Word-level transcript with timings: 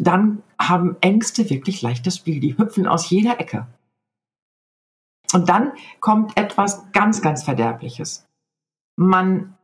dann 0.00 0.42
haben 0.58 0.96
Ängste 1.02 1.50
wirklich 1.50 1.82
leichtes 1.82 2.16
Spiel. 2.16 2.40
Die 2.40 2.56
hüpfen 2.56 2.86
aus 2.86 3.10
jeder 3.10 3.38
Ecke. 3.38 3.66
Und 5.32 5.48
dann 5.48 5.72
kommt 6.00 6.36
etwas 6.36 6.90
ganz, 6.92 7.22
ganz 7.22 7.44
Verderbliches. 7.44 8.26
Man, 8.96 9.56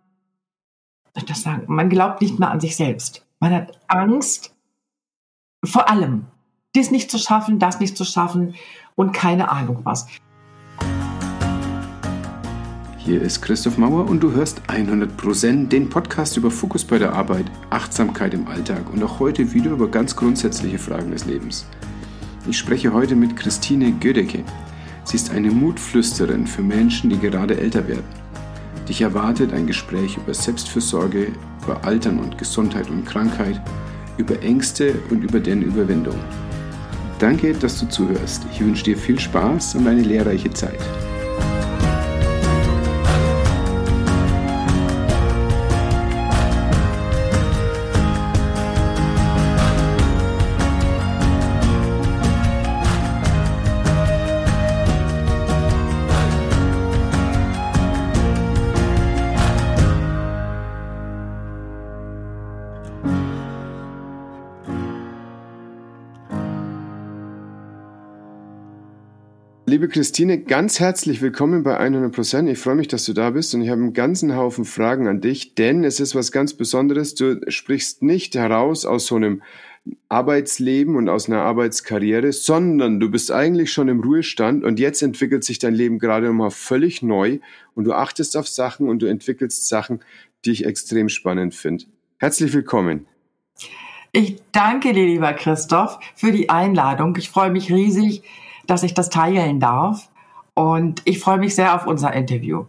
das 1.15 1.43
sagen, 1.43 1.65
man 1.67 1.89
glaubt 1.89 2.21
nicht 2.21 2.39
mehr 2.39 2.51
an 2.51 2.61
sich 2.61 2.77
selbst. 2.77 3.27
Man 3.41 3.53
hat 3.53 3.81
Angst 3.89 4.55
vor 5.65 5.89
allem. 5.89 6.27
Dies 6.75 6.91
nicht 6.91 7.11
zu 7.11 7.19
schaffen, 7.19 7.59
das 7.59 7.81
nicht 7.81 7.97
zu 7.97 8.05
schaffen 8.05 8.55
und 8.95 9.13
keine 9.13 9.51
Ahnung 9.51 9.81
was. 9.85 10.07
Hier 13.07 13.23
ist 13.23 13.41
Christoph 13.41 13.79
Mauer 13.79 14.11
und 14.11 14.21
du 14.21 14.33
hörst 14.33 14.63
100% 14.67 15.69
den 15.69 15.89
Podcast 15.89 16.37
über 16.37 16.51
Fokus 16.51 16.85
bei 16.85 16.99
der 16.99 17.13
Arbeit, 17.13 17.45
Achtsamkeit 17.71 18.35
im 18.35 18.49
Alltag 18.49 18.93
und 18.93 19.01
auch 19.05 19.21
heute 19.21 19.55
wieder 19.55 19.71
über 19.71 19.89
ganz 19.89 20.17
grundsätzliche 20.17 20.81
Fragen 20.81 21.13
des 21.13 21.25
Lebens. 21.25 21.67
Ich 22.51 22.59
spreche 22.59 22.93
heute 22.93 23.15
mit 23.15 23.37
Christine 23.37 23.93
Gödecke. 23.93 24.43
Sie 25.05 25.15
ist 25.15 25.31
eine 25.31 25.53
Mutflüsterin 25.53 26.49
für 26.49 26.63
Menschen, 26.63 27.09
die 27.09 27.21
gerade 27.21 27.57
älter 27.61 27.87
werden. 27.87 28.03
Dich 28.89 29.03
erwartet 29.03 29.53
ein 29.53 29.69
Gespräch 29.69 30.17
über 30.17 30.35
Selbstfürsorge, 30.35 31.29
über 31.63 31.85
Altern 31.85 32.19
und 32.19 32.37
Gesundheit 32.39 32.91
und 32.91 33.07
Krankheit, 33.07 33.63
über 34.17 34.43
Ängste 34.43 34.97
und 35.11 35.23
über 35.23 35.39
deren 35.39 35.63
Überwindung. 35.63 36.19
Danke, 37.21 37.53
dass 37.53 37.79
du 37.79 37.89
zuhörst. 37.89 38.45
Ich 38.53 38.61
wünsche 38.61 38.83
dir 38.83 38.97
viel 38.97 39.21
Spaß 39.21 39.77
und 39.77 39.87
eine 39.87 40.03
lehrreiche 40.03 40.51
Zeit. 40.51 40.81
Liebe 69.87 70.01
Christine, 70.01 70.41
ganz 70.41 70.81
herzlich 70.81 71.23
willkommen 71.23 71.63
bei 71.63 71.79
100%. 71.79 72.51
Ich 72.51 72.59
freue 72.59 72.75
mich, 72.75 72.89
dass 72.89 73.05
du 73.05 73.13
da 73.13 73.31
bist 73.31 73.55
und 73.55 73.63
ich 73.63 73.69
habe 73.69 73.83
einen 73.83 73.93
ganzen 73.93 74.35
Haufen 74.35 74.65
Fragen 74.65 75.07
an 75.07 75.21
dich, 75.21 75.55
denn 75.55 75.85
es 75.85 76.01
ist 76.01 76.17
was 76.17 76.33
ganz 76.33 76.55
Besonderes. 76.55 77.15
Du 77.15 77.41
sprichst 77.47 78.03
nicht 78.03 78.35
heraus 78.35 78.85
aus 78.85 79.07
so 79.07 79.15
einem 79.15 79.43
Arbeitsleben 80.09 80.97
und 80.97 81.09
aus 81.09 81.29
einer 81.29 81.43
Arbeitskarriere, 81.43 82.33
sondern 82.33 82.99
du 82.99 83.09
bist 83.13 83.31
eigentlich 83.31 83.71
schon 83.71 83.87
im 83.87 84.01
Ruhestand 84.01 84.65
und 84.65 84.81
jetzt 84.81 85.03
entwickelt 85.03 85.45
sich 85.45 85.61
dein 85.61 85.75
Leben 85.75 86.01
gerade 86.01 86.27
nochmal 86.27 86.51
völlig 86.51 87.03
neu 87.03 87.39
und 87.77 87.85
du 87.85 87.93
achtest 87.93 88.37
auf 88.37 88.49
Sachen 88.49 88.89
und 88.89 89.03
du 89.03 89.07
entwickelst 89.07 89.69
Sachen, 89.69 90.01
die 90.45 90.51
ich 90.51 90.65
extrem 90.67 91.09
spannend 91.09 91.55
finde. 91.55 91.85
Herzlich 92.19 92.53
willkommen. 92.53 93.07
Ich 94.11 94.39
danke 94.51 94.93
dir, 94.95 95.07
lieber 95.07 95.33
Christoph, 95.35 96.01
für 96.17 96.33
die 96.33 96.51
Einladung. 96.51 97.15
Ich 97.17 97.31
freue 97.31 97.51
mich 97.51 97.71
riesig, 97.71 98.25
dass 98.67 98.83
ich 98.83 98.95
das 98.95 99.11
teilen 99.11 99.61
darf. 99.61 100.09
Und 100.55 101.03
ich 101.05 101.19
freue 101.19 101.39
mich 101.39 101.55
sehr 101.55 101.75
auf 101.75 101.87
unser 101.87 102.13
Interview. 102.13 102.65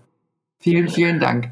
Vielen, 0.59 0.89
vielen 0.89 1.19
Dank. 1.19 1.51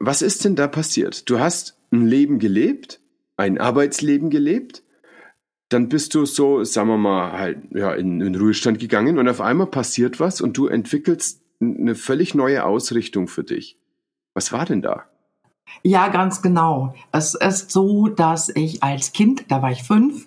Was 0.00 0.22
ist 0.22 0.44
denn 0.44 0.56
da 0.56 0.66
passiert? 0.66 1.28
Du 1.30 1.38
hast 1.38 1.78
ein 1.92 2.06
Leben 2.06 2.38
gelebt, 2.38 3.00
ein 3.36 3.58
Arbeitsleben 3.58 4.30
gelebt, 4.30 4.82
dann 5.68 5.88
bist 5.88 6.14
du 6.14 6.24
so, 6.24 6.62
sagen 6.64 6.88
wir 6.88 6.98
mal, 6.98 7.32
halt 7.32 7.58
ja, 7.74 7.92
in 7.92 8.20
den 8.20 8.34
Ruhestand 8.34 8.78
gegangen 8.78 9.18
und 9.18 9.28
auf 9.28 9.40
einmal 9.40 9.66
passiert 9.66 10.20
was 10.20 10.40
und 10.40 10.56
du 10.56 10.66
entwickelst 10.66 11.42
eine 11.60 11.94
völlig 11.94 12.34
neue 12.34 12.64
Ausrichtung 12.64 13.28
für 13.28 13.44
dich. 13.44 13.78
Was 14.34 14.52
war 14.52 14.66
denn 14.66 14.82
da? 14.82 15.04
Ja, 15.82 16.08
ganz 16.08 16.42
genau. 16.42 16.94
Es 17.12 17.34
ist 17.34 17.70
so, 17.70 18.08
dass 18.08 18.50
ich 18.50 18.82
als 18.82 19.12
Kind, 19.12 19.46
da 19.48 19.62
war 19.62 19.70
ich 19.70 19.82
fünf, 19.82 20.26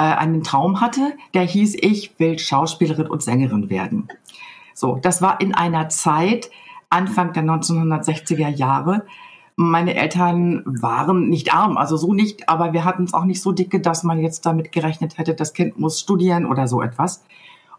äh, 0.00 0.14
einen 0.16 0.42
Traum 0.42 0.80
hatte, 0.80 1.12
der 1.34 1.42
hieß, 1.42 1.76
ich 1.78 2.18
will 2.18 2.38
Schauspielerin 2.38 3.06
und 3.06 3.22
Sängerin 3.22 3.68
werden. 3.68 4.08
So, 4.72 4.96
das 4.96 5.20
war 5.20 5.42
in 5.42 5.54
einer 5.54 5.90
Zeit, 5.90 6.50
Anfang 6.88 7.34
der 7.34 7.42
1960er 7.42 8.48
Jahre. 8.48 9.04
Meine 9.56 9.94
Eltern 9.94 10.62
waren 10.64 11.28
nicht 11.28 11.52
arm, 11.52 11.76
also 11.76 11.98
so 11.98 12.14
nicht, 12.14 12.48
aber 12.48 12.72
wir 12.72 12.86
hatten 12.86 13.04
es 13.04 13.12
auch 13.12 13.26
nicht 13.26 13.42
so 13.42 13.52
dicke, 13.52 13.78
dass 13.78 14.02
man 14.02 14.20
jetzt 14.20 14.46
damit 14.46 14.72
gerechnet 14.72 15.18
hätte, 15.18 15.34
das 15.34 15.52
Kind 15.52 15.78
muss 15.78 16.00
studieren 16.00 16.46
oder 16.46 16.66
so 16.66 16.80
etwas. 16.80 17.22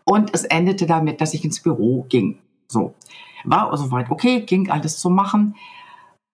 Und 0.03 0.31
es 0.35 0.43
endete 0.43 0.85
damit, 0.85 1.21
dass 1.21 1.33
ich 1.33 1.43
ins 1.43 1.59
Büro 1.59 2.05
ging. 2.07 2.37
So. 2.67 2.93
War 3.45 3.75
soweit 3.75 4.11
okay, 4.11 4.41
ging 4.41 4.69
alles 4.69 4.99
zu 4.99 5.09
machen. 5.09 5.55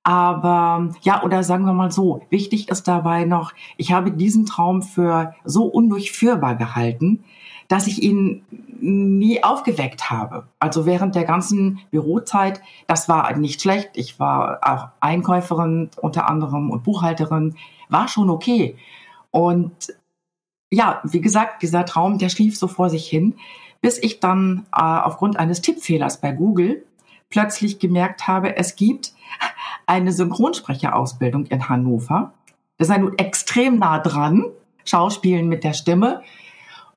Aber 0.07 0.91
ja, 1.01 1.21
oder 1.21 1.43
sagen 1.43 1.65
wir 1.65 1.73
mal 1.73 1.91
so, 1.91 2.21
wichtig 2.29 2.69
ist 2.69 2.87
dabei 2.87 3.25
noch, 3.25 3.51
ich 3.75 3.91
habe 3.91 4.09
diesen 4.09 4.45
Traum 4.45 4.81
für 4.81 5.35
so 5.43 5.65
undurchführbar 5.65 6.55
gehalten, 6.55 7.25
dass 7.67 7.87
ich 7.87 8.01
ihn 8.01 8.41
nie 8.79 9.43
aufgeweckt 9.43 10.09
habe. 10.09 10.47
Also 10.59 10.85
während 10.85 11.15
der 11.15 11.25
ganzen 11.25 11.81
Bürozeit, 11.91 12.61
das 12.87 13.09
war 13.09 13.35
nicht 13.35 13.61
schlecht. 13.61 13.89
Ich 13.95 14.17
war 14.17 14.59
auch 14.61 14.87
Einkäuferin 15.01 15.89
unter 15.97 16.29
anderem 16.29 16.69
und 16.69 16.85
Buchhalterin, 16.85 17.55
war 17.89 18.07
schon 18.07 18.29
okay. 18.29 18.77
Und 19.31 19.93
ja, 20.71 21.01
wie 21.03 21.19
gesagt, 21.19 21.63
dieser 21.63 21.83
Traum, 21.83 22.17
der 22.17 22.29
schlief 22.29 22.57
so 22.57 22.69
vor 22.69 22.89
sich 22.89 23.09
hin, 23.09 23.35
bis 23.81 24.01
ich 24.01 24.21
dann 24.21 24.67
äh, 24.73 24.79
aufgrund 24.79 25.35
eines 25.35 25.59
Tippfehlers 25.59 26.21
bei 26.21 26.31
Google 26.31 26.85
plötzlich 27.29 27.79
gemerkt 27.79 28.29
habe, 28.29 28.55
es 28.55 28.77
gibt 28.77 29.11
eine 29.85 30.11
Synchronsprecherausbildung 30.11 31.45
in 31.45 31.69
Hannover. 31.69 32.33
Das 32.77 32.87
sei 32.87 32.97
nun 32.97 33.17
extrem 33.17 33.79
nah 33.79 33.99
dran, 33.99 34.45
Schauspielen 34.85 35.47
mit 35.47 35.63
der 35.63 35.73
Stimme. 35.73 36.21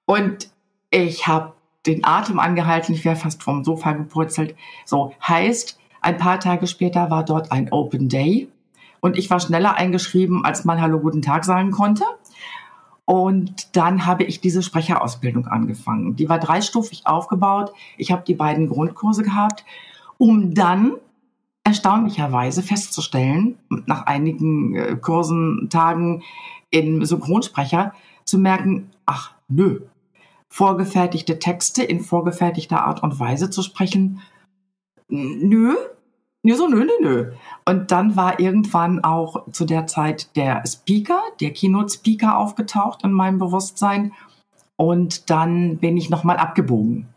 Und 0.05 0.51
ich 0.91 1.27
habe 1.27 1.53
den 1.87 2.05
Atem 2.05 2.39
angehalten, 2.39 2.95
ich 2.95 3.05
wäre 3.05 3.17
fast 3.17 3.43
vom 3.43 3.65
Sofa 3.65 3.93
gepurzelt. 3.93 4.55
So 4.85 5.15
heißt, 5.27 5.79
ein 6.01 6.17
paar 6.17 6.41
Tage 6.41 6.67
später 6.67 7.11
war 7.11 7.25
dort 7.25 7.53
ein 7.53 7.73
Open 7.73 8.09
Day 8.09 8.49
und 9.01 9.17
ich 9.17 9.31
war 9.31 9.41
schneller 9.41 9.77
eingeschrieben, 9.77 10.45
als 10.45 10.65
man 10.65 10.81
Hallo, 10.81 11.01
guten 11.01 11.23
Tag 11.23 11.45
sagen 11.45 11.71
konnte. 11.71 12.05
Und 13.05 13.77
dann 13.77 14.07
habe 14.07 14.25
ich 14.25 14.41
diese 14.41 14.63
Sprecherausbildung 14.63 15.47
angefangen. 15.47 16.17
Die 16.17 16.29
war 16.29 16.39
dreistufig 16.39 17.07
aufgebaut. 17.07 17.73
Ich 17.97 18.13
habe 18.13 18.23
die 18.25 18.35
beiden 18.35 18.69
Grundkurse 18.69 19.23
gehabt, 19.23 19.65
um 20.17 20.55
dann 20.55 20.93
erstaunlicherweise 21.65 22.63
festzustellen, 22.63 23.59
nach 23.87 24.07
einigen 24.07 24.75
äh, 24.75 24.97
Kursen, 24.97 25.69
Tagen 25.71 26.23
in 26.71 27.05
Synchronsprecher, 27.05 27.95
zu 28.25 28.39
merken, 28.39 28.91
ach 29.07 29.35
nö, 29.49 29.81
vorgefertigte 30.49 31.39
Texte 31.39 31.83
in 31.83 32.01
vorgefertigter 32.01 32.85
Art 32.85 33.03
und 33.03 33.19
Weise 33.19 33.51
zu 33.51 33.63
sprechen, 33.63 34.21
nö, 35.09 35.75
nö, 36.43 36.55
so 36.55 36.69
nö, 36.69 36.85
nö, 36.85 36.93
nö. 37.01 37.33
Und 37.65 37.91
dann 37.91 38.17
war 38.17 38.41
irgendwann 38.41 39.05
auch 39.05 39.51
zu 39.53 39.65
der 39.65 39.87
Zeit 39.87 40.35
der 40.37 40.65
Speaker, 40.67 41.21
der 41.41 41.53
Keynote-Speaker 41.53 42.37
aufgetaucht 42.39 43.05
in 43.05 43.13
meinem 43.13 43.39
Bewusstsein. 43.39 44.13
Und 44.77 45.29
dann 45.31 45.77
bin 45.79 45.97
ich 45.97 46.09
nochmal 46.11 46.39
abgebogen. 46.39 47.09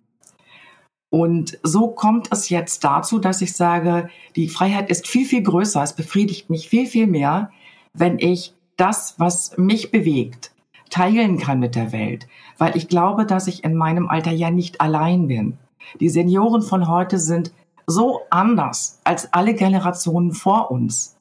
Und 1.14 1.60
so 1.62 1.90
kommt 1.90 2.30
es 2.32 2.50
jetzt 2.50 2.84
dazu, 2.84 3.20
dass 3.20 3.44
ich 3.44 3.56
sage, 3.56 4.10
die 4.36 4.50
Freiheit 4.50 4.90
ist 4.90 5.08
viel, 5.08 5.28
viel 5.28 5.44
größer. 5.44 5.84
Es 5.84 5.94
befriedigt 5.94 6.50
mich 6.50 6.68
viel, 6.68 6.88
viel 6.88 7.06
mehr, 7.06 7.52
wenn 7.94 8.18
ich 8.18 8.56
das, 8.78 9.14
was 9.20 9.56
mich 9.56 9.92
bewegt, 9.92 10.56
teilen 10.90 11.38
kann 11.38 11.60
mit 11.60 11.76
der 11.76 11.92
Welt. 11.92 12.28
Weil 12.58 12.76
ich 12.76 12.88
glaube, 12.88 13.28
dass 13.28 13.46
ich 13.46 13.64
in 13.64 13.76
meinem 13.76 14.10
Alter 14.10 14.32
ja 14.32 14.50
nicht 14.50 14.82
allein 14.82 15.28
bin. 15.28 15.60
Die 16.00 16.10
Senioren 16.10 16.64
von 16.64 16.88
heute 16.88 17.20
sind 17.20 17.54
so 17.86 18.22
anders 18.32 19.00
als 19.04 19.32
alle 19.34 19.54
Generationen 19.54 20.32
vor 20.32 20.72
uns, 20.72 21.16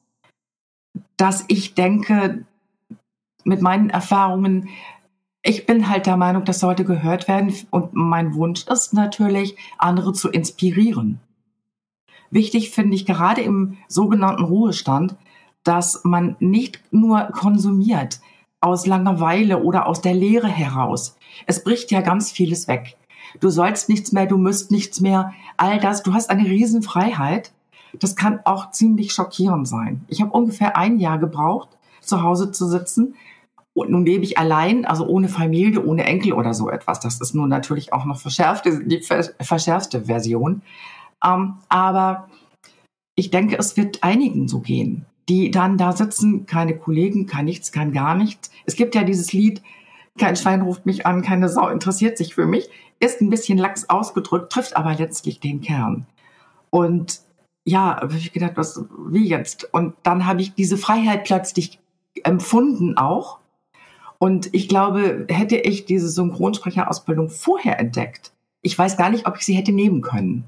dass 1.19 1.45
ich 1.49 1.75
denke, 1.75 2.47
mit 3.45 3.61
meinen 3.61 3.91
Erfahrungen, 3.91 4.71
ich 5.43 5.67
bin 5.67 5.89
halt 5.89 6.07
der 6.07 6.17
Meinung, 6.17 6.45
das 6.45 6.61
sollte 6.61 6.85
gehört 6.85 7.29
werden. 7.29 7.55
Und 7.71 7.95
mein 7.95 8.35
Wunsch 8.35 8.67
ist 8.67 8.95
natürlich, 8.95 9.57
andere 9.77 10.13
zu 10.13 10.29
inspirieren. 10.31 11.21
Wichtig 12.31 12.71
finde 12.71 12.95
ich 12.95 13.05
gerade 13.05 13.43
im 13.43 13.77
sogenannten 13.89 14.45
Ruhestand, 14.45 15.17
dass 15.65 16.01
man 16.05 16.37
nicht 16.41 16.81
nur 16.93 17.25
konsumiert 17.25 18.21
aus 18.61 18.87
Langeweile 18.87 19.63
oder 19.63 19.87
aus 19.87 20.01
der 20.01 20.15
Leere 20.15 20.49
heraus. 20.49 21.17
Es 21.47 21.65
bricht 21.65 21.91
ja 21.91 22.01
ganz 22.01 22.31
vieles 22.31 22.69
weg. 22.69 22.97
Du 23.41 23.49
sollst 23.51 23.89
nichts 23.89 24.13
mehr, 24.13 24.27
du 24.27 24.39
müsst 24.39 24.71
nichts 24.71 25.01
mehr, 25.01 25.33
all 25.57 25.81
das. 25.81 26.03
Du 26.03 26.15
hast 26.15 26.31
eine 26.31 26.45
Riesenfreiheit. 26.45 27.53
Das 27.99 28.17
kann 28.17 28.41
auch 28.45 28.71
ziemlich 28.71 29.13
schockierend 29.13 29.67
sein. 29.67 30.05
Ich 30.09 30.21
habe 30.21 30.31
ungefähr 30.31 30.77
ein 30.77 30.99
Jahr 30.99 31.19
gebraucht, 31.19 31.69
zu 32.01 32.23
Hause 32.23 32.53
zu 32.53 32.69
sitzen 32.69 33.15
Und 33.75 33.91
nun 33.91 34.05
lebe 34.05 34.25
ich 34.25 34.39
allein, 34.39 34.85
also 34.85 35.07
ohne 35.07 35.29
Familie, 35.29 35.83
ohne 35.83 36.05
Enkel 36.05 36.35
oder 36.35 36.53
so 36.53 36.69
etwas. 36.69 37.01
Das 37.01 37.21
ist 37.21 37.35
nun 37.35 37.49
natürlich 37.49 37.93
auch 37.93 38.05
noch 38.05 38.21
verschärfte, 38.21 38.85
die 38.85 39.01
verschärfte 39.01 40.03
Version. 40.03 40.63
Ähm, 41.25 41.55
aber 41.69 42.29
ich 43.15 43.31
denke, 43.31 43.57
es 43.57 43.77
wird 43.77 44.03
einigen 44.03 44.49
so 44.49 44.61
gehen, 44.61 45.07
die 45.29 45.51
dann 45.51 45.79
da 45.79 45.93
sitzen, 45.93 46.47
keine 46.47 46.77
Kollegen, 46.77 47.27
kein 47.27 47.47
nichts, 47.47 47.73
kein 47.73 47.93
gar 47.93 48.15
nichts. 48.15 48.51
Es 48.67 48.77
gibt 48.77 48.95
ja 48.95 49.05
dieses 49.05 49.33
Lied, 49.33 49.63
kein 50.19 50.37
Schwein 50.37 50.63
ruft 50.63 50.85
mich 50.85 51.07
an, 51.07 51.23
keine 51.23 51.49
Sau 51.49 51.69
interessiert 51.69 52.19
sich 52.19 52.35
für 52.35 52.47
mich, 52.47 52.69
ist 53.01 53.21
ein 53.21 53.31
bisschen 53.31 53.59
lax 53.59 53.89
ausgedrückt, 53.89 54.53
trifft 54.53 54.77
aber 54.77 54.95
letztlich 54.95 55.41
den 55.41 55.61
Kern. 55.61 56.07
Und 56.71 57.21
ja, 57.65 58.01
habe 58.01 58.17
ich 58.17 58.33
gedacht, 58.33 58.53
was, 58.57 58.85
wie 59.09 59.29
jetzt? 59.29 59.73
Und 59.73 59.95
dann 60.03 60.27
habe 60.27 60.43
ich 60.43 60.55
diese 60.55 60.77
Freiheit 60.77 61.25
plötzlich 61.25 61.79
empfunden 62.25 62.97
auch. 62.97 63.39
Und 64.23 64.55
ich 64.55 64.69
glaube, 64.69 65.27
hätte 65.29 65.57
ich 65.57 65.85
diese 65.85 66.09
Synchronsprecherausbildung 66.09 67.29
vorher 67.29 67.81
entdeckt, 67.81 68.33
ich 68.61 68.79
weiß 68.79 68.97
gar 68.97 69.11
nicht, 69.11 69.27
ob 69.27 69.37
ich 69.37 69.45
sie 69.45 69.55
hätte 69.55 69.73
nehmen 69.73 70.01
können. 70.01 70.45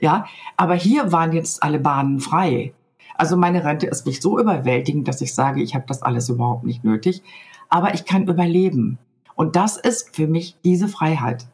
Ja, 0.00 0.24
aber 0.56 0.76
hier 0.76 1.12
waren 1.12 1.34
jetzt 1.34 1.62
alle 1.62 1.78
Bahnen 1.78 2.20
frei. 2.20 2.72
Also 3.14 3.36
meine 3.36 3.66
Rente 3.66 3.86
ist 3.86 4.06
nicht 4.06 4.22
so 4.22 4.38
überwältigend, 4.38 5.08
dass 5.08 5.20
ich 5.20 5.34
sage, 5.34 5.62
ich 5.62 5.74
habe 5.74 5.84
das 5.86 6.02
alles 6.02 6.30
überhaupt 6.30 6.64
nicht 6.64 6.84
nötig, 6.84 7.22
aber 7.68 7.92
ich 7.92 8.06
kann 8.06 8.26
überleben. 8.28 8.96
Und 9.34 9.56
das 9.56 9.76
ist 9.76 10.16
für 10.16 10.26
mich 10.26 10.56
diese 10.64 10.88
Freiheit. 10.88 11.46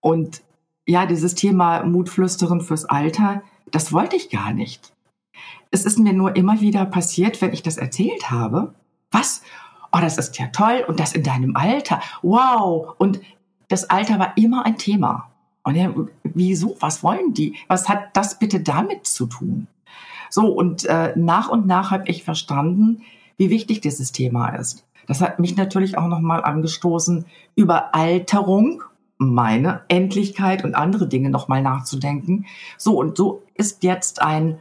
Und 0.00 0.40
ja, 0.86 1.04
dieses 1.04 1.34
Thema 1.34 1.84
Mutflüsteren 1.84 2.62
fürs 2.62 2.86
Alter, 2.86 3.42
das 3.70 3.92
wollte 3.92 4.16
ich 4.16 4.30
gar 4.30 4.54
nicht. 4.54 4.94
Es 5.70 5.84
ist 5.84 5.98
mir 5.98 6.14
nur 6.14 6.34
immer 6.34 6.62
wieder 6.62 6.86
passiert, 6.86 7.42
wenn 7.42 7.52
ich 7.52 7.62
das 7.62 7.76
erzählt 7.76 8.30
habe. 8.30 8.72
Was? 9.10 9.42
Oh, 9.92 9.98
das 10.00 10.18
ist 10.18 10.38
ja 10.38 10.48
toll. 10.48 10.84
Und 10.86 11.00
das 11.00 11.12
in 11.12 11.22
deinem 11.22 11.56
Alter. 11.56 12.00
Wow. 12.22 12.94
Und 12.98 13.20
das 13.68 13.88
Alter 13.90 14.18
war 14.18 14.36
immer 14.36 14.66
ein 14.66 14.78
Thema. 14.78 15.30
Und 15.62 15.74
ja, 15.74 15.92
wieso? 16.24 16.76
Was 16.80 17.02
wollen 17.02 17.34
die? 17.34 17.56
Was 17.68 17.88
hat 17.88 18.16
das 18.16 18.38
bitte 18.38 18.60
damit 18.60 19.06
zu 19.06 19.26
tun? 19.26 19.66
So, 20.30 20.46
und 20.46 20.84
äh, 20.84 21.12
nach 21.16 21.48
und 21.48 21.66
nach 21.66 21.90
habe 21.90 22.08
ich 22.08 22.22
verstanden, 22.22 23.02
wie 23.36 23.50
wichtig 23.50 23.80
dieses 23.80 24.12
Thema 24.12 24.50
ist. 24.50 24.84
Das 25.06 25.20
hat 25.22 25.38
mich 25.38 25.56
natürlich 25.56 25.96
auch 25.96 26.06
nochmal 26.06 26.44
angestoßen, 26.44 27.24
über 27.54 27.94
Alterung, 27.94 28.82
meine 29.16 29.82
Endlichkeit 29.88 30.64
und 30.64 30.74
andere 30.74 31.08
Dinge 31.08 31.30
nochmal 31.30 31.62
nachzudenken. 31.62 32.46
So, 32.76 32.98
und 32.98 33.16
so 33.16 33.42
ist 33.54 33.82
jetzt 33.82 34.22
ein 34.22 34.58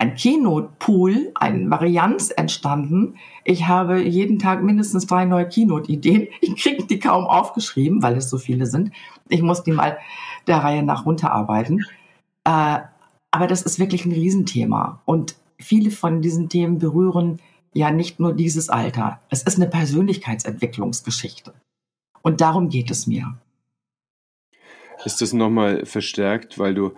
ein 0.00 0.14
Keynote-Pool, 0.14 1.32
eine 1.34 1.70
Varianz 1.70 2.30
entstanden. 2.30 3.16
Ich 3.44 3.68
habe 3.68 4.00
jeden 4.00 4.38
Tag 4.38 4.62
mindestens 4.62 5.06
drei 5.06 5.26
neue 5.26 5.46
Keynote-Ideen. 5.46 6.28
Ich 6.40 6.56
kriege 6.56 6.86
die 6.86 6.98
kaum 6.98 7.24
aufgeschrieben, 7.24 8.02
weil 8.02 8.16
es 8.16 8.30
so 8.30 8.38
viele 8.38 8.64
sind. 8.64 8.92
Ich 9.28 9.42
muss 9.42 9.62
die 9.62 9.72
mal 9.72 9.98
der 10.46 10.56
Reihe 10.58 10.82
nach 10.82 11.04
runterarbeiten. 11.04 11.84
Äh, 12.44 12.78
aber 13.30 13.46
das 13.46 13.62
ist 13.62 13.78
wirklich 13.78 14.06
ein 14.06 14.12
Riesenthema. 14.12 15.02
Und 15.04 15.36
viele 15.58 15.90
von 15.90 16.22
diesen 16.22 16.48
Themen 16.48 16.78
berühren 16.78 17.38
ja 17.74 17.90
nicht 17.90 18.18
nur 18.18 18.32
dieses 18.32 18.70
Alter. 18.70 19.20
Es 19.28 19.42
ist 19.42 19.56
eine 19.56 19.68
Persönlichkeitsentwicklungsgeschichte. 19.68 21.52
Und 22.22 22.40
darum 22.40 22.70
geht 22.70 22.90
es 22.90 23.06
mir. 23.06 23.36
Ist 25.04 25.20
das 25.20 25.34
nochmal 25.34 25.84
verstärkt, 25.84 26.58
weil 26.58 26.74
du 26.74 26.92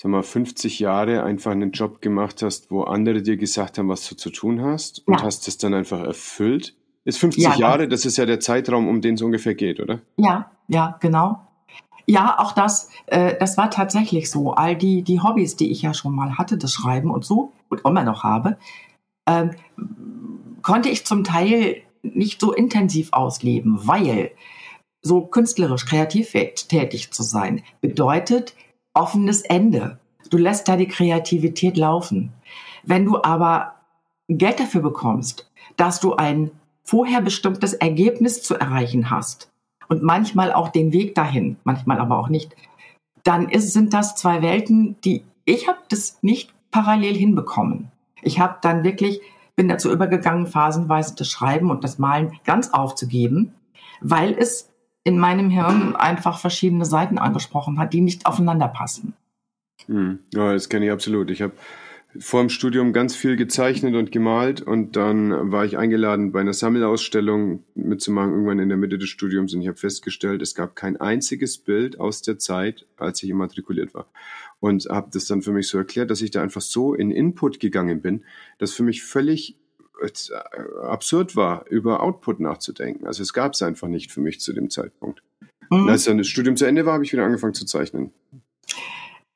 sag 0.00 0.10
mal, 0.10 0.22
50 0.22 0.78
Jahre 0.78 1.24
einfach 1.24 1.50
einen 1.50 1.72
Job 1.72 2.00
gemacht 2.00 2.42
hast, 2.42 2.70
wo 2.70 2.82
andere 2.82 3.20
dir 3.20 3.36
gesagt 3.36 3.78
haben, 3.78 3.88
was 3.88 4.08
du 4.08 4.14
zu 4.14 4.30
tun 4.30 4.62
hast 4.62 5.06
und 5.06 5.14
ja. 5.14 5.22
hast 5.22 5.48
es 5.48 5.58
dann 5.58 5.74
einfach 5.74 6.00
erfüllt. 6.00 6.76
Ist 7.04 7.18
50 7.18 7.42
ja, 7.42 7.56
Jahre, 7.56 7.88
das 7.88 8.06
ist 8.06 8.16
ja 8.16 8.24
der 8.24 8.38
Zeitraum, 8.38 8.86
um 8.86 9.00
den 9.00 9.14
es 9.14 9.22
ungefähr 9.22 9.54
geht, 9.54 9.80
oder? 9.80 10.00
Ja, 10.16 10.52
ja, 10.68 10.96
genau. 11.00 11.40
Ja, 12.06 12.38
auch 12.38 12.52
das, 12.52 12.90
äh, 13.06 13.36
das 13.38 13.58
war 13.58 13.70
tatsächlich 13.70 14.30
so. 14.30 14.52
All 14.52 14.76
die, 14.76 15.02
die 15.02 15.20
Hobbys, 15.20 15.56
die 15.56 15.70
ich 15.70 15.82
ja 15.82 15.92
schon 15.92 16.14
mal 16.14 16.38
hatte, 16.38 16.56
das 16.58 16.72
Schreiben 16.72 17.10
und 17.10 17.24
so, 17.24 17.52
und 17.68 17.84
immer 17.84 18.04
noch 18.04 18.22
habe, 18.22 18.56
ähm, 19.26 19.50
konnte 20.62 20.88
ich 20.90 21.04
zum 21.04 21.24
Teil 21.24 21.82
nicht 22.02 22.40
so 22.40 22.52
intensiv 22.52 23.12
ausleben, 23.12 23.80
weil 23.82 24.30
so 25.02 25.22
künstlerisch, 25.22 25.86
kreativ 25.86 26.32
tätig 26.32 27.10
zu 27.10 27.22
sein, 27.22 27.62
bedeutet, 27.80 28.54
offenes 28.98 29.42
Ende. 29.42 29.98
Du 30.30 30.36
lässt 30.36 30.68
da 30.68 30.76
die 30.76 30.88
Kreativität 30.88 31.76
laufen. 31.76 32.32
Wenn 32.82 33.04
du 33.04 33.22
aber 33.22 33.74
Geld 34.28 34.60
dafür 34.60 34.82
bekommst, 34.82 35.50
dass 35.76 36.00
du 36.00 36.16
ein 36.16 36.50
vorher 36.84 37.20
bestimmtes 37.20 37.74
Ergebnis 37.74 38.42
zu 38.42 38.54
erreichen 38.54 39.10
hast 39.10 39.50
und 39.88 40.02
manchmal 40.02 40.52
auch 40.52 40.68
den 40.68 40.92
Weg 40.92 41.14
dahin, 41.14 41.56
manchmal 41.64 41.98
aber 41.98 42.18
auch 42.18 42.28
nicht, 42.28 42.54
dann 43.24 43.48
ist, 43.48 43.72
sind 43.72 43.94
das 43.94 44.16
zwei 44.16 44.42
Welten, 44.42 44.96
die 45.04 45.24
ich 45.44 45.66
habe 45.66 45.78
das 45.88 46.18
nicht 46.20 46.52
parallel 46.70 47.14
hinbekommen. 47.14 47.90
Ich 48.22 48.38
habe 48.38 48.58
dann 48.60 48.84
wirklich 48.84 49.20
bin 49.58 49.68
dazu 49.68 49.90
übergegangen, 49.90 50.46
phasenweise 50.46 51.16
das 51.16 51.28
Schreiben 51.28 51.70
und 51.70 51.82
das 51.82 51.98
Malen 51.98 52.38
ganz 52.44 52.72
aufzugeben, 52.72 53.54
weil 54.00 54.32
es 54.38 54.67
in 55.08 55.18
meinem 55.18 55.48
Hirn 55.48 55.96
einfach 55.96 56.38
verschiedene 56.38 56.84
Seiten 56.84 57.16
angesprochen 57.16 57.78
hat, 57.78 57.94
die 57.94 58.02
nicht 58.02 58.26
aufeinander 58.26 58.68
passen. 58.68 59.14
Hm. 59.86 60.18
Ja, 60.34 60.52
das 60.52 60.68
kenne 60.68 60.84
ich 60.84 60.92
absolut. 60.92 61.30
Ich 61.30 61.40
habe 61.40 61.54
vor 62.18 62.40
dem 62.40 62.50
Studium 62.50 62.92
ganz 62.92 63.16
viel 63.16 63.36
gezeichnet 63.36 63.94
und 63.94 64.12
gemalt 64.12 64.60
und 64.60 64.96
dann 64.96 65.50
war 65.50 65.64
ich 65.64 65.78
eingeladen, 65.78 66.32
bei 66.32 66.40
einer 66.40 66.52
Sammelausstellung 66.52 67.64
mitzumachen, 67.74 68.32
irgendwann 68.32 68.58
in 68.58 68.68
der 68.68 68.76
Mitte 68.76 68.98
des 68.98 69.08
Studiums 69.08 69.54
und 69.54 69.62
ich 69.62 69.68
habe 69.68 69.78
festgestellt, 69.78 70.42
es 70.42 70.54
gab 70.54 70.76
kein 70.76 70.98
einziges 70.98 71.56
Bild 71.56 71.98
aus 71.98 72.20
der 72.20 72.38
Zeit, 72.38 72.86
als 72.98 73.22
ich 73.22 73.30
immatrikuliert 73.30 73.94
war. 73.94 74.10
Und 74.60 74.86
habe 74.90 75.08
das 75.10 75.26
dann 75.26 75.40
für 75.40 75.52
mich 75.52 75.68
so 75.68 75.78
erklärt, 75.78 76.10
dass 76.10 76.20
ich 76.20 76.30
da 76.30 76.42
einfach 76.42 76.60
so 76.60 76.92
in 76.92 77.10
Input 77.10 77.60
gegangen 77.60 78.02
bin, 78.02 78.24
dass 78.58 78.72
für 78.72 78.82
mich 78.82 79.04
völlig 79.04 79.56
absurd 80.82 81.36
war, 81.36 81.66
über 81.68 82.02
Output 82.02 82.40
nachzudenken. 82.40 83.06
Also 83.06 83.22
es 83.22 83.32
gab 83.32 83.54
es 83.54 83.62
einfach 83.62 83.88
nicht 83.88 84.12
für 84.12 84.20
mich 84.20 84.40
zu 84.40 84.52
dem 84.52 84.70
Zeitpunkt. 84.70 85.22
Mhm. 85.70 85.84
Und 85.84 85.90
als 85.90 86.04
dann 86.04 86.18
das 86.18 86.26
Studium 86.26 86.56
zu 86.56 86.64
Ende 86.64 86.86
war, 86.86 86.94
habe 86.94 87.04
ich 87.04 87.12
wieder 87.12 87.24
angefangen 87.24 87.54
zu 87.54 87.66
zeichnen. 87.66 88.12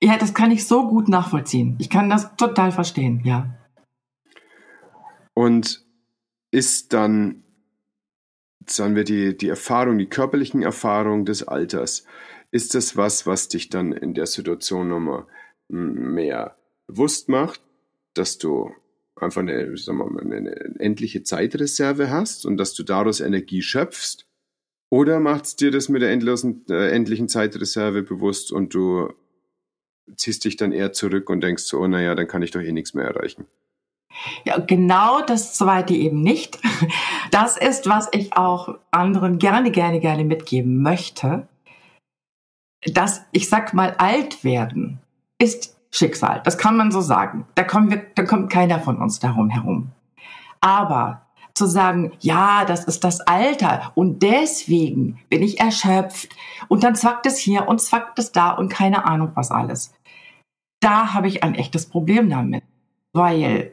Ja, 0.02 0.16
das 0.18 0.34
kann 0.34 0.50
ich 0.50 0.66
so 0.66 0.88
gut 0.88 1.08
nachvollziehen. 1.08 1.76
Ich 1.78 1.88
kann 1.88 2.10
das 2.10 2.34
total 2.36 2.72
verstehen, 2.72 3.22
ja. 3.24 3.54
Und 5.34 5.84
ist 6.50 6.92
dann, 6.92 7.44
sagen 8.66 8.94
wir, 8.94 9.04
die, 9.04 9.36
die 9.36 9.48
Erfahrung, 9.48 9.98
die 9.98 10.08
körperlichen 10.08 10.62
Erfahrungen 10.62 11.24
des 11.24 11.46
Alters, 11.46 12.04
ist 12.50 12.74
das 12.74 12.96
was, 12.96 13.26
was 13.26 13.48
dich 13.48 13.70
dann 13.70 13.92
in 13.92 14.12
der 14.12 14.26
Situation 14.26 14.88
nochmal 14.88 15.26
mehr 15.68 16.56
bewusst 16.86 17.28
macht, 17.28 17.62
dass 18.14 18.38
du 18.38 18.72
einfach 19.16 19.42
eine, 19.42 19.76
sagen 19.76 19.98
wir 19.98 20.10
mal, 20.10 20.22
eine 20.22 20.80
endliche 20.80 21.22
Zeitreserve 21.22 22.10
hast 22.10 22.46
und 22.46 22.56
dass 22.56 22.74
du 22.74 22.82
daraus 22.82 23.20
Energie 23.20 23.62
schöpfst? 23.62 24.26
Oder 24.90 25.20
macht 25.20 25.46
es 25.46 25.56
dir 25.56 25.70
das 25.70 25.88
mit 25.88 26.02
der 26.02 26.10
endlosen, 26.10 26.66
äh, 26.68 26.90
endlichen 26.90 27.28
Zeitreserve 27.28 28.02
bewusst 28.02 28.52
und 28.52 28.74
du 28.74 29.12
ziehst 30.16 30.44
dich 30.44 30.56
dann 30.56 30.72
eher 30.72 30.92
zurück 30.92 31.30
und 31.30 31.40
denkst 31.42 31.62
so, 31.62 31.78
oh 31.78 31.86
naja, 31.86 32.14
dann 32.14 32.26
kann 32.26 32.42
ich 32.42 32.50
doch 32.50 32.60
eh 32.60 32.72
nichts 32.72 32.92
mehr 32.92 33.06
erreichen? 33.06 33.46
Ja, 34.44 34.58
genau 34.58 35.24
das 35.24 35.54
zweite 35.54 35.94
eben 35.94 36.22
nicht. 36.22 36.58
Das 37.30 37.56
ist, 37.56 37.88
was 37.88 38.10
ich 38.12 38.34
auch 38.36 38.78
anderen 38.90 39.38
gerne, 39.38 39.70
gerne, 39.70 40.00
gerne 40.00 40.22
mitgeben 40.22 40.82
möchte. 40.82 41.48
Dass, 42.84 43.22
ich 43.32 43.48
sag 43.48 43.72
mal, 43.72 43.92
alt 43.92 44.44
werden 44.44 45.00
ist 45.38 45.74
Schicksal. 45.92 46.40
Das 46.44 46.58
kann 46.58 46.76
man 46.76 46.90
so 46.90 47.00
sagen. 47.00 47.46
Da, 47.54 47.64
kommen 47.64 47.90
wir, 47.90 48.02
da 48.14 48.24
kommt 48.24 48.50
keiner 48.50 48.80
von 48.80 48.96
uns 48.96 49.20
darum 49.20 49.50
herum. 49.50 49.90
Aber 50.60 51.22
zu 51.54 51.66
sagen, 51.66 52.12
ja, 52.20 52.64
das 52.64 52.84
ist 52.84 53.04
das 53.04 53.20
Alter 53.20 53.92
und 53.94 54.22
deswegen 54.22 55.18
bin 55.28 55.42
ich 55.42 55.60
erschöpft 55.60 56.34
und 56.68 56.82
dann 56.82 56.96
zwackt 56.96 57.26
es 57.26 57.36
hier 57.36 57.68
und 57.68 57.80
zwackt 57.80 58.18
es 58.18 58.32
da 58.32 58.52
und 58.52 58.70
keine 58.70 59.04
Ahnung 59.04 59.32
was 59.34 59.50
alles. 59.50 59.92
Da 60.80 61.12
habe 61.12 61.28
ich 61.28 61.44
ein 61.44 61.54
echtes 61.54 61.86
Problem 61.86 62.30
damit, 62.30 62.64
weil 63.12 63.70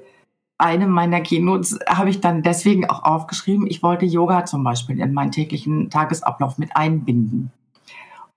eine 0.58 0.88
meiner 0.88 1.22
Keynotes 1.22 1.80
habe 1.88 2.10
ich 2.10 2.20
dann 2.20 2.44
deswegen 2.44 2.90
auch 2.90 3.04
aufgeschrieben. 3.04 3.66
Ich 3.66 3.82
wollte 3.82 4.06
Yoga 4.06 4.44
zum 4.44 4.64
Beispiel 4.64 5.00
in 5.00 5.14
meinen 5.14 5.32
täglichen 5.32 5.90
Tagesablauf 5.90 6.58
mit 6.58 6.76
einbinden. 6.76 7.52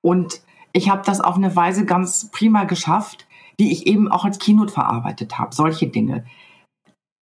Und 0.02 0.40
ich 0.72 0.88
habe 0.88 1.02
das 1.04 1.20
auf 1.20 1.34
eine 1.34 1.54
Weise 1.56 1.84
ganz 1.84 2.30
prima 2.30 2.64
geschafft, 2.64 3.26
die 3.62 3.72
ich 3.72 3.86
eben 3.86 4.10
auch 4.10 4.24
als 4.24 4.38
Keynote 4.38 4.72
verarbeitet 4.72 5.38
habe. 5.38 5.54
Solche 5.54 5.86
Dinge. 5.86 6.24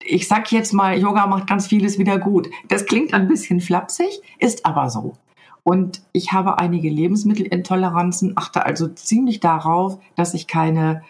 Ich 0.03 0.27
sag 0.27 0.51
jetzt 0.51 0.73
mal, 0.73 0.97
Yoga 0.99 1.25
macht 1.27 1.47
ganz 1.47 1.67
vieles 1.67 1.97
wieder 1.97 2.19
gut. 2.19 2.49
Das 2.67 2.85
klingt 2.85 3.13
ein 3.13 3.27
bisschen 3.27 3.61
flapsig, 3.61 4.21
ist 4.39 4.65
aber 4.65 4.89
so. 4.89 5.13
Und 5.63 6.03
ich 6.11 6.31
habe 6.31 6.59
einige 6.59 6.89
Lebensmittelintoleranzen, 6.89 8.33
achte 8.35 8.65
also 8.65 8.87
ziemlich 8.89 9.39
darauf, 9.39 9.97
dass 10.15 10.35
ich 10.35 10.45
keine 10.45 11.03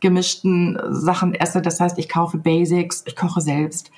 gemischten 0.00 0.78
Sachen 0.90 1.34
esse. 1.34 1.62
Das 1.62 1.80
heißt, 1.80 1.98
ich 1.98 2.08
kaufe 2.08 2.36
Basics, 2.36 3.04
ich 3.06 3.16
koche 3.16 3.40
selbst. 3.40 3.90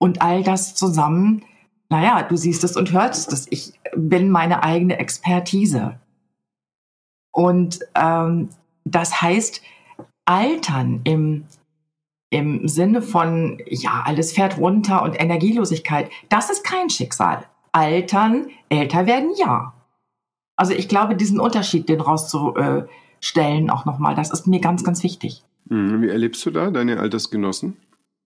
Und 0.00 0.22
all 0.22 0.42
das 0.42 0.74
zusammen 0.74 1.44
naja, 1.92 2.22
du 2.22 2.36
siehst 2.38 2.64
es 2.64 2.74
und 2.74 2.90
hörst 2.90 3.30
es. 3.34 3.46
Ich 3.50 3.74
bin 3.94 4.30
meine 4.30 4.62
eigene 4.62 4.98
Expertise. 4.98 6.00
Und 7.34 7.80
ähm, 7.94 8.48
das 8.86 9.20
heißt, 9.20 9.60
Altern 10.24 11.00
im, 11.04 11.44
im 12.30 12.68
Sinne 12.68 13.02
von, 13.02 13.60
ja, 13.66 14.02
alles 14.04 14.32
fährt 14.32 14.58
runter 14.58 15.02
und 15.02 15.20
Energielosigkeit, 15.20 16.10
das 16.28 16.50
ist 16.50 16.64
kein 16.64 16.90
Schicksal. 16.90 17.44
Altern, 17.72 18.48
älter 18.68 19.06
werden, 19.06 19.30
ja. 19.36 19.72
Also 20.56 20.74
ich 20.74 20.88
glaube, 20.88 21.16
diesen 21.16 21.40
Unterschied, 21.40 21.88
den 21.88 22.00
rauszustellen 22.00 23.70
auch 23.70 23.84
nochmal, 23.84 24.14
das 24.14 24.30
ist 24.30 24.46
mir 24.46 24.60
ganz, 24.60 24.84
ganz 24.84 25.02
wichtig. 25.02 25.42
Mhm. 25.68 26.02
Wie 26.02 26.08
erlebst 26.08 26.44
du 26.46 26.50
da 26.50 26.70
deine 26.70 27.00
Altersgenossen? 27.00 27.76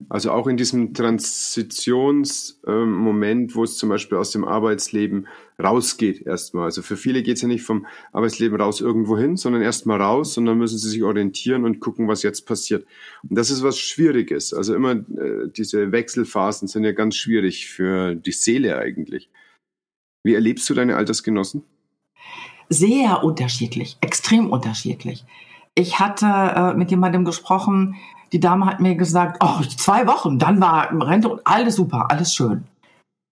Also 0.09 0.31
auch 0.31 0.45
in 0.45 0.57
diesem 0.57 0.93
Transitionsmoment, 0.93 3.55
wo 3.55 3.63
es 3.63 3.77
zum 3.77 3.89
Beispiel 3.89 4.19
aus 4.19 4.29
dem 4.29 4.45
Arbeitsleben 4.45 5.27
rausgeht 5.61 6.21
erstmal. 6.21 6.65
Also 6.65 6.83
für 6.83 6.97
viele 6.97 7.23
geht 7.23 7.37
es 7.37 7.41
ja 7.41 7.47
nicht 7.47 7.63
vom 7.63 7.87
Arbeitsleben 8.13 8.61
raus 8.61 8.79
irgendwo 8.79 9.17
hin, 9.17 9.37
sondern 9.37 9.63
erstmal 9.63 9.99
raus 9.99 10.37
und 10.37 10.45
dann 10.45 10.59
müssen 10.59 10.77
sie 10.77 10.89
sich 10.89 11.01
orientieren 11.01 11.65
und 11.65 11.79
gucken, 11.79 12.07
was 12.07 12.21
jetzt 12.21 12.45
passiert. 12.45 12.85
Und 13.27 13.35
das 13.35 13.49
ist 13.49 13.63
was 13.63 13.79
Schwieriges. 13.79 14.53
Also 14.53 14.75
immer 14.75 14.91
äh, 14.91 15.49
diese 15.55 15.91
Wechselphasen 15.91 16.67
sind 16.67 16.83
ja 16.83 16.91
ganz 16.91 17.15
schwierig 17.15 17.67
für 17.67 18.13
die 18.13 18.33
Seele 18.33 18.77
eigentlich. 18.77 19.31
Wie 20.23 20.35
erlebst 20.35 20.69
du 20.69 20.75
deine 20.75 20.95
Altersgenossen? 20.95 21.63
Sehr 22.69 23.23
unterschiedlich, 23.23 23.97
extrem 24.01 24.51
unterschiedlich. 24.51 25.25
Ich 25.73 25.99
hatte 25.99 26.27
äh, 26.27 26.75
mit 26.75 26.91
jemandem 26.91 27.25
gesprochen, 27.25 27.95
die 28.31 28.39
Dame 28.39 28.65
hat 28.65 28.79
mir 28.79 28.95
gesagt, 28.95 29.37
oh, 29.41 29.61
zwei 29.77 30.07
Wochen, 30.07 30.39
dann 30.39 30.61
war 30.61 30.91
Rente 30.91 31.29
und 31.29 31.41
alles 31.45 31.75
super, 31.75 32.07
alles 32.09 32.33
schön. 32.33 32.65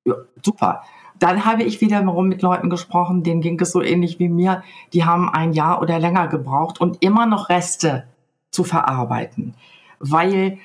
Ja, 0.06 0.16
super. 0.44 0.84
Dann 1.20 1.46
habe 1.46 1.64
ich 1.64 1.80
wiederum 1.82 2.28
mit 2.28 2.42
Leuten 2.42 2.70
gesprochen, 2.70 3.24
denen 3.24 3.42
ging 3.42 3.60
es 3.60 3.72
so 3.72 3.82
ähnlich 3.82 4.20
wie 4.20 4.30
mir. 4.30 4.64
Die 4.94 5.06
haben 5.06 5.30
ein 5.30 5.54
Jahr 5.54 5.82
oder 5.82 6.00
länger 6.00 6.28
gebraucht 6.28 6.82
und 6.82 7.02
immer 7.02 7.26
noch 7.26 7.50
Reste 7.50 8.06
zu 8.52 8.64
verarbeiten. 8.64 9.54
Weil 10.00 10.58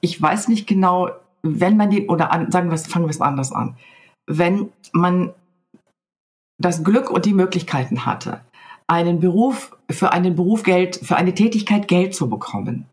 ich 0.00 0.20
weiß 0.20 0.48
nicht 0.48 0.66
genau, 0.66 1.10
wenn 1.42 1.76
man 1.76 1.90
den, 1.90 2.08
oder 2.08 2.32
an, 2.32 2.50
sagen 2.50 2.70
wir 2.70 2.74
es, 2.74 2.86
fangen 2.86 3.06
wir 3.06 3.10
es 3.10 3.20
anders 3.20 3.52
an. 3.52 3.76
Wenn 4.26 4.70
man 4.92 5.32
das 6.58 6.84
Glück 6.84 7.10
und 7.10 7.24
die 7.24 7.34
Möglichkeiten 7.34 8.06
hatte, 8.06 8.40
einen 8.86 9.20
Beruf, 9.20 9.76
für 9.90 10.12
einen 10.12 10.36
Beruf 10.36 10.62
Geld, 10.62 10.96
für 10.96 11.16
eine 11.16 11.34
Tätigkeit 11.34 11.88
Geld 11.88 12.14
zu 12.14 12.28
bekommen, 12.28 12.86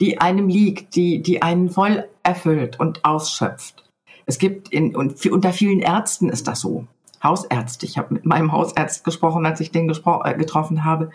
die 0.00 0.20
einem 0.20 0.48
liegt, 0.48 0.94
die, 0.96 1.22
die 1.22 1.42
einen 1.42 1.70
voll 1.70 2.08
erfüllt 2.22 2.78
und 2.78 3.04
ausschöpft. 3.04 3.84
Es 4.26 4.38
gibt 4.38 4.68
in, 4.68 4.94
und 4.94 5.24
unter 5.26 5.52
vielen 5.52 5.80
Ärzten 5.80 6.28
ist 6.28 6.48
das 6.48 6.60
so. 6.60 6.86
Hausärzte. 7.22 7.86
Ich 7.86 7.98
habe 7.98 8.14
mit 8.14 8.26
meinem 8.26 8.52
Hausarzt 8.52 9.04
gesprochen, 9.04 9.44
als 9.46 9.60
ich 9.60 9.72
den 9.72 9.88
äh, 9.90 10.34
getroffen 10.34 10.84
habe. 10.84 11.10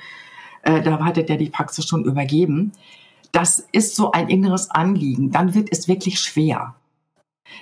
Äh, 0.64 0.82
da 0.82 1.00
hatte 1.00 1.24
der 1.24 1.38
die 1.38 1.50
Praxis 1.50 1.88
schon 1.88 2.06
übergeben. 2.06 2.74
Das 3.32 3.68
ist 3.72 3.96
so 3.96 4.12
ein 4.12 4.30
inneres 4.30 4.70
Anliegen. 4.70 5.32
Dann 5.32 5.54
wird 5.54 5.70
es 5.72 5.88
wirklich 5.88 6.20
schwer. 6.20 6.76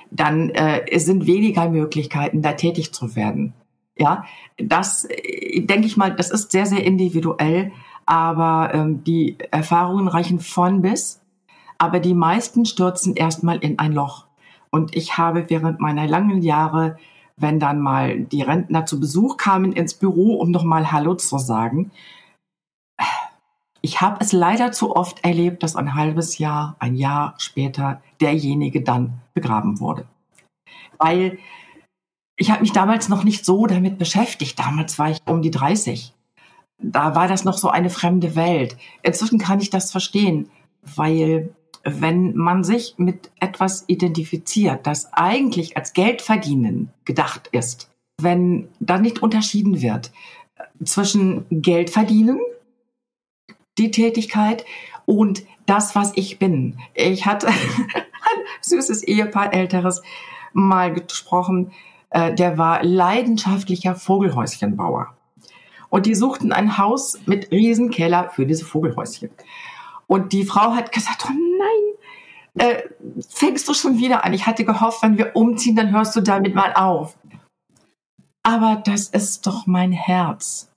Dann 0.10 0.50
äh, 0.52 1.00
sind 1.00 1.28
weniger 1.28 1.70
Möglichkeiten, 1.70 2.42
da 2.42 2.54
tätig 2.54 2.94
zu 2.94 3.16
werden. 3.16 3.54
Ja, 3.98 4.26
das 4.58 5.06
äh, 5.06 5.62
denke 5.62 5.88
ich 5.88 5.98
mal, 5.98 6.16
das 6.16 6.32
ist 6.32 6.52
sehr, 6.52 6.66
sehr 6.66 6.84
individuell 6.84 7.72
aber 8.06 8.74
ähm, 8.74 9.04
die 9.04 9.38
Erfahrungen 9.52 10.08
reichen 10.08 10.40
von 10.40 10.82
bis. 10.82 11.22
Aber 11.78 12.00
die 12.00 12.14
meisten 12.14 12.66
stürzen 12.66 13.16
erstmal 13.16 13.58
in 13.58 13.80
ein 13.80 13.94
Loch. 13.94 14.28
Und 14.70 14.96
ich 14.96 15.18
habe 15.18 15.50
während 15.50 15.80
meiner 15.80 16.08
langen 16.08 16.42
Jahre, 16.42 16.98
wenn 17.38 17.60
dann 17.60 17.80
mal 17.80 18.22
die 18.22 18.42
Rentner 18.42 18.86
zu 18.86 19.00
Besuch 19.00 19.38
kamen 19.38 19.74
ins 19.74 19.96
Büro, 19.96 20.36
um 20.36 20.52
nochmal 20.52 20.92
Hallo 20.92 21.16
zu 21.16 21.38
sagen, 21.38 21.92
ich 23.82 24.00
habe 24.00 24.18
es 24.20 24.32
leider 24.32 24.72
zu 24.72 24.96
oft 24.96 25.24
erlebt, 25.26 25.64
dass 25.64 25.76
ein 25.76 25.96
halbes 25.96 26.38
Jahr, 26.38 26.76
ein 26.80 26.96
Jahr 26.96 27.34
später 27.40 28.02
derjenige 28.20 28.82
dann 28.82 29.20
begraben 29.34 29.80
wurde. 29.80 30.06
Weil 31.00 31.40
ich 32.36 32.52
habe 32.52 32.62
mich 32.62 32.74
damals 32.74 33.10
noch 33.10 33.24
nicht 33.24 33.44
so 33.44 33.66
damit 33.66 33.98
beschäftigt. 33.98 34.60
Damals 34.60 35.00
war 35.00 35.10
ich 35.10 35.20
um 35.26 35.42
die 35.42 35.52
30 35.52 36.14
da 36.82 37.16
war 37.16 37.28
das 37.28 37.44
noch 37.44 37.58
so 37.58 37.70
eine 37.70 37.90
fremde 37.90 38.36
Welt. 38.36 38.78
Inzwischen 39.04 39.40
kann 39.40 39.60
ich 39.60 39.70
das 39.70 39.92
verstehen, 39.92 40.50
weil 40.82 41.54
wenn 41.84 42.36
man 42.36 42.64
sich 42.64 42.96
mit 42.98 43.32
etwas 43.40 43.86
identifiziert, 43.88 44.86
das 44.86 45.12
eigentlich 45.14 45.78
als 45.78 45.94
Geld 45.94 46.22
verdienen 46.22 46.92
gedacht 47.06 47.50
ist, 47.52 47.90
wenn 48.20 48.68
da 48.80 49.00
nicht 49.00 49.22
unterschieden 49.22 49.82
wird 49.82 50.12
zwischen 50.84 51.46
Geld 51.50 51.90
verdienen, 51.90 52.40
die 53.78 53.92
Tätigkeit 53.92 54.66
und 55.06 55.44
das, 55.66 55.96
was 55.96 56.12
ich 56.16 56.38
bin. 56.38 56.78
Ich 56.94 57.26
hatte 57.26 57.48
ein 57.48 57.56
süßes 58.62 59.04
Ehepaar, 59.04 59.54
älteres, 59.54 60.02
mal 60.54 60.94
gesprochen, 60.94 61.72
äh, 62.10 62.34
der 62.34 62.58
war 62.58 62.84
leidenschaftlicher 62.84 63.96
Vogelhäuschenbauer. 63.96 65.16
Und 65.92 66.06
die 66.06 66.16
suchten 66.16 66.54
ein 66.54 66.78
Haus 66.78 67.20
mit 67.28 67.52
Riesenkeller 67.52 68.30
für 68.30 68.48
diese 68.48 68.66
Vogelhäuschen. 68.66 69.30
Und 70.08 70.34
die 70.34 70.46
Frau 70.46 70.74
hat 70.74 70.92
gesagt, 70.92 71.26
oh 71.28 71.34
nein, 71.34 72.66
äh, 72.66 72.84
fängst 73.30 73.68
du 73.68 73.74
schon 73.74 74.00
wieder 74.00 74.24
an. 74.26 74.34
Ich 74.34 74.48
hatte 74.48 74.66
gehofft, 74.66 75.04
wenn 75.04 75.18
wir 75.18 75.36
umziehen, 75.36 75.76
dann 75.76 75.92
hörst 75.92 76.16
du 76.16 76.22
damit 76.22 76.56
mal 76.56 76.74
auf. 76.74 77.18
Aber 78.42 78.82
das 78.84 79.10
ist 79.10 79.46
doch 79.46 79.68
mein 79.68 79.92
Herz. 79.92 80.72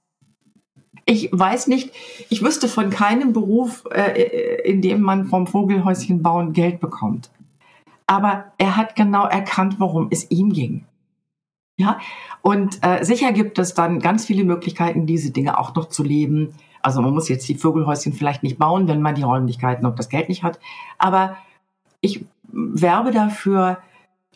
Ich 1.07 1.31
weiß 1.33 1.69
nicht, 1.69 1.93
ich 2.29 2.43
wüsste 2.43 2.67
von 2.67 2.91
keinem 2.91 3.33
Beruf, 3.33 3.85
äh, 3.93 4.63
in 4.69 4.83
dem 4.83 5.01
man 5.01 5.27
vom 5.27 5.47
Vogelhäuschen 5.47 6.23
bauen 6.23 6.53
Geld 6.53 6.81
bekommt. 6.81 7.31
Aber 8.07 8.53
er 8.59 8.77
hat 8.77 8.97
genau 8.97 9.27
erkannt, 9.27 9.77
worum 9.79 10.09
es 10.11 10.31
ihm 10.31 10.53
ging. 10.53 10.87
Ja, 11.77 11.99
und 12.41 12.79
äh, 12.83 13.05
sicher 13.05 13.33
gibt 13.33 13.59
es 13.59 13.75
dann 13.75 13.99
ganz 13.99 14.25
viele 14.27 14.45
Möglichkeiten, 14.45 15.07
diese 15.07 15.33
Dinge 15.33 15.59
auch 15.59 15.75
noch 15.75 15.89
zu 15.89 16.05
leben. 16.05 16.55
Also 16.83 17.03
man 17.03 17.13
muss 17.13 17.29
jetzt 17.29 17.49
die 17.49 17.57
Vögelhäuschen 17.57 18.13
vielleicht 18.13 18.45
nicht 18.45 18.59
bauen, 18.59 18.87
wenn 18.87 19.03
man 19.03 19.17
die 19.17 19.23
Räumlichkeiten 19.23 19.85
und 19.85 19.99
das 19.99 20.09
Geld 20.09 20.29
nicht 20.29 20.45
hat. 20.45 20.61
Aber 20.99 21.37
ich 22.01 22.25
werbe 22.53 23.11
dafür 23.11 23.79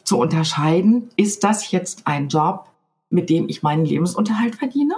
zu 0.03 0.19
unterscheiden, 0.19 1.11
ist 1.17 1.45
das 1.45 1.71
jetzt 1.71 2.07
ein 2.07 2.29
Job, 2.29 2.71
mit 3.11 3.31
dem 3.31 3.49
ich 3.49 3.63
meinen 3.63 3.85
Lebensunterhalt 3.85 4.57
verdiene? 4.57 4.95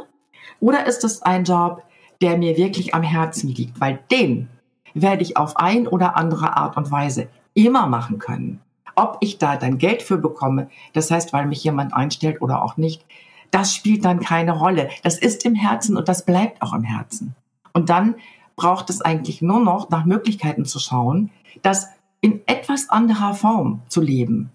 Oder 0.60 0.86
ist 0.86 1.04
es 1.04 1.22
ein 1.22 1.44
Job, 1.44 1.82
der 2.22 2.38
mir 2.38 2.56
wirklich 2.56 2.94
am 2.94 3.02
Herzen 3.02 3.48
liegt? 3.48 3.80
Weil 3.80 3.98
den 4.10 4.48
werde 4.94 5.22
ich 5.22 5.36
auf 5.36 5.56
ein 5.56 5.86
oder 5.86 6.16
andere 6.16 6.56
Art 6.56 6.76
und 6.76 6.90
Weise 6.90 7.28
immer 7.54 7.86
machen 7.86 8.18
können. 8.18 8.60
Ob 9.00 9.16
ich 9.20 9.38
da 9.38 9.56
dann 9.56 9.78
Geld 9.78 10.02
für 10.02 10.18
bekomme, 10.18 10.68
das 10.92 11.10
heißt, 11.10 11.32
weil 11.32 11.46
mich 11.46 11.64
jemand 11.64 11.94
einstellt 11.94 12.42
oder 12.42 12.62
auch 12.62 12.76
nicht, 12.76 13.02
das 13.50 13.74
spielt 13.74 14.04
dann 14.04 14.20
keine 14.20 14.52
Rolle. 14.52 14.90
Das 15.02 15.18
ist 15.18 15.46
im 15.46 15.54
Herzen 15.54 15.96
und 15.96 16.06
das 16.06 16.26
bleibt 16.26 16.60
auch 16.60 16.74
im 16.74 16.84
Herzen. 16.84 17.34
Und 17.72 17.88
dann 17.88 18.16
braucht 18.56 18.90
es 18.90 19.00
eigentlich 19.00 19.40
nur 19.40 19.60
noch 19.60 19.88
nach 19.88 20.04
Möglichkeiten 20.04 20.66
zu 20.66 20.78
schauen, 20.78 21.30
das 21.62 21.88
in 22.20 22.42
etwas 22.44 22.90
anderer 22.90 23.32
Form 23.32 23.80
zu 23.88 24.02
leben. 24.02 24.50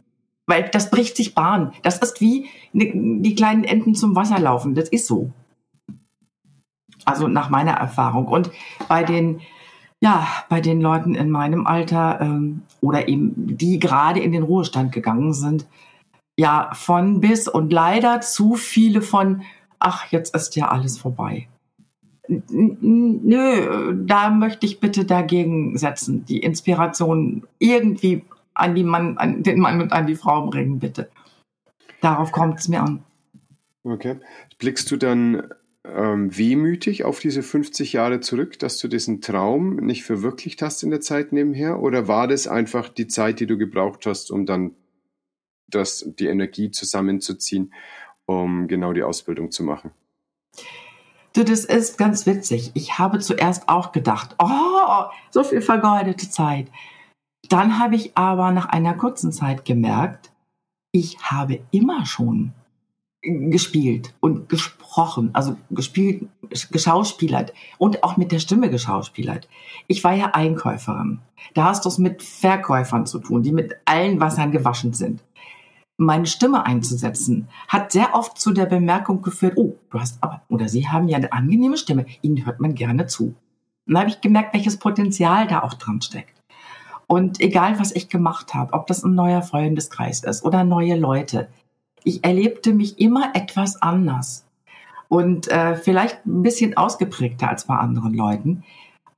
Weil 0.45 0.69
das 0.69 0.91
bricht 0.91 1.17
sich 1.17 1.33
Bahn. 1.33 1.73
Das 1.81 1.97
ist 1.97 2.21
wie 2.21 2.45
die 2.71 3.33
kleinen 3.33 3.63
Enten 3.63 3.95
zum 3.95 4.15
Wasser 4.15 4.37
laufen. 4.37 4.75
Das 4.75 4.89
ist 4.89 5.07
so. 5.07 5.31
Also 7.03 7.27
nach 7.27 7.49
meiner 7.49 7.73
Erfahrung. 7.73 8.27
Und 8.27 8.51
bei 8.87 9.03
den 9.03 9.41
ja, 10.01 10.27
bei 10.49 10.61
den 10.61 10.81
Leuten 10.81 11.15
in 11.15 11.29
meinem 11.29 11.65
Alter 11.65 12.19
ähm, 12.21 12.61
oder 12.81 13.07
eben 13.07 13.57
die 13.57 13.79
gerade 13.79 14.19
in 14.19 14.31
den 14.31 14.43
Ruhestand 14.43 14.91
gegangen 14.91 15.33
sind, 15.33 15.65
ja, 16.37 16.69
von 16.73 17.21
bis 17.21 17.47
und 17.47 17.71
leider 17.71 18.21
zu 18.21 18.55
viele 18.55 19.01
von, 19.01 19.43
ach, 19.79 20.11
jetzt 20.11 20.35
ist 20.35 20.55
ja 20.55 20.67
alles 20.67 20.97
vorbei. 20.97 21.47
Nö, 22.27 23.93
da 24.05 24.29
möchte 24.31 24.65
ich 24.65 24.79
bitte 24.79 25.05
dagegen 25.05 25.77
setzen, 25.77 26.25
die 26.25 26.39
Inspiration 26.39 27.43
irgendwie 27.59 28.23
an 28.55 28.73
die 28.73 28.83
Mann, 28.83 29.17
an 29.17 29.43
den 29.43 29.59
Mann 29.59 29.81
und 29.81 29.93
an 29.93 30.07
die 30.07 30.15
Frau 30.15 30.47
bringen, 30.47 30.79
bitte. 30.79 31.09
Darauf 32.01 32.31
kommt 32.31 32.59
es 32.59 32.67
mir 32.67 32.81
an. 32.81 33.03
Okay. 33.83 34.17
Blickst 34.57 34.89
du 34.89 34.97
dann 34.97 35.47
ähm, 35.93 36.35
wehmütig 36.35 37.03
auf 37.03 37.19
diese 37.19 37.43
50 37.43 37.93
Jahre 37.93 38.19
zurück, 38.19 38.59
dass 38.59 38.77
du 38.77 38.87
diesen 38.87 39.21
Traum 39.21 39.75
nicht 39.77 40.03
verwirklicht 40.03 40.61
hast 40.61 40.83
in 40.83 40.89
der 40.89 41.01
Zeit 41.01 41.31
nebenher? 41.31 41.81
Oder 41.81 42.07
war 42.07 42.27
das 42.27 42.47
einfach 42.47 42.89
die 42.89 43.07
Zeit, 43.07 43.39
die 43.39 43.47
du 43.47 43.57
gebraucht 43.57 44.05
hast, 44.05 44.31
um 44.31 44.45
dann 44.45 44.71
das, 45.67 46.05
die 46.19 46.27
Energie 46.27 46.71
zusammenzuziehen, 46.71 47.73
um 48.25 48.67
genau 48.67 48.93
die 48.93 49.03
Ausbildung 49.03 49.51
zu 49.51 49.63
machen? 49.63 49.91
Du, 51.33 51.43
das 51.43 51.65
ist 51.65 51.97
ganz 51.97 52.25
witzig. 52.25 52.71
Ich 52.75 52.97
habe 52.97 53.19
zuerst 53.19 53.67
auch 53.67 53.91
gedacht, 53.91 54.35
oh, 54.39 55.03
so 55.31 55.43
viel 55.43 55.61
vergeudete 55.61 56.29
Zeit. 56.29 56.71
Dann 57.49 57.77
habe 57.77 57.95
ich 57.95 58.17
aber 58.17 58.51
nach 58.51 58.67
einer 58.67 58.93
kurzen 58.93 59.31
Zeit 59.31 59.65
gemerkt, 59.65 60.31
ich 60.91 61.19
habe 61.19 61.59
immer 61.71 62.05
schon 62.05 62.53
gespielt 63.25 64.13
und 64.19 64.49
gesprochen, 64.49 65.31
also 65.33 65.57
gespielt, 65.71 66.27
geschauspielert 66.71 67.53
und 67.77 68.03
auch 68.03 68.17
mit 68.17 68.31
der 68.31 68.39
Stimme 68.39 68.69
geschauspielert. 68.69 69.47
Ich 69.87 70.03
war 70.03 70.13
ja 70.13 70.31
Einkäuferin. 70.33 71.19
Da 71.53 71.65
hast 71.65 71.85
du 71.85 71.89
es 71.89 71.97
mit 71.97 72.23
Verkäufern 72.23 73.05
zu 73.05 73.19
tun, 73.19 73.43
die 73.43 73.51
mit 73.51 73.75
allen 73.85 74.19
Wassern 74.19 74.51
gewaschen 74.51 74.93
sind. 74.93 75.23
Meine 75.97 76.25
Stimme 76.25 76.65
einzusetzen 76.65 77.47
hat 77.67 77.91
sehr 77.91 78.15
oft 78.15 78.37
zu 78.37 78.51
der 78.51 78.65
Bemerkung 78.65 79.21
geführt, 79.21 79.53
oh, 79.55 79.75
du 79.89 79.99
hast 79.99 80.21
aber, 80.21 80.41
oder 80.49 80.67
sie 80.67 80.87
haben 80.87 81.07
ja 81.07 81.17
eine 81.17 81.31
angenehme 81.31 81.77
Stimme, 81.77 82.05
ihnen 82.21 82.45
hört 82.45 82.59
man 82.59 82.75
gerne 82.75 83.07
zu. 83.07 83.33
Dann 83.87 83.99
habe 83.99 84.09
ich 84.09 84.21
gemerkt, 84.21 84.53
welches 84.53 84.77
Potenzial 84.77 85.47
da 85.47 85.63
auch 85.63 85.73
dran 85.73 86.01
steckt. 86.01 86.41
Und 87.07 87.39
egal, 87.39 87.79
was 87.79 87.91
ich 87.91 88.09
gemacht 88.09 88.53
habe, 88.53 88.73
ob 88.73 88.87
das 88.87 89.03
ein 89.03 89.13
neuer 89.13 89.41
Freundeskreis 89.41 90.23
ist 90.23 90.43
oder 90.43 90.63
neue 90.63 90.95
Leute, 90.95 91.47
ich 92.05 92.23
erlebte 92.23 92.73
mich 92.73 92.99
immer 92.99 93.31
etwas 93.35 93.81
anders 93.81 94.45
und 95.09 95.49
äh, 95.49 95.75
vielleicht 95.75 96.25
ein 96.25 96.43
bisschen 96.43 96.77
ausgeprägter 96.77 97.49
als 97.49 97.65
bei 97.65 97.75
anderen 97.75 98.13
Leuten. 98.13 98.63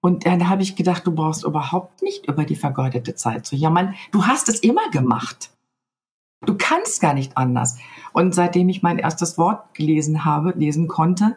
Und 0.01 0.25
dann 0.25 0.47
habe 0.49 0.63
ich 0.63 0.75
gedacht, 0.75 1.05
du 1.05 1.11
brauchst 1.11 1.43
überhaupt 1.43 2.01
nicht 2.01 2.27
über 2.27 2.45
die 2.45 2.55
vergeudete 2.55 3.15
Zeit 3.15 3.45
zu 3.45 3.55
jammern. 3.55 3.95
Du 4.11 4.25
hast 4.25 4.47
es 4.47 4.59
immer 4.59 4.89
gemacht. 4.89 5.51
Du 6.45 6.55
kannst 6.55 7.01
gar 7.01 7.13
nicht 7.13 7.35
anders. 7.35 7.77
Und 8.13 8.33
seitdem 8.33 8.69
ich 8.69 8.83
mein 8.83 8.99
erstes 8.99 9.37
Wort 9.37 9.73
gelesen 9.73 10.23
habe, 10.23 10.51
lesen 10.51 10.87
konnte, 10.87 11.35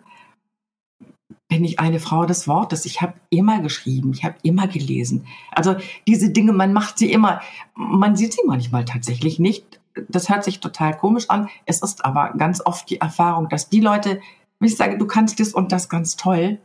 bin 1.48 1.64
ich 1.64 1.80
eine 1.80 1.98
Frau 1.98 2.26
des 2.26 2.46
Wortes. 2.46 2.84
Ich 2.84 3.02
habe 3.02 3.14
immer 3.30 3.60
geschrieben, 3.60 4.12
ich 4.12 4.24
habe 4.24 4.36
immer 4.42 4.68
gelesen. 4.68 5.26
Also 5.50 5.74
diese 6.06 6.30
Dinge, 6.30 6.52
man 6.52 6.72
macht 6.72 6.98
sie 6.98 7.10
immer, 7.10 7.40
man 7.74 8.14
sieht 8.14 8.34
sie 8.34 8.42
manchmal 8.46 8.84
tatsächlich 8.84 9.40
nicht, 9.40 9.79
das 10.08 10.28
hört 10.28 10.44
sich 10.44 10.60
total 10.60 10.96
komisch 10.96 11.28
an. 11.28 11.48
Es 11.66 11.82
ist 11.82 12.04
aber 12.04 12.32
ganz 12.36 12.64
oft 12.64 12.88
die 12.90 13.00
Erfahrung, 13.00 13.48
dass 13.48 13.68
die 13.68 13.80
Leute, 13.80 14.20
wenn 14.58 14.68
ich 14.68 14.76
sage, 14.76 14.98
du 14.98 15.06
kannst 15.06 15.40
das 15.40 15.52
und 15.52 15.72
das 15.72 15.88
ganz 15.88 16.16
toll. 16.16 16.58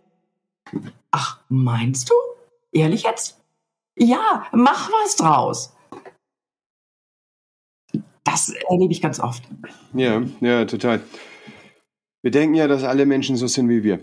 Ach, 1.11 1.39
meinst 1.49 2.09
du? 2.09 2.13
Ehrlich 2.71 3.03
jetzt? 3.03 3.39
Ja, 3.97 4.45
mach 4.51 4.89
was 4.89 5.15
draus. 5.15 5.73
Das 8.23 8.49
erlebe 8.69 8.91
ich 8.91 9.01
ganz 9.01 9.19
oft. 9.19 9.43
Ja, 9.93 10.21
ja, 10.41 10.65
total. 10.65 11.01
Wir 12.21 12.31
denken 12.31 12.55
ja, 12.55 12.67
dass 12.67 12.83
alle 12.83 13.05
Menschen 13.05 13.37
so 13.37 13.47
sind 13.47 13.69
wie 13.69 13.83
wir. 13.83 13.99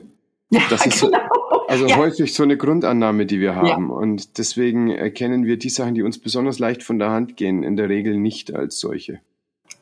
Ja, 0.51 0.63
das 0.71 0.87
ist 0.87 1.01
genau. 1.01 1.62
Also 1.73 1.87
ja. 1.87 1.97
häufig 1.97 2.35
so 2.35 2.43
eine 2.43 2.59
Grundannahme, 2.59 3.25
die 3.25 3.41
wir 3.41 3.57
haben. 3.57 3.89
Ja. 3.89 3.95
Und 3.95 4.37
deswegen 4.37 4.91
erkennen 4.91 5.47
wir 5.47 5.57
die 5.57 5.71
Sachen, 5.71 5.95
die 5.95 6.03
uns 6.03 6.19
besonders 6.19 6.59
leicht 6.59 6.83
von 6.83 6.99
der 6.99 7.11
Hand 7.11 7.39
gehen, 7.39 7.63
in 7.63 7.77
der 7.77 7.89
Regel 7.89 8.19
nicht 8.19 8.55
als 8.55 8.79
solche. 8.79 9.21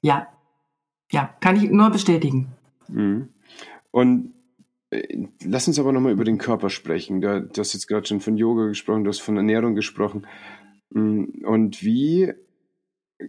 Ja, 0.00 0.28
ja, 1.10 1.34
kann 1.40 1.56
ich 1.56 1.68
nur 1.68 1.90
bestätigen. 1.90 2.52
Mhm. 2.86 3.30
Und 3.90 4.34
äh, 4.90 5.26
lass 5.44 5.66
uns 5.66 5.80
aber 5.80 5.92
nochmal 5.92 6.12
über 6.12 6.24
den 6.24 6.38
Körper 6.38 6.70
sprechen. 6.70 7.20
Du, 7.20 7.42
du 7.42 7.60
hast 7.60 7.72
jetzt 7.72 7.88
gerade 7.88 8.06
schon 8.06 8.20
von 8.20 8.36
Yoga 8.36 8.68
gesprochen, 8.68 9.02
du 9.02 9.10
hast 9.10 9.20
von 9.20 9.36
Ernährung 9.36 9.74
gesprochen. 9.74 10.28
Mhm. 10.90 11.44
Und 11.44 11.82
wie 11.82 12.32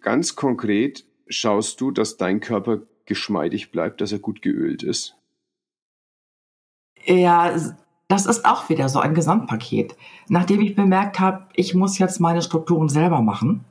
ganz 0.02 0.36
konkret 0.36 1.04
schaust 1.28 1.82
du, 1.82 1.90
dass 1.90 2.18
dein 2.18 2.42
Körper 2.42 2.84
geschmeidig 3.06 3.72
bleibt, 3.72 4.02
dass 4.02 4.12
er 4.12 4.20
gut 4.20 4.44
geölt 4.44 4.84
ist? 4.84 5.16
Ja, 7.06 7.56
das 8.12 8.26
ist 8.26 8.46
auch 8.46 8.68
wieder 8.70 8.90
so 8.90 9.00
ein 9.00 9.14
Gesamtpaket. 9.14 9.96
Nachdem 10.28 10.62
ich 10.62 10.76
bemerkt 10.76 11.20
habe, 11.20 11.46
ich 11.54 11.74
muss 11.74 11.98
jetzt 11.98 12.20
meine 12.20 12.42
Strukturen 12.42 12.90
selber 12.90 13.22
machen, 13.22 13.64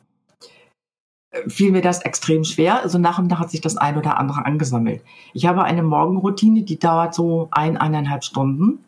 fiel 1.47 1.73
mir 1.73 1.83
das 1.83 2.03
extrem 2.03 2.45
schwer. 2.45 2.83
Also 2.83 2.99
nach 2.99 3.19
und 3.19 3.29
nach 3.29 3.41
hat 3.41 3.51
sich 3.51 3.61
das 3.61 3.77
ein 3.77 3.99
oder 3.99 4.19
andere 4.19 4.47
angesammelt. 4.47 5.03
Ich 5.35 5.47
habe 5.47 5.63
eine 5.65 5.83
Morgenroutine, 5.83 6.63
die 6.63 6.79
dauert 6.79 7.15
so 7.15 7.49
ein, 7.51 7.77
eineinhalb 7.77 8.25
Stunden, 8.25 8.85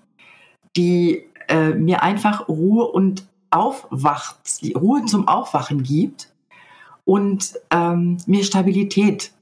die 0.76 1.24
äh, 1.48 1.70
mir 1.70 2.02
einfach 2.02 2.48
Ruhe 2.48 2.86
und 2.86 3.26
Aufwacht, 3.50 4.38
Ruhe 4.74 5.04
zum 5.04 5.28
Aufwachen 5.28 5.82
gibt 5.82 6.32
und 7.04 7.52
ähm, 7.70 8.16
mir 8.26 8.44
Stabilität 8.44 9.32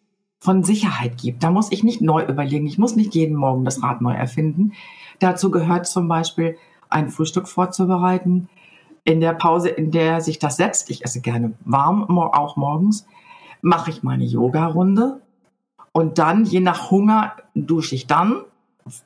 von 0.41 0.65
Sicherheit 0.65 1.19
gibt. 1.19 1.43
Da 1.43 1.51
muss 1.51 1.71
ich 1.71 1.85
nicht 1.85 2.01
neu 2.01 2.25
überlegen. 2.25 2.67
Ich 2.67 2.79
muss 2.79 2.97
nicht 2.97 3.15
jeden 3.15 3.37
Morgen 3.37 3.65
das 3.65 3.83
Rad 3.83 4.01
neu 4.01 4.15
erfinden. 4.15 4.73
Dazu 5.19 5.51
gehört 5.51 5.87
zum 5.87 6.09
Beispiel 6.09 6.57
ein 6.89 7.11
Frühstück 7.11 7.47
vorzubereiten. 7.47 8.49
In 9.05 9.21
der 9.21 9.35
Pause, 9.35 9.69
in 9.69 9.91
der 9.91 10.21
sich 10.21 10.39
das 10.39 10.57
setzt, 10.57 10.91
ich 10.91 11.05
esse 11.05 11.21
gerne 11.21 11.53
warm, 11.65 12.05
auch 12.19 12.57
morgens, 12.57 13.07
mache 13.61 13.91
ich 13.91 14.03
meine 14.03 14.25
Yoga-Runde. 14.25 15.21
Und 15.93 16.19
dann, 16.19 16.45
je 16.45 16.61
nach 16.61 16.91
Hunger, 16.91 17.35
dusche 17.55 17.95
ich 17.95 18.07
dann, 18.07 18.43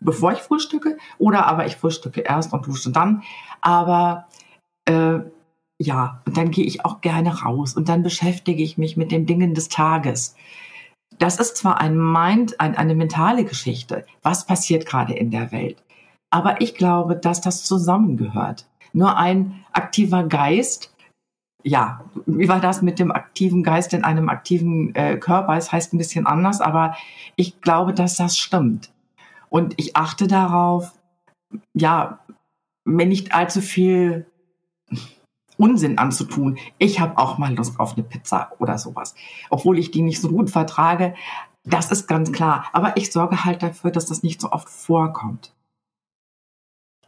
bevor 0.00 0.32
ich 0.32 0.38
frühstücke. 0.38 0.98
Oder 1.18 1.46
aber 1.46 1.66
ich 1.66 1.76
frühstücke 1.76 2.20
erst 2.20 2.52
und 2.52 2.66
dusche 2.66 2.90
dann. 2.90 3.22
Aber 3.60 4.26
äh, 4.84 5.20
ja, 5.78 6.22
und 6.26 6.36
dann 6.36 6.50
gehe 6.52 6.64
ich 6.64 6.84
auch 6.84 7.00
gerne 7.00 7.42
raus 7.42 7.74
und 7.74 7.88
dann 7.88 8.02
beschäftige 8.02 8.62
ich 8.62 8.78
mich 8.78 8.96
mit 8.96 9.10
den 9.10 9.26
Dingen 9.26 9.54
des 9.54 9.68
Tages 9.68 10.36
das 11.18 11.38
ist 11.38 11.56
zwar 11.56 11.80
ein 11.80 11.96
Mind, 11.96 12.60
ein, 12.60 12.76
eine 12.76 12.94
mentale 12.94 13.44
Geschichte, 13.44 14.04
was 14.22 14.46
passiert 14.46 14.86
gerade 14.86 15.14
in 15.14 15.30
der 15.30 15.52
Welt, 15.52 15.82
aber 16.30 16.60
ich 16.60 16.74
glaube, 16.74 17.16
dass 17.16 17.40
das 17.40 17.64
zusammengehört. 17.64 18.66
Nur 18.92 19.16
ein 19.16 19.64
aktiver 19.72 20.24
Geist, 20.24 20.94
ja, 21.64 22.04
wie 22.26 22.48
war 22.48 22.60
das 22.60 22.82
mit 22.82 22.98
dem 22.98 23.10
aktiven 23.10 23.62
Geist 23.62 23.94
in 23.94 24.04
einem 24.04 24.28
aktiven 24.28 24.94
äh, 24.94 25.16
Körper? 25.16 25.56
Es 25.56 25.72
heißt 25.72 25.94
ein 25.94 25.98
bisschen 25.98 26.26
anders, 26.26 26.60
aber 26.60 26.94
ich 27.36 27.60
glaube, 27.60 27.94
dass 27.94 28.16
das 28.16 28.36
stimmt. 28.36 28.92
Und 29.48 29.74
ich 29.78 29.96
achte 29.96 30.26
darauf, 30.26 30.92
ja, 31.72 32.18
mir 32.84 33.06
nicht 33.06 33.34
allzu 33.34 33.60
viel 33.60 34.26
Unsinn 35.56 35.98
anzutun. 35.98 36.58
Ich 36.78 37.00
habe 37.00 37.18
auch 37.18 37.38
mal 37.38 37.54
Lust 37.54 37.78
auf 37.78 37.94
eine 37.94 38.02
Pizza 38.02 38.52
oder 38.58 38.78
sowas, 38.78 39.14
obwohl 39.50 39.78
ich 39.78 39.90
die 39.90 40.02
nicht 40.02 40.20
so 40.20 40.28
gut 40.28 40.50
vertrage. 40.50 41.14
Das 41.64 41.90
ist 41.90 42.06
ganz 42.06 42.32
klar. 42.32 42.66
Aber 42.72 42.96
ich 42.96 43.12
sorge 43.12 43.44
halt 43.44 43.62
dafür, 43.62 43.90
dass 43.90 44.06
das 44.06 44.22
nicht 44.22 44.40
so 44.40 44.52
oft 44.52 44.68
vorkommt. 44.68 45.52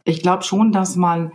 Ich 0.03 0.21
glaube 0.21 0.43
schon, 0.43 0.71
dass 0.71 0.95
man 0.95 1.31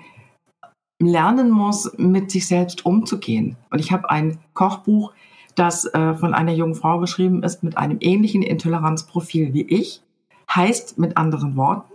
lernen 0.99 1.51
muss, 1.51 1.93
mit 1.99 2.31
sich 2.31 2.47
selbst 2.47 2.87
umzugehen. 2.87 3.57
Und 3.71 3.81
ich 3.81 3.93
habe 3.93 4.11
ein 4.11 4.39
Kochbuch, 4.55 5.13
das 5.55 5.85
äh, 5.85 6.15
von 6.15 6.33
einer 6.33 6.53
jungen 6.53 6.75
Frau 6.75 6.99
geschrieben 6.99 7.43
ist, 7.43 7.63
mit 7.63 7.77
einem 7.77 7.99
ähnlichen 8.01 8.43
Intoleranzprofil 8.43 9.53
wie 9.53 9.63
ich. 9.63 10.03
Heißt 10.55 10.99
mit 10.99 11.17
anderen 11.17 11.57
Worten, 11.57 11.93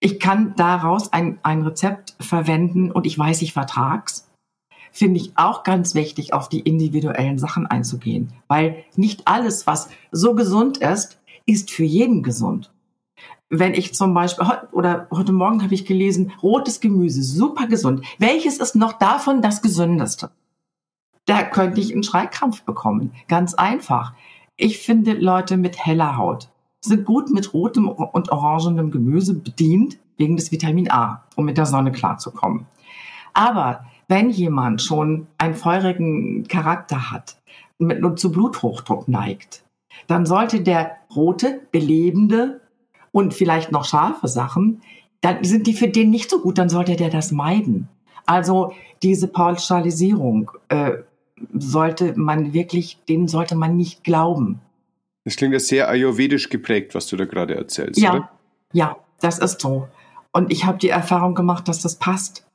ich 0.00 0.20
kann 0.20 0.54
daraus 0.56 1.12
ein, 1.12 1.38
ein 1.42 1.62
Rezept 1.62 2.16
verwenden 2.20 2.90
und 2.90 3.06
ich 3.06 3.18
weiß, 3.18 3.42
ich 3.42 3.52
vertrag's 3.52 4.25
finde 4.96 5.20
ich 5.20 5.32
auch 5.36 5.62
ganz 5.62 5.94
wichtig, 5.94 6.32
auf 6.32 6.48
die 6.48 6.60
individuellen 6.60 7.38
Sachen 7.38 7.66
einzugehen. 7.66 8.32
Weil 8.48 8.84
nicht 8.96 9.28
alles, 9.28 9.66
was 9.66 9.90
so 10.10 10.34
gesund 10.34 10.78
ist, 10.78 11.18
ist 11.44 11.70
für 11.70 11.84
jeden 11.84 12.22
gesund. 12.22 12.72
Wenn 13.48 13.74
ich 13.74 13.94
zum 13.94 14.14
Beispiel, 14.14 14.46
oder 14.72 15.06
heute 15.12 15.32
Morgen 15.32 15.62
habe 15.62 15.74
ich 15.74 15.84
gelesen, 15.84 16.32
rotes 16.42 16.80
Gemüse, 16.80 17.22
super 17.22 17.66
gesund. 17.66 18.04
Welches 18.18 18.58
ist 18.58 18.74
noch 18.74 18.94
davon 18.94 19.42
das 19.42 19.62
gesündeste? 19.62 20.30
Da 21.26 21.42
könnte 21.42 21.80
ich 21.80 21.92
einen 21.92 22.02
Schreikrampf 22.02 22.62
bekommen. 22.62 23.12
Ganz 23.28 23.54
einfach. 23.54 24.14
Ich 24.56 24.78
finde, 24.78 25.12
Leute 25.12 25.56
mit 25.58 25.84
heller 25.84 26.16
Haut 26.16 26.48
sind 26.80 27.04
gut 27.04 27.30
mit 27.30 27.52
rotem 27.52 27.88
und 27.88 28.32
orangenem 28.32 28.90
Gemüse 28.90 29.34
bedient, 29.34 29.98
wegen 30.16 30.36
des 30.36 30.50
Vitamin 30.52 30.90
A, 30.90 31.24
um 31.34 31.44
mit 31.44 31.58
der 31.58 31.66
Sonne 31.66 31.92
klarzukommen. 31.92 32.66
Aber 33.34 33.84
wenn 34.08 34.30
jemand 34.30 34.82
schon 34.82 35.26
einen 35.38 35.54
feurigen 35.54 36.46
Charakter 36.48 37.10
hat 37.10 37.36
und 37.78 38.18
zu 38.18 38.30
Bluthochdruck 38.32 39.08
neigt, 39.08 39.64
dann 40.06 40.26
sollte 40.26 40.60
der 40.60 40.96
rote, 41.14 41.60
belebende 41.72 42.60
und 43.12 43.34
vielleicht 43.34 43.72
noch 43.72 43.84
scharfe 43.84 44.28
Sachen, 44.28 44.82
dann 45.20 45.42
sind 45.42 45.66
die 45.66 45.74
für 45.74 45.88
den 45.88 46.10
nicht 46.10 46.30
so 46.30 46.40
gut, 46.40 46.58
dann 46.58 46.68
sollte 46.68 46.96
der 46.96 47.10
das 47.10 47.32
meiden. 47.32 47.88
Also 48.26 48.72
diese 49.02 49.28
Pauschalisierung 49.28 50.50
äh, 50.68 50.92
sollte 51.54 52.14
man 52.16 52.52
wirklich, 52.52 52.98
denen 53.08 53.28
sollte 53.28 53.56
man 53.56 53.76
nicht 53.76 54.04
glauben. 54.04 54.60
Das 55.24 55.36
klingt 55.36 55.52
ja 55.52 55.60
sehr 55.60 55.88
ayurvedisch 55.88 56.48
geprägt, 56.48 56.94
was 56.94 57.06
du 57.08 57.16
da 57.16 57.24
gerade 57.24 57.56
erzählst. 57.56 58.00
Ja, 58.00 58.14
oder? 58.14 58.30
ja, 58.72 58.96
das 59.20 59.38
ist 59.38 59.60
so. 59.60 59.88
Und 60.32 60.52
ich 60.52 60.64
habe 60.64 60.78
die 60.78 60.88
Erfahrung 60.88 61.34
gemacht, 61.34 61.66
dass 61.68 61.82
das 61.82 61.96
passt. 61.96 62.45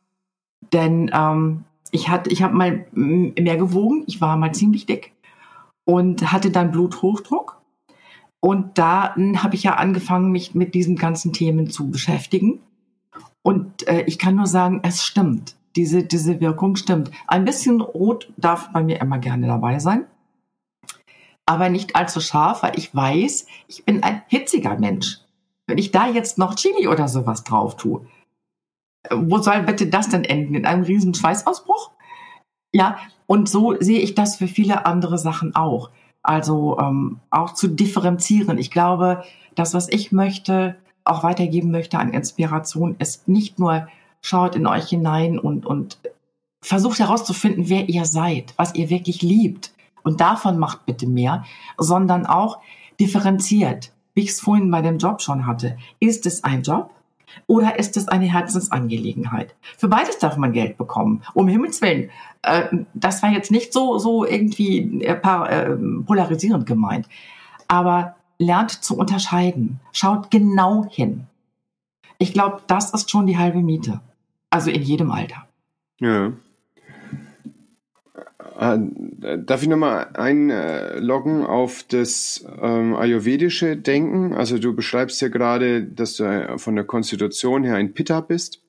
Denn 0.74 1.12
ähm, 1.14 1.66
ich 1.92 2.10
hatte, 2.10 2.30
ich 2.30 2.44
habe 2.44 2.56
mal 2.56 2.86
mehr 2.94 3.58
gewogen, 3.58 4.04
ich 4.08 4.22
war 4.22 4.38
mal 4.38 4.54
ziemlich 4.54 4.86
dick 4.86 5.14
und 5.86 6.32
hatte 6.32 6.52
dann 6.52 6.72
Bluthochdruck. 6.72 7.62
Und 8.40 8.78
da 8.78 9.16
habe 9.16 9.56
ich 9.56 9.64
ja 9.64 9.76
angefangen, 9.76 10.32
mich 10.32 10.56
mit 10.56 10.74
diesen 10.74 10.96
ganzen 10.96 11.34
Themen 11.34 11.70
zu 11.70 11.92
beschäftigen. 11.92 12.60
Und 13.44 13.88
äh, 13.88 14.04
ich 14.08 14.18
kann 14.20 14.36
nur 14.36 14.48
sagen, 14.48 14.80
es 14.84 15.04
stimmt. 15.04 15.56
Diese, 15.76 16.04
diese 16.04 16.42
Wirkung 16.42 16.76
stimmt. 16.76 17.12
Ein 17.28 17.46
bisschen 17.46 17.82
rot 17.82 18.32
darf 18.38 18.72
bei 18.74 18.84
mir 18.84 19.00
immer 19.02 19.20
gerne 19.20 19.48
dabei 19.48 19.80
sein. 19.80 20.06
aber 21.46 21.70
nicht 21.70 21.96
allzu 21.96 22.22
scharf, 22.22 22.64
weil 22.64 22.78
ich 22.78 22.96
weiß, 22.96 23.46
ich 23.68 23.86
bin 23.86 24.04
ein 24.04 24.22
hitziger 24.28 24.78
Mensch. 24.80 25.20
Wenn 25.68 25.78
ich 25.78 25.92
da 25.92 26.08
jetzt 26.08 26.38
noch 26.38 26.56
Chili 26.56 26.88
oder 26.88 27.08
sowas 27.08 27.44
drauf 27.44 27.76
tue, 27.78 28.06
wo 29.10 29.40
soll 29.40 29.64
bitte 29.64 29.88
das 29.88 30.10
denn 30.10 30.24
enden? 30.24 30.56
In 30.56 30.66
einem 30.66 30.84
riesen 30.84 31.14
Schweißausbruch? 31.14 31.92
Ja, 32.74 32.98
und 33.26 33.50
so 33.50 33.76
sehe 33.80 34.00
ich 34.00 34.16
das 34.16 34.36
für 34.36 34.48
viele 34.48 34.86
andere 34.86 35.18
Sachen 35.18 35.56
auch. 35.56 35.90
Also 36.24 36.78
ähm, 36.80 37.20
auch 37.30 37.54
zu 37.54 37.68
differenzieren. 37.68 38.58
Ich 38.58 38.72
glaube, 38.72 39.24
das, 39.56 39.74
was 39.74 39.90
ich 39.90 40.12
möchte, 40.12 40.76
auch 41.04 41.24
weitergeben 41.24 41.72
möchte 41.72 41.98
an 41.98 42.14
Inspiration, 42.14 42.96
ist 43.00 43.28
nicht 43.28 43.58
nur 43.58 43.88
schaut 44.22 44.56
in 44.56 44.68
euch 44.68 44.88
hinein 44.88 45.40
und, 45.40 45.66
und 45.66 45.98
versucht 46.62 47.00
herauszufinden, 47.00 47.70
wer 47.70 47.90
ihr 47.90 48.06
seid, 48.06 48.54
was 48.58 48.76
ihr 48.76 48.90
wirklich 48.90 49.22
liebt. 49.22 49.74
Und 50.04 50.22
davon 50.22 50.60
macht 50.60 50.86
bitte 50.86 51.08
mehr, 51.08 51.44
sondern 51.78 52.26
auch 52.26 52.60
differenziert, 53.00 53.92
wie 54.14 54.22
ich 54.22 54.30
es 54.30 54.42
vorhin 54.42 54.70
bei 54.70 54.82
dem 54.82 55.00
Job 55.00 55.22
schon 55.22 55.48
hatte. 55.48 55.78
Ist 56.00 56.26
es 56.26 56.44
ein 56.44 56.62
Job? 56.62 56.92
Oder 57.48 57.80
ist 57.80 57.98
es 57.98 58.08
eine 58.08 58.26
Herzensangelegenheit? 58.26 59.56
Für 59.78 59.88
beides 59.88 60.20
darf 60.20 60.38
man 60.38 60.54
Geld 60.54 60.78
bekommen. 60.78 61.22
Um 61.34 61.48
Himmels 61.48 61.82
Willen. 61.82 62.10
Äh, 62.41 62.63
das 62.94 63.22
war 63.24 63.32
jetzt 63.32 63.52
nicht 63.52 63.74
so, 63.74 63.98
so 63.98 64.26
irgendwie 64.26 65.02
äh, 65.04 65.13
äh, 65.13 65.78
polarisierend 66.06 66.65
gemeint. 66.65 67.08
Aber 67.67 68.15
lernt 68.38 68.72
zu 68.72 68.98
unterscheiden. 68.98 69.80
Schaut 69.91 70.32
genau 70.32 70.86
hin. 70.89 71.28
Ich 72.17 72.34
glaube, 72.34 72.62
das 72.67 72.94
ist 72.94 73.10
schon 73.10 73.28
die 73.28 73.38
halbe 73.38 73.62
Miete. 73.62 74.02
Also 74.50 74.70
in 74.70 74.82
jedem 74.82 75.12
Alter. 75.12 75.48
Ja. 76.00 76.34
Äh, 78.62 78.78
darf 79.39 79.63
ich 79.63 79.67
nochmal 79.67 80.10
einloggen 80.13 81.43
auf 81.43 81.84
das 81.88 82.45
ähm, 82.62 82.95
ayurvedische 82.95 83.76
Denken? 83.76 84.36
Also 84.36 84.60
du 84.60 84.76
beschreibst 84.76 85.19
ja 85.19 85.30
gerade, 85.30 85.84
dass 85.84 86.17
du 86.17 86.26
äh, 86.26 86.60
von 86.60 86.76
der 86.76 86.86
Konstitution 86.86 87.63
her 87.63 87.76
ein 87.76 87.93
Pitta 87.93 88.21
bist. 88.21 88.62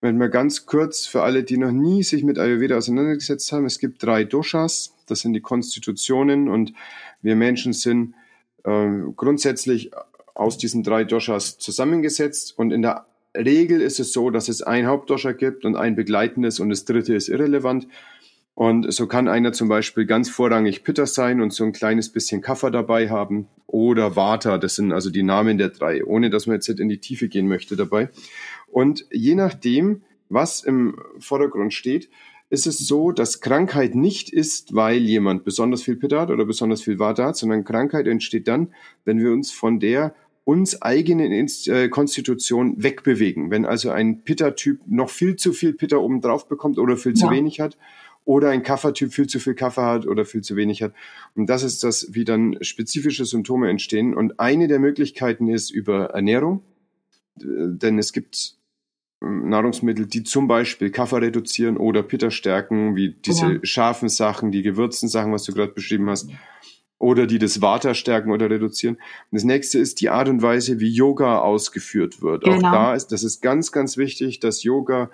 Wenn 0.00 0.18
wir 0.18 0.28
ganz 0.28 0.66
kurz 0.66 1.06
für 1.06 1.22
alle, 1.22 1.44
die 1.44 1.56
noch 1.56 1.70
nie 1.70 2.02
sich 2.02 2.24
mit 2.24 2.36
Ayurveda 2.36 2.76
auseinandergesetzt 2.76 3.52
haben, 3.52 3.64
es 3.64 3.78
gibt 3.78 4.02
drei 4.02 4.24
Doshas, 4.24 4.92
das 5.06 5.20
sind 5.20 5.34
die 5.34 5.40
Konstitutionen 5.40 6.48
und 6.48 6.72
wir 7.22 7.36
Menschen 7.36 7.72
sind 7.72 8.14
äh, 8.64 8.88
grundsätzlich 9.14 9.92
aus 10.34 10.58
diesen 10.58 10.82
drei 10.82 11.04
Doshas 11.04 11.58
zusammengesetzt 11.58 12.58
und 12.58 12.72
in 12.72 12.82
der 12.82 13.06
Regel 13.36 13.82
ist 13.82 14.00
es 14.00 14.12
so, 14.12 14.30
dass 14.30 14.48
es 14.48 14.62
ein 14.62 14.88
Hauptdosha 14.88 15.30
gibt 15.30 15.64
und 15.64 15.76
ein 15.76 15.94
begleitendes 15.94 16.58
und 16.58 16.70
das 16.70 16.84
dritte 16.84 17.14
ist 17.14 17.28
irrelevant. 17.28 17.86
Und 18.54 18.92
so 18.92 19.06
kann 19.06 19.28
einer 19.28 19.52
zum 19.52 19.68
Beispiel 19.68 20.04
ganz 20.04 20.28
vorrangig 20.28 20.84
Pitta 20.84 21.06
sein 21.06 21.40
und 21.40 21.52
so 21.52 21.64
ein 21.64 21.72
kleines 21.72 22.10
bisschen 22.10 22.42
Kaffer 22.42 22.70
dabei 22.70 23.08
haben 23.08 23.48
oder 23.66 24.14
Vata, 24.14 24.58
das 24.58 24.74
sind 24.76 24.92
also 24.92 25.10
die 25.10 25.22
Namen 25.22 25.56
der 25.56 25.70
drei, 25.70 26.04
ohne 26.04 26.28
dass 26.28 26.46
man 26.46 26.56
jetzt 26.56 26.68
in 26.68 26.90
die 26.90 26.98
Tiefe 26.98 27.28
gehen 27.28 27.48
möchte 27.48 27.76
dabei. 27.76 28.10
Und 28.70 29.06
je 29.10 29.34
nachdem, 29.34 30.02
was 30.28 30.62
im 30.62 30.98
Vordergrund 31.18 31.72
steht, 31.72 32.10
ist 32.50 32.66
es 32.66 32.76
so, 32.78 33.12
dass 33.12 33.40
Krankheit 33.40 33.94
nicht 33.94 34.30
ist, 34.30 34.74
weil 34.74 34.98
jemand 34.98 35.44
besonders 35.44 35.82
viel 35.82 35.96
Pitta 35.96 36.20
hat 36.20 36.30
oder 36.30 36.44
besonders 36.44 36.82
viel 36.82 36.98
Vata 36.98 37.24
hat, 37.24 37.36
sondern 37.38 37.64
Krankheit 37.64 38.06
entsteht 38.06 38.46
dann, 38.46 38.74
wenn 39.06 39.18
wir 39.18 39.32
uns 39.32 39.50
von 39.50 39.80
der 39.80 40.14
uns 40.44 40.82
eigenen 40.82 41.32
äh, 41.32 41.88
Konstitution 41.88 42.82
wegbewegen. 42.82 43.50
Wenn 43.50 43.64
also 43.64 43.90
ein 43.90 44.22
Pitta-Typ 44.22 44.80
noch 44.86 45.08
viel 45.08 45.36
zu 45.36 45.52
viel 45.52 45.72
Pitta 45.72 45.96
oben 45.96 46.20
drauf 46.20 46.48
bekommt 46.48 46.78
oder 46.78 46.98
viel 46.98 47.14
zu 47.14 47.26
ja. 47.26 47.32
wenig 47.32 47.60
hat 47.60 47.78
oder 48.24 48.50
ein 48.50 48.62
Kaffertyp 48.62 49.12
viel 49.12 49.26
zu 49.26 49.40
viel 49.40 49.54
Kaffer 49.54 49.84
hat 49.84 50.06
oder 50.06 50.24
viel 50.24 50.42
zu 50.42 50.56
wenig 50.56 50.82
hat. 50.82 50.92
Und 51.34 51.46
das 51.46 51.62
ist 51.62 51.82
das, 51.82 52.08
wie 52.12 52.24
dann 52.24 52.56
spezifische 52.60 53.24
Symptome 53.24 53.68
entstehen. 53.68 54.14
Und 54.14 54.38
eine 54.38 54.68
der 54.68 54.78
Möglichkeiten 54.78 55.48
ist 55.48 55.70
über 55.70 56.10
Ernährung, 56.10 56.62
denn 57.36 57.98
es 57.98 58.12
gibt 58.12 58.56
ähm, 59.22 59.48
Nahrungsmittel, 59.48 60.06
die 60.06 60.22
zum 60.22 60.48
Beispiel 60.48 60.90
Kaffer 60.90 61.20
reduzieren 61.20 61.76
oder 61.76 62.02
Pitta 62.02 62.30
stärken, 62.30 62.96
wie 62.96 63.10
diese 63.10 63.54
ja. 63.54 63.58
scharfen 63.62 64.08
Sachen, 64.08 64.52
die 64.52 64.62
gewürzten 64.62 65.08
Sachen, 65.08 65.32
was 65.32 65.44
du 65.44 65.52
gerade 65.52 65.72
beschrieben 65.72 66.08
hast, 66.08 66.30
oder 66.98 67.26
die 67.26 67.38
das 67.38 67.60
Vata 67.60 67.94
stärken 67.94 68.30
oder 68.30 68.48
reduzieren. 68.48 68.94
Und 68.94 69.02
das 69.32 69.44
nächste 69.44 69.78
ist 69.78 70.00
die 70.00 70.10
Art 70.10 70.28
und 70.28 70.42
Weise, 70.42 70.78
wie 70.78 70.88
Yoga 70.88 71.38
ausgeführt 71.40 72.22
wird. 72.22 72.44
Genau. 72.44 72.56
Auch 72.56 72.62
da 72.62 72.94
ist, 72.94 73.08
das 73.08 73.24
ist 73.24 73.40
ganz, 73.40 73.72
ganz 73.72 73.96
wichtig, 73.96 74.38
dass 74.38 74.62
Yoga 74.62 75.10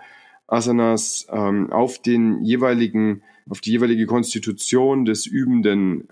Asanas 0.49 1.27
ähm, 1.31 1.71
auf 1.71 2.01
den 2.01 2.43
jeweiligen, 2.43 3.23
auf 3.49 3.61
die 3.61 3.71
jeweilige 3.71 4.07
Konstitution 4.07 5.05
des 5.05 5.27
Übenden 5.27 6.09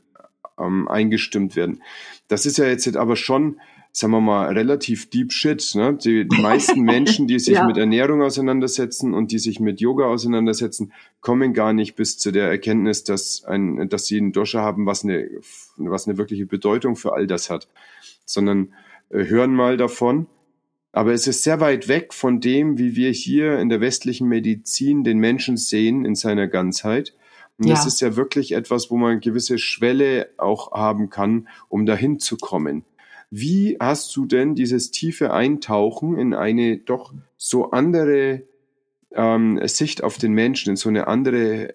ähm, 0.59 0.87
eingestimmt 0.89 1.57
werden. 1.57 1.83
Das 2.29 2.47
ist 2.47 2.59
ja 2.59 2.67
jetzt 2.67 2.97
aber 2.97 3.17
schon, 3.17 3.59
sagen 3.93 4.13
wir 4.13 4.21
mal, 4.21 4.53
relativ 4.53 5.09
deep 5.09 5.33
shit. 5.33 5.75
Ne? 5.75 5.95
Die, 5.95 6.29
die 6.29 6.41
meisten 6.43 6.81
Menschen, 6.83 7.27
die 7.27 7.39
sich 7.39 7.55
ja. 7.55 7.67
mit 7.67 7.79
Ernährung 7.79 8.23
auseinandersetzen 8.23 9.15
und 9.15 9.33
die 9.33 9.39
sich 9.39 9.59
mit 9.59 9.81
Yoga 9.81 10.05
auseinandersetzen, 10.05 10.93
kommen 11.21 11.55
gar 11.55 11.73
nicht 11.73 11.97
bis 11.97 12.19
zu 12.19 12.31
der 12.31 12.49
Erkenntnis, 12.49 13.05
dass, 13.05 13.43
ein, 13.45 13.89
dass 13.89 14.07
sie 14.07 14.19
einen 14.19 14.33
Dosha 14.33 14.61
haben, 14.61 14.85
was 14.85 15.03
eine, 15.03 15.31
was 15.77 16.07
eine 16.07 16.19
wirkliche 16.19 16.45
Bedeutung 16.45 16.95
für 16.95 17.15
all 17.15 17.27
das 17.27 17.49
hat, 17.49 17.69
sondern 18.27 18.75
äh, 19.09 19.25
hören 19.25 19.55
mal 19.55 19.79
davon 19.79 20.27
aber 20.97 21.13
es 21.13 21.27
ist 21.27 21.43
sehr 21.43 21.61
weit 21.61 21.89
weg 21.89 22.15
von 22.15 22.41
dem, 22.41 22.79
wie 22.79 22.97
wir 22.97 23.11
hier 23.11 23.59
in 23.59 23.69
der 23.69 23.83
westlichen 23.83 24.29
Medizin 24.29 25.05
den 25.05 25.19
Menschen 25.19 25.59
sehen 25.59 26.07
in 26.07 26.15
seiner 26.15 26.47
Ganzheit. 26.47 27.15
Und 27.59 27.67
ja. 27.67 27.75
das 27.75 27.85
ist 27.85 28.01
ja 28.01 28.17
wirklich 28.17 28.53
etwas, 28.53 28.91
wo 28.91 28.97
man 28.97 29.11
eine 29.11 29.21
gewisse 29.21 29.59
Schwelle 29.59 30.31
auch 30.39 30.73
haben 30.73 31.11
kann, 31.11 31.49
um 31.69 31.85
dahin 31.85 32.19
zu 32.19 32.39
kommen. 32.39 32.87
Wie 33.31 33.77
hast 33.79 34.17
du 34.17 34.25
denn 34.25 34.55
dieses 34.55 34.91
tiefe 34.91 35.35
Eintauchen 35.35 36.17
in 36.17 36.33
eine 36.33 36.79
doch 36.79 37.13
so 37.37 37.73
andere 37.73 38.45
ähm, 39.13 39.61
Sicht 39.67 40.03
auf 40.03 40.17
den 40.17 40.33
Menschen, 40.33 40.71
in 40.71 40.77
so 40.77 40.89
eine 40.89 41.09
andere 41.09 41.75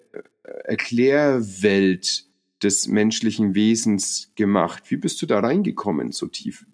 Erklärwelt 0.64 2.24
des 2.60 2.88
menschlichen 2.88 3.54
Wesens 3.54 4.32
gemacht? 4.34 4.82
Wie 4.88 4.96
bist 4.96 5.22
du 5.22 5.26
da 5.26 5.38
reingekommen 5.38 6.10
so 6.10 6.26
tief? 6.26 6.66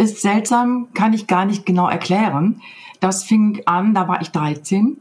Ist 0.00 0.22
seltsam, 0.22 0.88
kann 0.94 1.12
ich 1.12 1.26
gar 1.26 1.44
nicht 1.44 1.66
genau 1.66 1.88
erklären. 1.88 2.62
Das 3.00 3.22
fing 3.22 3.62
an, 3.66 3.94
da 3.94 4.08
war 4.08 4.22
ich 4.22 4.30
13. 4.30 4.98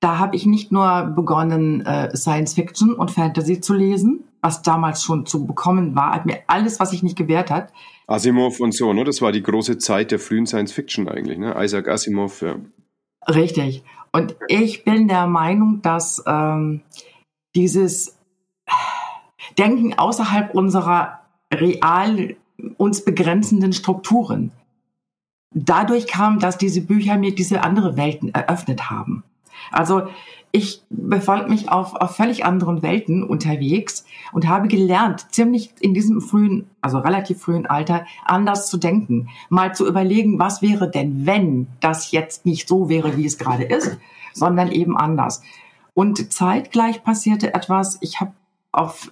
Da 0.00 0.18
habe 0.18 0.36
ich 0.36 0.46
nicht 0.46 0.72
nur 0.72 1.12
begonnen, 1.14 1.84
äh, 1.84 2.16
Science 2.16 2.54
Fiction 2.54 2.94
und 2.94 3.10
Fantasy 3.10 3.60
zu 3.60 3.74
lesen, 3.74 4.24
was 4.40 4.62
damals 4.62 5.02
schon 5.02 5.26
zu 5.26 5.46
bekommen 5.46 5.94
war, 5.94 6.12
hat 6.12 6.26
mir 6.26 6.40
alles, 6.46 6.80
was 6.80 6.90
sich 6.90 7.02
nicht 7.02 7.16
gewehrt 7.16 7.50
hat. 7.50 7.72
Asimov 8.06 8.60
und 8.60 8.74
so, 8.74 8.92
ne? 8.92 9.04
Das 9.04 9.22
war 9.22 9.30
die 9.30 9.42
große 9.42 9.78
Zeit 9.78 10.10
der 10.10 10.18
frühen 10.18 10.46
Science 10.46 10.72
Fiction 10.72 11.08
eigentlich, 11.08 11.38
ne? 11.38 11.54
Isaac 11.58 11.88
Asimov, 11.88 12.42
ja. 12.42 12.56
Richtig. 13.28 13.84
Und 14.12 14.36
ich 14.48 14.84
bin 14.84 15.08
der 15.08 15.26
Meinung, 15.26 15.80
dass 15.82 16.22
ähm, 16.26 16.82
dieses 17.54 18.18
Denken 19.58 19.94
außerhalb 19.98 20.54
unserer 20.54 21.20
real 21.52 22.34
uns 22.76 23.04
begrenzenden 23.04 23.72
Strukturen. 23.72 24.52
Dadurch 25.54 26.06
kam, 26.06 26.38
dass 26.38 26.58
diese 26.58 26.80
Bücher 26.80 27.18
mir 27.18 27.34
diese 27.34 27.62
andere 27.62 27.96
Welten 27.96 28.32
eröffnet 28.34 28.90
haben. 28.90 29.22
Also 29.70 30.08
ich 30.50 30.82
befand 30.90 31.48
mich 31.48 31.70
auf, 31.70 31.94
auf 31.94 32.16
völlig 32.16 32.44
anderen 32.44 32.82
Welten 32.82 33.24
unterwegs 33.24 34.04
und 34.32 34.46
habe 34.46 34.68
gelernt, 34.68 35.32
ziemlich 35.32 35.72
in 35.80 35.94
diesem 35.94 36.20
frühen, 36.20 36.68
also 36.82 36.98
relativ 36.98 37.40
frühen 37.40 37.66
Alter, 37.66 38.04
anders 38.24 38.68
zu 38.68 38.76
denken. 38.76 39.28
Mal 39.48 39.74
zu 39.74 39.86
überlegen, 39.86 40.38
was 40.38 40.60
wäre 40.60 40.90
denn, 40.90 41.24
wenn 41.24 41.68
das 41.80 42.12
jetzt 42.12 42.44
nicht 42.44 42.68
so 42.68 42.90
wäre, 42.90 43.16
wie 43.16 43.24
es 43.24 43.38
gerade 43.38 43.64
ist, 43.64 43.98
sondern 44.34 44.70
eben 44.70 44.96
anders. 44.96 45.42
Und 45.94 46.32
zeitgleich 46.32 47.02
passierte 47.02 47.54
etwas, 47.54 47.96
ich 48.02 48.20
habe 48.20 48.32
auf 48.72 49.10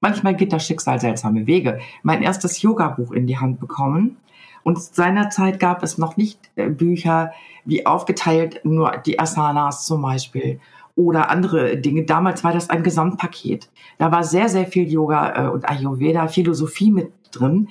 Manchmal 0.00 0.34
geht 0.34 0.52
das 0.52 0.66
Schicksal 0.66 1.00
seltsame 1.00 1.46
Wege. 1.46 1.80
Mein 2.02 2.22
erstes 2.22 2.62
Yoga-Buch 2.62 3.12
in 3.12 3.26
die 3.26 3.38
Hand 3.38 3.60
bekommen. 3.60 4.16
Und 4.62 4.80
seinerzeit 4.80 5.60
gab 5.60 5.82
es 5.82 5.96
noch 5.96 6.16
nicht 6.16 6.50
äh, 6.56 6.68
Bücher 6.68 7.32
wie 7.64 7.86
aufgeteilt, 7.86 8.60
nur 8.64 8.96
die 9.04 9.18
Asanas 9.18 9.86
zum 9.86 10.02
Beispiel 10.02 10.60
oder 10.96 11.30
andere 11.30 11.76
Dinge. 11.76 12.04
Damals 12.04 12.42
war 12.42 12.52
das 12.52 12.68
ein 12.70 12.82
Gesamtpaket. 12.82 13.68
Da 13.98 14.10
war 14.10 14.24
sehr, 14.24 14.48
sehr 14.48 14.66
viel 14.66 14.90
Yoga 14.90 15.46
äh, 15.46 15.48
und 15.48 15.68
Ayurveda, 15.68 16.26
Philosophie 16.26 16.90
mit 16.90 17.12
drin. 17.30 17.68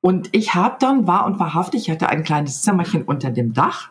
Und 0.00 0.28
ich 0.32 0.54
habe 0.54 0.76
dann, 0.80 1.06
war 1.06 1.24
und 1.24 1.38
wahrhaftig, 1.38 1.82
ich 1.82 1.90
hatte 1.90 2.08
ein 2.08 2.24
kleines 2.24 2.62
Zimmerchen 2.62 3.02
unter 3.04 3.30
dem 3.30 3.52
Dach 3.52 3.90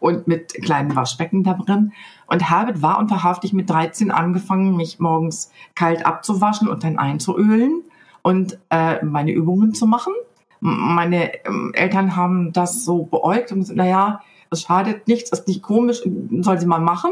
und 0.00 0.28
mit 0.28 0.54
kleinen 0.54 0.94
Waschbecken 0.96 1.42
da 1.44 1.54
drin 1.54 1.92
und 2.26 2.50
habe 2.50 2.80
wahr 2.82 2.98
und 2.98 3.10
wahrhaftig 3.10 3.52
mit 3.52 3.70
13 3.70 4.10
angefangen, 4.10 4.76
mich 4.76 4.98
morgens 5.00 5.50
kalt 5.74 6.04
abzuwaschen 6.06 6.68
und 6.68 6.84
dann 6.84 6.98
einzuölen 6.98 7.82
und 8.22 8.58
äh, 8.70 9.04
meine 9.04 9.32
Übungen 9.32 9.74
zu 9.74 9.86
machen. 9.86 10.12
Meine 10.60 11.44
ähm, 11.46 11.72
Eltern 11.74 12.16
haben 12.16 12.52
das 12.52 12.84
so 12.84 13.04
beäugt 13.04 13.52
und 13.52 13.60
gesagt, 13.60 13.76
naja, 13.76 14.20
es 14.50 14.62
schadet 14.62 15.08
nichts, 15.08 15.30
ist 15.30 15.46
nicht 15.46 15.62
komisch, 15.62 16.02
soll 16.40 16.58
sie 16.58 16.66
mal 16.66 16.80
machen. 16.80 17.10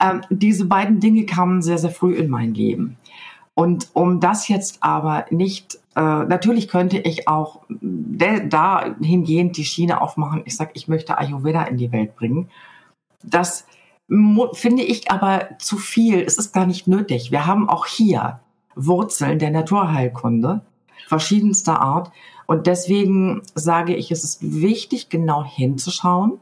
Ähm, 0.00 0.20
diese 0.30 0.66
beiden 0.66 1.00
Dinge 1.00 1.24
kamen 1.24 1.62
sehr, 1.62 1.78
sehr 1.78 1.90
früh 1.90 2.14
in 2.14 2.30
mein 2.30 2.54
Leben. 2.54 2.96
Und 3.54 3.88
um 3.92 4.20
das 4.20 4.48
jetzt 4.48 4.82
aber 4.82 5.24
nicht, 5.30 5.80
äh, 5.98 6.00
natürlich 6.00 6.68
könnte 6.68 6.98
ich 6.98 7.26
auch 7.26 7.62
dahingehend 7.68 9.56
die 9.56 9.64
Schiene 9.64 10.00
aufmachen, 10.00 10.42
ich 10.44 10.56
sage, 10.56 10.70
ich 10.74 10.86
möchte 10.86 11.18
Ayurveda 11.18 11.64
in 11.64 11.76
die 11.76 11.90
Welt 11.90 12.14
bringen. 12.14 12.48
Das 13.24 13.66
finde 14.52 14.84
ich 14.84 15.10
aber 15.10 15.48
zu 15.58 15.76
viel. 15.76 16.22
Es 16.22 16.38
ist 16.38 16.54
gar 16.54 16.66
nicht 16.66 16.86
nötig. 16.86 17.32
Wir 17.32 17.46
haben 17.46 17.68
auch 17.68 17.86
hier 17.86 18.38
Wurzeln 18.76 19.40
der 19.40 19.50
Naturheilkunde 19.50 20.60
verschiedenster 21.08 21.80
Art. 21.80 22.12
Und 22.46 22.68
deswegen 22.68 23.42
sage 23.56 23.96
ich, 23.96 24.12
es 24.12 24.22
ist 24.22 24.38
wichtig, 24.40 25.08
genau 25.08 25.44
hinzuschauen. 25.44 26.38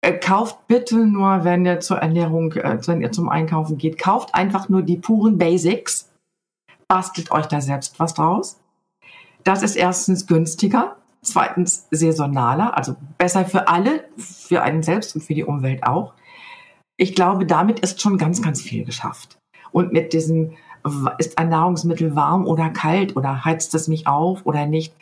Äh, 0.00 0.14
kauft 0.14 0.66
bitte 0.66 1.06
nur, 1.06 1.44
wenn 1.44 1.64
ihr 1.64 1.78
zur 1.78 1.98
Ernährung, 1.98 2.52
äh, 2.54 2.78
wenn 2.86 3.00
ihr 3.00 3.12
zum 3.12 3.28
Einkaufen 3.28 3.78
geht, 3.78 3.96
kauft 3.96 4.34
einfach 4.34 4.68
nur 4.68 4.82
die 4.82 4.96
puren 4.96 5.38
Basics 5.38 6.10
bastelt 6.88 7.30
euch 7.30 7.46
da 7.46 7.60
selbst 7.60 7.98
was 7.98 8.14
draus. 8.14 8.60
Das 9.44 9.62
ist 9.62 9.76
erstens 9.76 10.26
günstiger, 10.26 10.96
zweitens 11.22 11.86
saisonaler, 11.90 12.76
also 12.76 12.96
besser 13.18 13.44
für 13.44 13.68
alle, 13.68 14.04
für 14.16 14.62
einen 14.62 14.82
selbst 14.82 15.14
und 15.14 15.22
für 15.22 15.34
die 15.34 15.44
Umwelt 15.44 15.84
auch. 15.84 16.14
Ich 16.96 17.14
glaube, 17.14 17.46
damit 17.46 17.80
ist 17.80 18.00
schon 18.00 18.18
ganz, 18.18 18.42
ganz 18.42 18.62
viel 18.62 18.84
geschafft. 18.84 19.38
Und 19.70 19.92
mit 19.92 20.12
diesem, 20.12 20.56
ist 21.18 21.38
ein 21.38 21.48
Nahrungsmittel 21.48 22.14
warm 22.16 22.46
oder 22.46 22.70
kalt 22.70 23.16
oder 23.16 23.44
heizt 23.44 23.74
es 23.74 23.88
mich 23.88 24.06
auf 24.06 24.46
oder 24.46 24.66
nicht, 24.66 24.94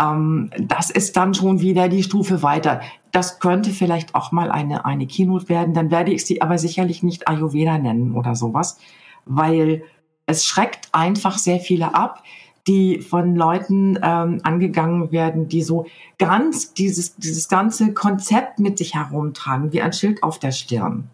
ähm, 0.00 0.50
das 0.58 0.90
ist 0.90 1.16
dann 1.16 1.34
schon 1.34 1.60
wieder 1.60 1.88
die 1.88 2.02
Stufe 2.02 2.42
weiter. 2.42 2.80
Das 3.12 3.38
könnte 3.38 3.70
vielleicht 3.70 4.14
auch 4.14 4.32
mal 4.32 4.50
eine, 4.50 4.84
eine 4.84 5.06
Keynote 5.06 5.48
werden, 5.48 5.74
dann 5.74 5.90
werde 5.90 6.12
ich 6.12 6.26
sie 6.26 6.42
aber 6.42 6.58
sicherlich 6.58 7.02
nicht 7.02 7.28
Ayurveda 7.28 7.78
nennen 7.78 8.14
oder 8.14 8.34
sowas, 8.34 8.78
weil 9.24 9.82
es 10.26 10.44
schreckt 10.44 10.88
einfach 10.92 11.38
sehr 11.38 11.60
viele 11.60 11.94
ab, 11.94 12.22
die 12.66 13.00
von 13.00 13.36
Leuten 13.36 13.98
ähm, 14.02 14.40
angegangen 14.42 15.12
werden, 15.12 15.48
die 15.48 15.62
so 15.62 15.86
ganz 16.18 16.74
dieses, 16.74 17.14
dieses 17.16 17.48
ganze 17.48 17.94
Konzept 17.94 18.58
mit 18.58 18.76
sich 18.76 18.94
herumtragen, 18.94 19.72
wie 19.72 19.82
ein 19.82 19.92
Schild 19.92 20.22
auf 20.22 20.40
der 20.40 20.50
Stirn. 20.50 21.08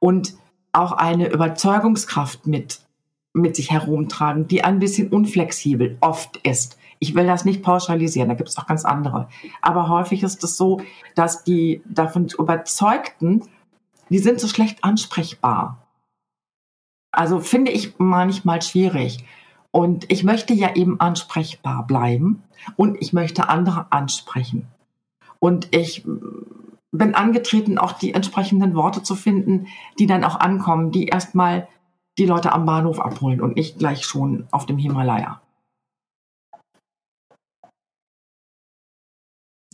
Und 0.00 0.34
auch 0.72 0.92
eine 0.92 1.30
Überzeugungskraft 1.30 2.46
mit, 2.46 2.80
mit 3.32 3.54
sich 3.54 3.70
herumtragen, 3.70 4.48
die 4.48 4.64
ein 4.64 4.80
bisschen 4.80 5.08
unflexibel 5.08 5.96
oft 6.00 6.38
ist. 6.38 6.78
Ich 6.98 7.14
will 7.14 7.26
das 7.26 7.44
nicht 7.44 7.62
pauschalisieren, 7.62 8.28
da 8.28 8.34
gibt 8.34 8.48
es 8.48 8.58
auch 8.58 8.66
ganz 8.66 8.84
andere. 8.84 9.28
Aber 9.60 9.88
häufig 9.88 10.22
ist 10.22 10.42
es 10.42 10.56
so, 10.56 10.80
dass 11.14 11.44
die 11.44 11.82
davon 11.84 12.28
Überzeugten, 12.38 13.42
die 14.08 14.18
sind 14.18 14.40
so 14.40 14.48
schlecht 14.48 14.82
ansprechbar. 14.82 15.81
Also 17.12 17.40
finde 17.40 17.70
ich 17.70 17.98
manchmal 17.98 18.62
schwierig. 18.62 19.24
Und 19.70 20.10
ich 20.10 20.24
möchte 20.24 20.52
ja 20.54 20.74
eben 20.74 21.00
ansprechbar 21.00 21.86
bleiben 21.86 22.42
und 22.76 23.00
ich 23.00 23.12
möchte 23.12 23.48
andere 23.48 23.86
ansprechen. 23.90 24.66
Und 25.38 25.74
ich 25.74 26.04
bin 26.90 27.14
angetreten, 27.14 27.78
auch 27.78 27.92
die 27.92 28.12
entsprechenden 28.14 28.74
Worte 28.74 29.02
zu 29.02 29.14
finden, 29.14 29.66
die 29.98 30.06
dann 30.06 30.24
auch 30.24 30.38
ankommen, 30.38 30.90
die 30.90 31.06
erstmal 31.06 31.68
die 32.18 32.26
Leute 32.26 32.52
am 32.52 32.66
Bahnhof 32.66 33.00
abholen 33.00 33.40
und 33.40 33.56
nicht 33.56 33.78
gleich 33.78 34.04
schon 34.04 34.46
auf 34.50 34.66
dem 34.66 34.76
Himalaya. 34.76 35.40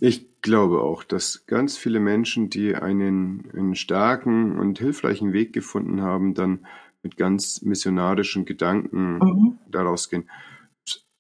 Ich 0.00 0.40
glaube 0.42 0.80
auch, 0.80 1.02
dass 1.02 1.46
ganz 1.46 1.76
viele 1.76 1.98
Menschen, 1.98 2.50
die 2.50 2.76
einen, 2.76 3.50
einen 3.52 3.74
starken 3.74 4.56
und 4.56 4.78
hilfreichen 4.78 5.32
Weg 5.32 5.52
gefunden 5.52 6.02
haben, 6.02 6.34
dann 6.34 6.64
mit 7.02 7.16
ganz 7.16 7.62
missionarischen 7.62 8.44
Gedanken 8.44 9.18
mhm. 9.18 9.58
daraus 9.70 10.10
gehen. 10.10 10.28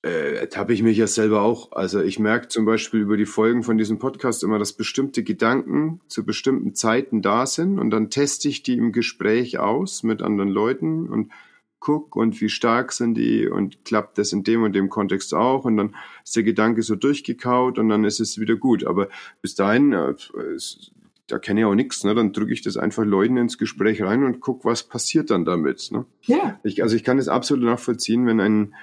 Äh, 0.02 0.46
habe 0.54 0.72
ich 0.72 0.82
mich 0.82 0.96
ja 0.96 1.08
selber 1.08 1.42
auch. 1.42 1.72
Also 1.72 2.00
ich 2.00 2.20
merke 2.20 2.48
zum 2.48 2.64
Beispiel 2.64 3.00
über 3.00 3.16
die 3.16 3.26
Folgen 3.26 3.64
von 3.64 3.78
diesem 3.78 3.98
Podcast 3.98 4.44
immer, 4.44 4.58
dass 4.58 4.72
bestimmte 4.72 5.24
Gedanken 5.24 6.00
zu 6.06 6.24
bestimmten 6.24 6.74
Zeiten 6.74 7.20
da 7.20 7.46
sind 7.46 7.80
und 7.80 7.90
dann 7.90 8.08
teste 8.08 8.48
ich 8.48 8.62
die 8.62 8.76
im 8.76 8.92
Gespräch 8.92 9.58
aus 9.58 10.04
mit 10.04 10.22
anderen 10.22 10.50
Leuten 10.50 11.08
und 11.08 11.32
guck 11.80 12.16
und 12.16 12.40
wie 12.40 12.48
stark 12.48 12.92
sind 12.92 13.14
die 13.14 13.48
und 13.48 13.84
klappt 13.84 14.18
das 14.18 14.32
in 14.32 14.44
dem 14.44 14.62
und 14.62 14.72
dem 14.72 14.88
Kontext 14.88 15.34
auch 15.34 15.64
und 15.64 15.76
dann 15.76 15.94
ist 16.24 16.36
der 16.36 16.42
Gedanke 16.42 16.82
so 16.82 16.94
durchgekaut 16.94 17.78
und 17.78 17.88
dann 17.88 18.04
ist 18.04 18.20
es 18.20 18.38
wieder 18.38 18.56
gut. 18.56 18.84
Aber 18.84 19.08
bis 19.42 19.56
dahin 19.56 19.92
äh, 19.92 20.14
da 21.28 21.38
kenne 21.38 21.60
ich 21.60 21.66
auch 21.66 21.74
nichts, 21.74 22.04
ne? 22.04 22.14
dann 22.14 22.32
drücke 22.32 22.52
ich 22.52 22.62
das 22.62 22.76
einfach 22.76 23.04
Leuten 23.04 23.36
ins 23.36 23.58
Gespräch 23.58 24.02
rein 24.02 24.24
und 24.24 24.40
guck, 24.40 24.64
was 24.64 24.82
passiert 24.82 25.30
dann 25.30 25.44
damit. 25.44 25.90
Ne? 25.92 26.06
Ja. 26.22 26.58
Ich, 26.64 26.82
also 26.82 26.96
ich 26.96 27.04
kann 27.04 27.18
es 27.18 27.28
absolut 27.28 27.64
nachvollziehen, 27.64 28.26
wenn 28.26 28.40
ein, 28.40 28.74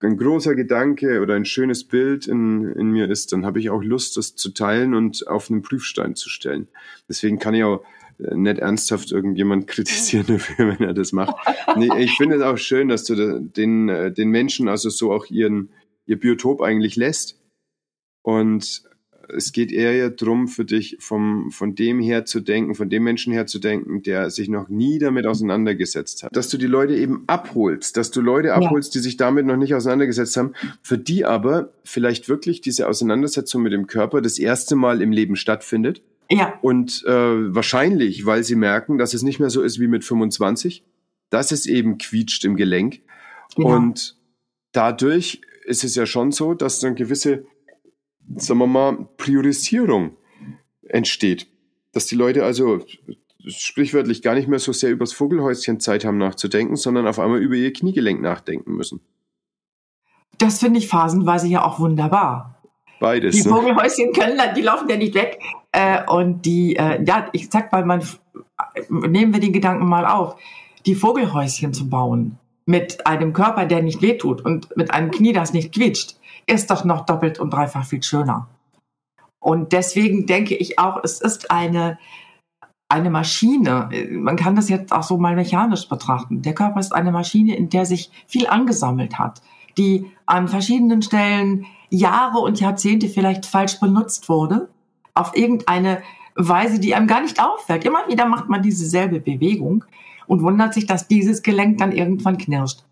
ein 0.00 0.18
großer 0.18 0.54
Gedanke 0.54 1.20
oder 1.22 1.34
ein 1.34 1.46
schönes 1.46 1.84
Bild 1.84 2.26
in, 2.26 2.72
in 2.72 2.90
mir 2.90 3.10
ist, 3.10 3.32
dann 3.32 3.46
habe 3.46 3.58
ich 3.58 3.70
auch 3.70 3.82
Lust, 3.82 4.16
das 4.18 4.36
zu 4.36 4.50
teilen 4.50 4.94
und 4.94 5.26
auf 5.26 5.50
einen 5.50 5.62
Prüfstein 5.62 6.14
zu 6.14 6.28
stellen. 6.28 6.68
Deswegen 7.08 7.38
kann 7.38 7.54
ich 7.54 7.64
auch 7.64 7.82
äh, 8.18 8.36
nicht 8.36 8.58
ernsthaft 8.58 9.10
irgendjemand 9.10 9.66
kritisieren 9.66 10.26
dafür, 10.26 10.68
wenn 10.68 10.86
er 10.86 10.94
das 10.94 11.12
macht. 11.12 11.36
Nee, 11.76 11.88
ich 11.98 12.16
finde 12.18 12.36
es 12.36 12.42
auch 12.42 12.58
schön, 12.58 12.88
dass 12.88 13.04
du 13.04 13.40
den, 13.40 13.88
äh, 13.88 14.12
den 14.12 14.28
Menschen 14.28 14.68
also 14.68 14.90
so 14.90 15.10
auch 15.10 15.26
ihren, 15.30 15.70
ihr 16.04 16.20
Biotop 16.20 16.60
eigentlich 16.60 16.96
lässt 16.96 17.40
und 18.22 18.82
es 19.34 19.52
geht 19.52 19.72
eher 19.72 19.94
ja 19.94 20.08
drum 20.08 20.48
für 20.48 20.64
dich, 20.64 20.96
vom, 21.00 21.50
von 21.50 21.74
dem 21.74 22.00
her 22.00 22.24
zu 22.24 22.40
denken, 22.40 22.74
von 22.74 22.88
dem 22.88 23.04
Menschen 23.04 23.32
her 23.32 23.46
zu 23.46 23.58
denken, 23.58 24.02
der 24.02 24.30
sich 24.30 24.48
noch 24.48 24.68
nie 24.68 24.98
damit 24.98 25.26
auseinandergesetzt 25.26 26.22
hat. 26.22 26.34
Dass 26.34 26.48
du 26.48 26.58
die 26.58 26.66
Leute 26.66 26.96
eben 26.96 27.24
abholst, 27.26 27.96
dass 27.96 28.10
du 28.10 28.20
Leute 28.20 28.54
abholst, 28.54 28.94
ja. 28.94 28.98
die 28.98 29.02
sich 29.02 29.16
damit 29.16 29.46
noch 29.46 29.56
nicht 29.56 29.74
auseinandergesetzt 29.74 30.36
haben, 30.36 30.54
für 30.82 30.98
die 30.98 31.24
aber 31.24 31.70
vielleicht 31.84 32.28
wirklich 32.28 32.60
diese 32.60 32.88
Auseinandersetzung 32.88 33.62
mit 33.62 33.72
dem 33.72 33.86
Körper 33.86 34.20
das 34.20 34.38
erste 34.38 34.76
Mal 34.76 35.02
im 35.02 35.12
Leben 35.12 35.36
stattfindet. 35.36 36.02
Ja. 36.30 36.58
Und 36.62 37.04
äh, 37.06 37.12
wahrscheinlich, 37.12 38.26
weil 38.26 38.44
sie 38.44 38.56
merken, 38.56 38.98
dass 38.98 39.14
es 39.14 39.22
nicht 39.22 39.40
mehr 39.40 39.50
so 39.50 39.62
ist 39.62 39.80
wie 39.80 39.88
mit 39.88 40.04
25, 40.04 40.84
dass 41.30 41.52
es 41.52 41.66
eben 41.66 41.98
quietscht 41.98 42.44
im 42.44 42.56
Gelenk. 42.56 43.00
Genau. 43.56 43.76
Und 43.76 44.16
dadurch 44.72 45.40
ist 45.64 45.84
es 45.84 45.94
ja 45.94 46.06
schon 46.06 46.32
so, 46.32 46.54
dass 46.54 46.80
dann 46.80 46.94
gewisse 46.94 47.44
sagen 48.36 48.60
wir 48.60 48.66
mal, 48.66 49.08
Priorisierung 49.16 50.16
entsteht. 50.88 51.46
Dass 51.92 52.06
die 52.06 52.14
Leute 52.14 52.44
also 52.44 52.84
sprichwörtlich 53.46 54.22
gar 54.22 54.34
nicht 54.34 54.48
mehr 54.48 54.58
so 54.58 54.72
sehr 54.72 54.90
übers 54.90 55.12
Vogelhäuschen 55.12 55.80
Zeit 55.80 56.04
haben 56.04 56.18
nachzudenken, 56.18 56.76
sondern 56.76 57.06
auf 57.06 57.18
einmal 57.18 57.40
über 57.40 57.54
ihr 57.54 57.72
Kniegelenk 57.72 58.20
nachdenken 58.20 58.74
müssen. 58.76 59.00
Das 60.38 60.60
finde 60.60 60.78
ich 60.78 60.88
phasenweise 60.88 61.48
ja 61.48 61.64
auch 61.64 61.80
wunderbar. 61.80 62.62
Beides. 63.00 63.36
Die 63.36 63.42
ne? 63.42 63.54
Vogelhäuschen 63.54 64.12
können, 64.12 64.38
die 64.56 64.62
laufen 64.62 64.88
ja 64.88 64.96
nicht 64.96 65.14
weg. 65.14 65.38
Äh, 65.72 66.04
und 66.10 66.42
die, 66.42 66.76
äh, 66.76 67.02
ja, 67.04 67.28
ich 67.32 67.48
sag 67.50 67.72
mal, 67.72 67.84
man, 67.84 68.02
nehmen 68.88 69.32
wir 69.32 69.40
den 69.40 69.52
Gedanken 69.52 69.86
mal 69.86 70.06
auf, 70.06 70.36
die 70.86 70.94
Vogelhäuschen 70.94 71.72
zu 71.72 71.88
bauen 71.88 72.38
mit 72.66 73.06
einem 73.06 73.32
Körper, 73.32 73.66
der 73.66 73.82
nicht 73.82 74.02
wehtut 74.02 74.44
und 74.44 74.76
mit 74.76 74.92
einem 74.92 75.10
Knie, 75.10 75.32
das 75.32 75.52
nicht 75.52 75.72
quietscht, 75.72 76.17
ist 76.48 76.70
doch 76.70 76.84
noch 76.84 77.06
doppelt 77.06 77.38
und 77.38 77.52
dreifach 77.52 77.84
viel 77.84 78.02
schöner. 78.02 78.48
Und 79.40 79.72
deswegen 79.72 80.26
denke 80.26 80.54
ich 80.54 80.78
auch, 80.78 81.00
es 81.02 81.20
ist 81.20 81.50
eine, 81.50 81.98
eine 82.88 83.10
Maschine. 83.10 83.88
Man 84.10 84.36
kann 84.36 84.56
das 84.56 84.68
jetzt 84.68 84.92
auch 84.92 85.02
so 85.02 85.18
mal 85.18 85.36
mechanisch 85.36 85.88
betrachten. 85.88 86.42
Der 86.42 86.54
Körper 86.54 86.80
ist 86.80 86.94
eine 86.94 87.12
Maschine, 87.12 87.56
in 87.56 87.68
der 87.68 87.86
sich 87.86 88.10
viel 88.26 88.46
angesammelt 88.48 89.18
hat, 89.18 89.42
die 89.76 90.10
an 90.26 90.48
verschiedenen 90.48 91.02
Stellen 91.02 91.66
Jahre 91.90 92.38
und 92.38 92.60
Jahrzehnte 92.60 93.08
vielleicht 93.08 93.46
falsch 93.46 93.78
benutzt 93.80 94.28
wurde, 94.28 94.68
auf 95.14 95.36
irgendeine 95.36 96.02
Weise, 96.34 96.78
die 96.78 96.94
einem 96.94 97.06
gar 97.06 97.20
nicht 97.20 97.42
auffällt. 97.42 97.84
Immer 97.84 98.06
wieder 98.08 98.26
macht 98.26 98.48
man 98.48 98.62
dieselbe 98.62 99.20
Bewegung 99.20 99.84
und 100.26 100.42
wundert 100.42 100.74
sich, 100.74 100.86
dass 100.86 101.08
dieses 101.08 101.42
Gelenk 101.42 101.78
dann 101.78 101.92
irgendwann 101.92 102.38
knirscht 102.38 102.84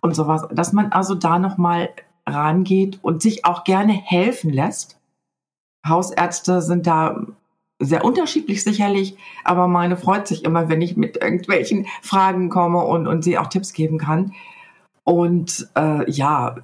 und 0.00 0.14
sowas. 0.14 0.46
Dass 0.52 0.72
man 0.72 0.92
also 0.92 1.14
da 1.14 1.38
nochmal 1.38 1.90
rangeht 2.26 2.98
und 3.02 3.22
sich 3.22 3.44
auch 3.44 3.64
gerne 3.64 3.92
helfen 3.92 4.50
lässt. 4.50 4.98
Hausärzte 5.86 6.62
sind 6.62 6.86
da 6.86 7.26
sehr 7.78 8.04
unterschiedlich 8.04 8.62
sicherlich, 8.64 9.16
aber 9.44 9.68
meine 9.68 9.96
freut 9.96 10.26
sich 10.26 10.44
immer, 10.44 10.68
wenn 10.68 10.80
ich 10.80 10.96
mit 10.96 11.16
irgendwelchen 11.16 11.86
Fragen 12.02 12.48
komme 12.48 12.84
und, 12.84 13.06
und 13.06 13.22
sie 13.22 13.38
auch 13.38 13.48
Tipps 13.48 13.72
geben 13.72 13.98
kann. 13.98 14.32
Und 15.02 15.68
äh, 15.76 16.10
ja, 16.10 16.56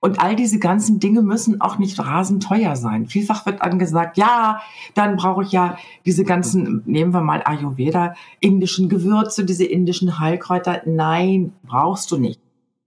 und 0.00 0.20
all 0.20 0.36
diese 0.36 0.58
ganzen 0.58 1.00
Dinge 1.00 1.22
müssen 1.22 1.60
auch 1.60 1.78
nicht 1.78 1.98
rasend 1.98 2.42
teuer 2.42 2.76
sein. 2.76 3.06
Vielfach 3.06 3.46
wird 3.46 3.62
angesagt, 3.62 4.18
ja, 4.18 4.60
dann 4.94 5.16
brauche 5.16 5.42
ich 5.42 5.52
ja 5.52 5.78
diese 6.04 6.24
ganzen, 6.24 6.82
nehmen 6.84 7.14
wir 7.14 7.22
mal 7.22 7.42
Ayurveda, 7.44 8.14
indischen 8.40 8.88
Gewürze, 8.88 9.44
diese 9.44 9.64
indischen 9.64 10.20
Heilkräuter. 10.20 10.82
Nein, 10.84 11.54
brauchst 11.64 12.10
du 12.12 12.18
nicht. 12.18 12.40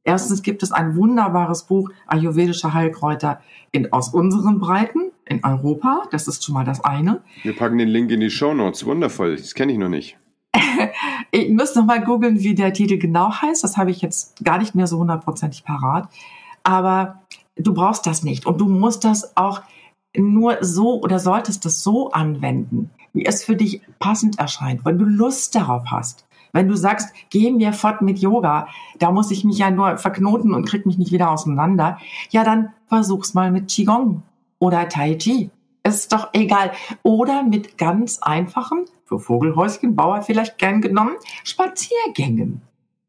Erstens 0.03 0.41
gibt 0.41 0.63
es 0.63 0.71
ein 0.71 0.95
wunderbares 0.95 1.63
Buch 1.63 1.89
Ayurvedische 2.07 2.73
Heilkräuter 2.73 3.41
in, 3.71 3.91
aus 3.91 4.09
unseren 4.09 4.59
Breiten 4.59 5.11
in 5.25 5.43
Europa. 5.43 6.03
Das 6.11 6.27
ist 6.27 6.43
schon 6.43 6.55
mal 6.55 6.65
das 6.65 6.83
eine. 6.83 7.21
Wir 7.43 7.55
packen 7.55 7.77
den 7.77 7.89
Link 7.89 8.11
in 8.11 8.19
die 8.19 8.29
Show 8.29 8.53
Notes. 8.53 8.85
Wundervoll. 8.85 9.35
Das 9.35 9.53
kenne 9.53 9.71
ich 9.71 9.77
noch 9.77 9.89
nicht. 9.89 10.17
ich 11.31 11.49
muss 11.49 11.75
noch 11.75 11.85
mal 11.85 12.03
googeln, 12.03 12.39
wie 12.39 12.55
der 12.55 12.73
Titel 12.73 12.97
genau 12.97 13.31
heißt. 13.31 13.63
Das 13.63 13.77
habe 13.77 13.91
ich 13.91 14.01
jetzt 14.01 14.43
gar 14.43 14.57
nicht 14.57 14.73
mehr 14.73 14.87
so 14.87 14.97
hundertprozentig 14.97 15.63
parat. 15.63 16.09
Aber 16.63 17.21
du 17.55 17.73
brauchst 17.73 18.07
das 18.07 18.23
nicht. 18.23 18.45
Und 18.45 18.59
du 18.59 18.67
musst 18.67 19.03
das 19.03 19.37
auch 19.37 19.61
nur 20.15 20.57
so 20.61 21.01
oder 21.01 21.19
solltest 21.19 21.65
das 21.65 21.83
so 21.83 22.11
anwenden, 22.11 22.89
wie 23.13 23.25
es 23.25 23.43
für 23.43 23.55
dich 23.55 23.81
passend 23.99 24.39
erscheint, 24.39 24.85
wenn 24.85 24.97
du 24.97 25.05
Lust 25.05 25.55
darauf 25.55 25.83
hast. 25.87 26.25
Wenn 26.51 26.67
du 26.67 26.75
sagst, 26.75 27.13
geh 27.29 27.51
mir 27.51 27.73
fort 27.73 28.01
mit 28.01 28.19
Yoga, 28.19 28.67
da 28.97 29.11
muss 29.11 29.31
ich 29.31 29.43
mich 29.43 29.59
ja 29.59 29.71
nur 29.71 29.97
verknoten 29.97 30.53
und 30.53 30.67
krieg 30.67 30.85
mich 30.85 30.97
nicht 30.97 31.11
wieder 31.11 31.31
auseinander, 31.31 31.97
ja, 32.31 32.43
dann 32.43 32.73
versuch's 32.87 33.33
mal 33.33 33.51
mit 33.51 33.69
Qigong 33.69 34.23
oder 34.57 34.89
Tai 34.89 35.15
Chi. 35.15 35.51
Ist 35.83 36.11
doch 36.11 36.29
egal. 36.33 36.71
Oder 37.03 37.43
mit 37.43 37.77
ganz 37.77 38.19
einfachen, 38.19 38.85
für 39.05 39.19
Vogelhäuschenbauer 39.19 40.21
vielleicht 40.21 40.57
gern 40.57 40.81
genommen, 40.81 41.15
Spaziergängen. 41.43 42.61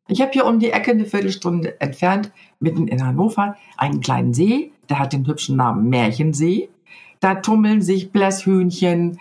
Ich 0.09 0.20
habe 0.20 0.33
hier 0.33 0.46
um 0.46 0.59
die 0.59 0.70
Ecke 0.70 0.90
eine 0.90 1.05
Viertelstunde 1.05 1.81
entfernt, 1.81 2.33
mitten 2.59 2.88
in 2.88 3.05
Hannover, 3.07 3.57
einen 3.76 4.00
kleinen 4.00 4.35
See, 4.35 4.72
der 4.88 4.98
hat 4.98 5.12
den 5.12 5.26
hübschen 5.26 5.57
Namen 5.57 5.88
Märchensee. 5.88 6.68
Da 7.20 7.37
tummeln 7.37 7.81
sich 7.81 8.11
Blässhühnchen 8.11 9.20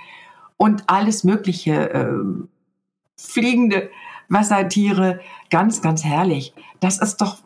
und 0.57 0.83
alles 0.87 1.23
mögliche 1.23 1.89
äh, 1.91 2.07
fliegende 3.19 3.89
Wassertiere. 4.29 5.19
Ganz, 5.49 5.81
ganz 5.81 6.03
herrlich. 6.03 6.53
Das 6.79 6.99
ist 6.99 7.17
doch, 7.17 7.37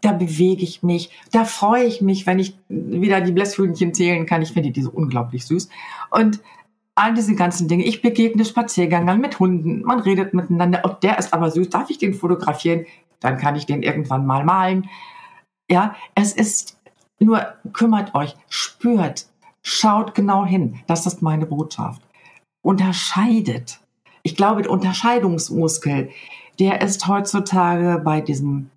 da 0.00 0.12
bewege 0.12 0.62
ich 0.62 0.82
mich, 0.82 1.10
da 1.32 1.44
freue 1.44 1.84
ich 1.84 2.00
mich, 2.00 2.26
wenn 2.26 2.38
ich 2.38 2.56
wieder 2.68 3.20
die 3.20 3.32
Blässhühnchen 3.32 3.94
zählen 3.94 4.26
kann. 4.26 4.42
Ich 4.42 4.52
finde 4.52 4.70
die 4.70 4.82
so 4.82 4.90
unglaublich 4.90 5.44
süß. 5.46 5.68
Und 6.10 6.40
all 6.94 7.14
diese 7.14 7.34
ganzen 7.34 7.68
Dinge. 7.68 7.84
Ich 7.84 8.02
begegne 8.02 8.44
Spaziergängern 8.44 9.20
mit 9.20 9.38
Hunden. 9.38 9.82
Man 9.82 10.00
redet 10.00 10.34
miteinander. 10.34 10.82
Oh, 10.84 10.94
der 11.02 11.18
ist 11.18 11.32
aber 11.32 11.50
süß. 11.50 11.68
Darf 11.70 11.90
ich 11.90 11.98
den 11.98 12.14
fotografieren? 12.14 12.86
Dann 13.20 13.36
kann 13.36 13.56
ich 13.56 13.66
den 13.66 13.82
irgendwann 13.82 14.26
mal 14.26 14.44
malen. 14.44 14.88
Ja, 15.70 15.96
es 16.14 16.32
ist 16.32 16.78
nur 17.18 17.46
kümmert 17.72 18.14
euch, 18.14 18.36
spürt, 18.48 19.26
schaut 19.62 20.14
genau 20.14 20.44
hin. 20.44 20.80
Das 20.86 21.06
ist 21.06 21.22
meine 21.22 21.46
Botschaft. 21.46 22.02
Unterscheidet. 22.62 23.80
Ich 24.24 24.36
glaube, 24.36 24.62
der 24.62 24.72
Unterscheidungsmuskel, 24.72 26.10
der 26.58 26.80
ist 26.80 27.06
heutzutage 27.06 28.00
bei 28.02 28.20
diesem 28.20 28.70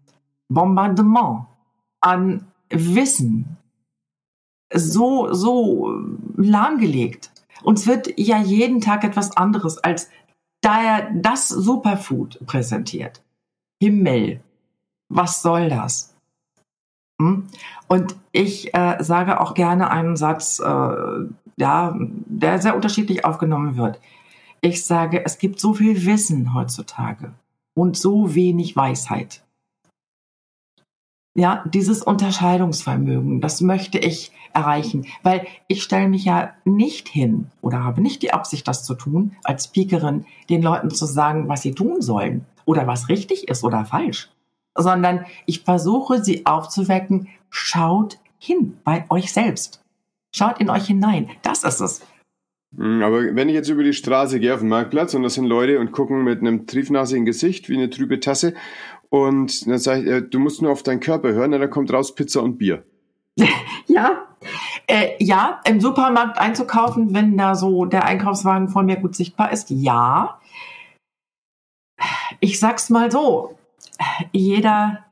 Bombardement 0.50 1.46
an 2.02 2.46
Wissen 2.70 3.58
so, 4.74 5.34
so 5.34 5.96
lahmgelegt. 6.36 7.32
Uns 7.64 7.88
wird 7.88 8.20
ja 8.20 8.40
jeden 8.40 8.82
Tag 8.82 9.04
etwas 9.04 9.36
anderes 9.36 9.78
als 9.78 10.10
da 10.62 10.82
er 10.82 11.12
das 11.14 11.50
Superfood 11.50 12.46
präsentiert. 12.46 13.22
Himmel, 13.82 14.42
was 15.10 15.42
soll 15.42 15.70
das? 15.70 16.16
Hm? 17.22 17.48
Und 17.88 18.16
ich 18.32 18.74
äh, 18.74 18.98
sage 19.02 19.40
auch 19.40 19.54
gerne 19.54 19.90
einen 19.92 20.18
Satz, 20.18 20.60
äh, 20.60 21.26
ja, 21.58 21.96
der 21.98 22.60
sehr 22.60 22.76
unterschiedlich 22.76 23.24
aufgenommen 23.26 23.78
wird. 23.78 24.00
Ich 24.62 24.86
sage, 24.86 25.24
es 25.26 25.38
gibt 25.38 25.60
so 25.60 25.74
viel 25.74 26.06
Wissen 26.06 26.54
heutzutage 26.54 27.34
und 27.74 27.96
so 27.98 28.34
wenig 28.34 28.76
Weisheit. 28.76 29.44
Ja, 31.36 31.64
dieses 31.72 32.02
Unterscheidungsvermögen, 32.02 33.42
das 33.42 33.62
möchte 33.62 34.00
ich 34.00 34.32
erreichen, 34.54 35.06
weil 35.22 35.46
ich 35.68 35.84
stelle 35.84 36.10
mich 36.10 36.26
ja 36.26 36.56
nicht 36.66 37.08
hin 37.08 37.52
oder 37.62 37.84
habe 37.84 38.02
nicht 38.02 38.24
die 38.24 38.34
Absicht, 38.34 38.68
das 38.68 38.84
zu 38.84 38.96
tun, 38.96 39.36
als 39.44 39.66
Speakerin 39.66 40.26
den 40.50 40.64
Leuten 40.64 40.90
zu 40.90 41.06
sagen, 41.06 41.48
was 41.48 41.62
sie 41.62 41.76
tun 41.76 42.02
sollen 42.02 42.46
oder 42.66 42.88
was 42.88 43.08
richtig 43.08 43.48
ist 43.50 43.64
oder 43.64 43.86
falsch, 43.86 44.32
sondern 44.76 45.26
ich 45.46 45.62
versuche 45.62 46.24
sie 46.24 46.48
aufzuwecken, 46.48 47.28
schaut 47.52 48.18
hin 48.40 48.80
bei 48.84 49.06
euch 49.10 49.32
selbst. 49.32 49.84
Schaut 50.32 50.60
in 50.60 50.72
euch 50.72 50.88
hinein. 50.88 51.30
Das 51.44 51.64
ist 51.64 51.82
es. 51.82 52.02
Hm, 52.76 53.02
aber 53.02 53.36
wenn 53.36 53.50
ich 53.50 53.56
jetzt 53.56 53.70
über 53.70 53.84
die 53.84 53.94
Straße 53.94 54.40
gehe 54.40 54.54
auf 54.54 54.60
den 54.60 54.70
Marktplatz 54.70 55.14
und 55.14 55.24
da 55.24 55.30
sind 55.30 55.46
Leute 55.46 55.80
und 55.80 55.92
gucken 55.92 56.24
mit 56.24 56.42
einem 56.42 56.68
triefnasigen 56.68 57.26
Gesicht 57.26 57.70
wie 57.70 57.76
eine 57.76 57.90
trübe 57.90 58.20
Tasse 58.20 58.54
und 59.10 59.68
dann 59.68 59.78
sage 59.78 60.02
ich, 60.02 60.08
äh, 60.08 60.22
du 60.22 60.40
musst 60.40 60.62
nur 60.62 60.72
auf 60.72 60.84
deinen 60.84 61.00
Körper 61.00 61.32
hören, 61.32 61.52
dann 61.52 61.70
kommt 61.70 61.94
raus 61.94 62.14
Pizza 62.14 62.44
und 62.44 62.58
Bier. 62.58 62.84
ja, 63.88 64.28
äh, 64.88 65.12
ja, 65.20 65.62
im 65.66 65.80
Supermarkt 65.80 66.38
einzukaufen, 66.40 67.14
wenn 67.14 67.38
da 67.38 67.56
so 67.56 67.86
der 67.86 68.06
Einkaufswagen 68.06 68.70
vor 68.70 68.84
mir 68.84 68.98
gut 68.98 69.16
sichtbar 69.16 69.52
ist, 69.52 69.70
ja. 69.70 70.40
Ich 72.40 72.60
sag's 72.60 72.90
mal 72.90 73.12
so, 73.12 73.58
jeder 74.32 75.06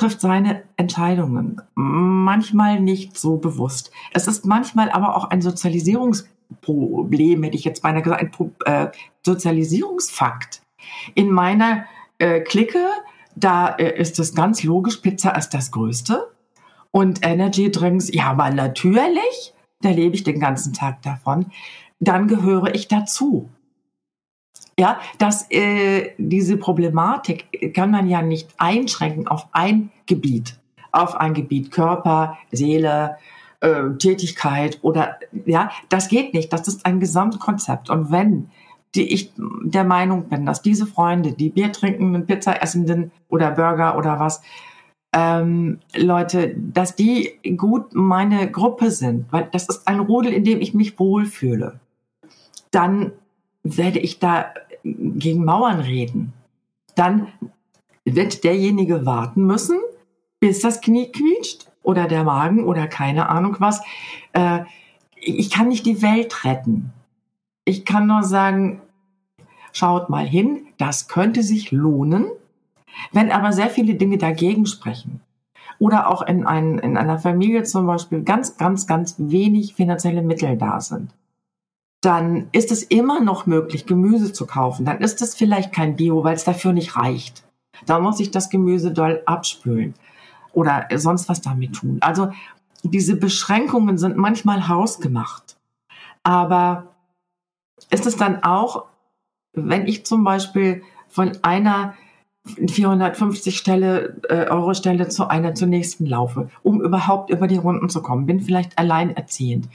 trifft 0.00 0.22
seine 0.22 0.62
Entscheidungen. 0.78 1.60
Manchmal 1.74 2.80
nicht 2.80 3.18
so 3.18 3.36
bewusst. 3.36 3.90
Es 4.14 4.28
ist 4.28 4.46
manchmal 4.46 4.90
aber 4.90 5.14
auch 5.14 5.24
ein 5.24 5.42
Sozialisierungsproblem, 5.42 7.42
hätte 7.42 7.56
ich 7.56 7.64
jetzt 7.64 7.82
beinahe 7.82 8.00
gesagt, 8.00 8.22
ein 8.22 8.30
Pro 8.30 8.50
äh, 8.64 8.86
Sozialisierungsfakt. 9.22 10.62
In 11.14 11.30
meiner 11.30 11.84
äh, 12.16 12.40
Clique, 12.40 12.82
da 13.36 13.68
äh, 13.68 14.00
ist 14.00 14.18
es 14.18 14.34
ganz 14.34 14.62
logisch, 14.62 14.96
Pizza 14.96 15.36
ist 15.36 15.50
das 15.50 15.70
Größte. 15.70 16.30
Und 16.92 17.18
Energy 17.22 17.70
Drinks, 17.70 18.10
ja, 18.10 18.30
aber 18.30 18.50
natürlich, 18.50 19.52
da 19.82 19.90
lebe 19.90 20.14
ich 20.14 20.24
den 20.24 20.40
ganzen 20.40 20.72
Tag 20.72 21.02
davon. 21.02 21.52
Dann 21.98 22.26
gehöre 22.26 22.74
ich 22.74 22.88
dazu. 22.88 23.50
Ja, 24.78 24.98
dass 25.18 25.50
äh, 25.50 26.12
diese 26.16 26.56
Problematik 26.56 27.74
kann 27.74 27.90
man 27.90 28.08
ja 28.08 28.22
nicht 28.22 28.48
einschränken 28.56 29.28
auf 29.28 29.48
ein 29.52 29.90
Gebiet, 30.06 30.58
auf 30.90 31.16
ein 31.16 31.34
Gebiet 31.34 31.70
Körper, 31.70 32.38
Seele, 32.50 33.16
äh, 33.60 33.90
Tätigkeit 33.98 34.78
oder 34.82 35.18
ja, 35.44 35.70
das 35.88 36.08
geht 36.08 36.32
nicht. 36.32 36.52
Das 36.52 36.66
ist 36.66 36.86
ein 36.86 36.98
Gesamtkonzept. 37.00 37.90
Und 37.90 38.10
wenn 38.10 38.48
die 38.94 39.12
ich 39.12 39.32
der 39.36 39.84
Meinung 39.84 40.28
bin, 40.28 40.46
dass 40.46 40.62
diese 40.62 40.86
Freunde, 40.86 41.32
die 41.32 41.50
Bier 41.50 41.72
trinkenden, 41.72 42.26
Pizza 42.26 42.60
essenden 42.62 43.12
oder 43.28 43.52
Burger 43.52 43.96
oder 43.96 44.18
was, 44.18 44.42
ähm, 45.12 45.78
Leute, 45.96 46.54
dass 46.56 46.96
die 46.96 47.38
gut 47.56 47.94
meine 47.94 48.50
Gruppe 48.50 48.90
sind, 48.90 49.26
weil 49.32 49.48
das 49.52 49.68
ist 49.68 49.86
ein 49.86 50.00
Rudel, 50.00 50.32
in 50.32 50.44
dem 50.44 50.60
ich 50.60 50.74
mich 50.74 50.98
wohlfühle, 50.98 51.80
dann 52.70 53.12
werde 53.62 53.98
ich 53.98 54.18
da 54.18 54.52
gegen 54.82 55.44
Mauern 55.44 55.80
reden. 55.80 56.32
Dann 56.94 57.28
wird 58.04 58.44
derjenige 58.44 59.06
warten 59.06 59.44
müssen, 59.46 59.78
bis 60.40 60.60
das 60.60 60.80
Knie 60.80 61.12
quietscht 61.12 61.70
oder 61.82 62.06
der 62.06 62.24
Magen 62.24 62.64
oder 62.64 62.86
keine 62.86 63.28
Ahnung 63.28 63.56
was. 63.58 63.82
Äh, 64.32 64.60
ich 65.14 65.50
kann 65.50 65.68
nicht 65.68 65.86
die 65.86 66.02
Welt 66.02 66.44
retten. 66.44 66.92
Ich 67.64 67.84
kann 67.84 68.06
nur 68.06 68.22
sagen, 68.22 68.80
schaut 69.72 70.08
mal 70.08 70.26
hin, 70.26 70.66
das 70.78 71.08
könnte 71.08 71.42
sich 71.42 71.70
lohnen. 71.70 72.26
Wenn 73.12 73.30
aber 73.30 73.52
sehr 73.52 73.70
viele 73.70 73.94
Dinge 73.94 74.18
dagegen 74.18 74.66
sprechen 74.66 75.20
oder 75.78 76.08
auch 76.08 76.22
in, 76.22 76.46
ein, 76.46 76.78
in 76.78 76.96
einer 76.96 77.18
Familie 77.18 77.62
zum 77.62 77.86
Beispiel 77.86 78.22
ganz, 78.22 78.56
ganz, 78.56 78.86
ganz 78.86 79.14
wenig 79.18 79.74
finanzielle 79.74 80.22
Mittel 80.22 80.56
da 80.56 80.80
sind, 80.80 81.10
dann 82.00 82.48
ist 82.52 82.70
es 82.70 82.82
immer 82.82 83.20
noch 83.20 83.46
möglich, 83.46 83.86
Gemüse 83.86 84.32
zu 84.32 84.46
kaufen. 84.46 84.86
Dann 84.86 84.98
ist 84.98 85.20
es 85.20 85.34
vielleicht 85.34 85.72
kein 85.72 85.96
Bio, 85.96 86.24
weil 86.24 86.34
es 86.34 86.44
dafür 86.44 86.72
nicht 86.72 86.96
reicht. 86.96 87.44
Da 87.86 88.00
muss 88.00 88.20
ich 88.20 88.30
das 88.30 88.50
Gemüse 88.50 88.92
doll 88.92 89.22
abspülen 89.26 89.94
oder 90.52 90.88
sonst 90.94 91.28
was 91.28 91.40
damit 91.40 91.76
tun. 91.76 91.98
Also 92.00 92.30
diese 92.82 93.16
Beschränkungen 93.16 93.98
sind 93.98 94.16
manchmal 94.16 94.68
hausgemacht. 94.68 95.56
Aber 96.22 96.88
ist 97.90 98.06
es 98.06 98.16
dann 98.16 98.42
auch, 98.42 98.86
wenn 99.52 99.86
ich 99.86 100.06
zum 100.06 100.24
Beispiel 100.24 100.82
von 101.08 101.32
einer 101.42 101.94
450 102.46 103.56
Stelle, 103.58 104.20
äh, 104.28 104.48
Euro 104.48 104.72
Stelle 104.72 105.08
zu 105.08 105.28
einer 105.28 105.54
zur 105.54 105.68
nächsten 105.68 106.06
laufe, 106.06 106.48
um 106.62 106.80
überhaupt 106.80 107.30
über 107.30 107.46
die 107.46 107.58
Runden 107.58 107.90
zu 107.90 108.00
kommen, 108.00 108.26
bin 108.26 108.40
vielleicht 108.40 108.78
alleinerziehend 108.78 109.68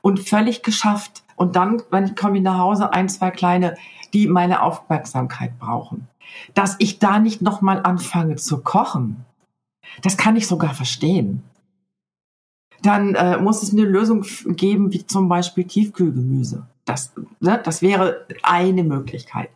und 0.00 0.20
völlig 0.20 0.62
geschafft 0.62 1.25
und 1.36 1.54
dann, 1.54 1.82
wenn 1.90 2.04
ich 2.04 2.16
komme 2.16 2.40
nach 2.40 2.58
Hause, 2.58 2.92
ein, 2.92 3.08
zwei 3.08 3.30
kleine, 3.30 3.76
die 4.12 4.26
meine 4.26 4.62
Aufmerksamkeit 4.62 5.58
brauchen. 5.58 6.08
Dass 6.54 6.76
ich 6.78 6.98
da 6.98 7.18
nicht 7.18 7.42
nochmal 7.42 7.82
anfange 7.84 8.36
zu 8.36 8.62
kochen, 8.62 9.24
das 10.02 10.16
kann 10.16 10.36
ich 10.36 10.46
sogar 10.46 10.74
verstehen. 10.74 11.42
Dann 12.82 13.14
äh, 13.14 13.38
muss 13.38 13.62
es 13.62 13.72
eine 13.72 13.84
Lösung 13.84 14.24
geben, 14.48 14.92
wie 14.92 15.06
zum 15.06 15.28
Beispiel 15.28 15.64
Tiefkühlgemüse. 15.64 16.66
Das, 16.84 17.12
ne, 17.40 17.60
das 17.62 17.82
wäre 17.82 18.26
eine 18.42 18.84
Möglichkeit. 18.84 19.50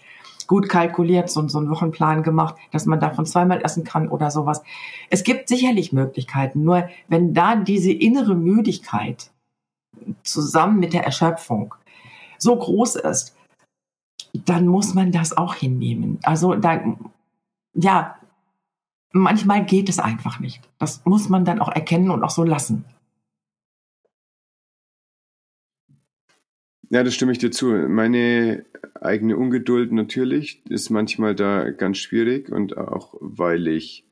Gut 0.46 0.68
kalkuliert, 0.68 1.30
so, 1.30 1.46
so 1.48 1.58
einen 1.58 1.70
Wochenplan 1.70 2.22
gemacht, 2.22 2.56
dass 2.72 2.86
man 2.86 2.98
davon 2.98 3.24
zweimal 3.24 3.62
essen 3.62 3.84
kann 3.84 4.08
oder 4.08 4.30
sowas. 4.30 4.62
Es 5.10 5.22
gibt 5.22 5.48
sicherlich 5.48 5.92
Möglichkeiten, 5.92 6.64
nur 6.64 6.88
wenn 7.08 7.34
da 7.34 7.56
diese 7.56 7.92
innere 7.92 8.34
Müdigkeit 8.34 9.30
zusammen 10.22 10.78
mit 10.80 10.92
der 10.92 11.05
Erschöpfung 11.05 11.74
so 12.38 12.57
groß 12.57 12.96
ist, 12.96 13.36
dann 14.32 14.66
muss 14.66 14.94
man 14.94 15.12
das 15.12 15.36
auch 15.36 15.55
hinnehmen. 15.55 16.18
Also 16.22 16.55
da, 16.55 16.96
ja, 17.74 18.16
manchmal 19.12 19.64
geht 19.64 19.88
es 19.88 19.98
einfach 19.98 20.40
nicht. 20.40 20.62
Das 20.78 21.05
muss 21.05 21.28
man 21.28 21.44
dann 21.44 21.61
auch 21.61 21.70
erkennen 21.70 22.11
und 22.11 22.22
auch 22.22 22.30
so 22.30 22.44
lassen. 22.44 22.84
Ja, 26.92 27.05
das 27.05 27.14
stimme 27.14 27.32
ich 27.32 27.38
dir 27.38 27.53
zu. 27.53 27.66
Meine 27.66 28.64
eigene 29.01 29.36
Ungeduld 29.36 29.92
natürlich 29.92 30.62
ist 30.68 30.90
manchmal 30.90 31.36
da 31.36 31.70
ganz 31.70 31.98
schwierig 31.98 32.51
und 32.51 32.76
auch 32.76 33.14
weil 33.20 33.68
ich 33.68 34.09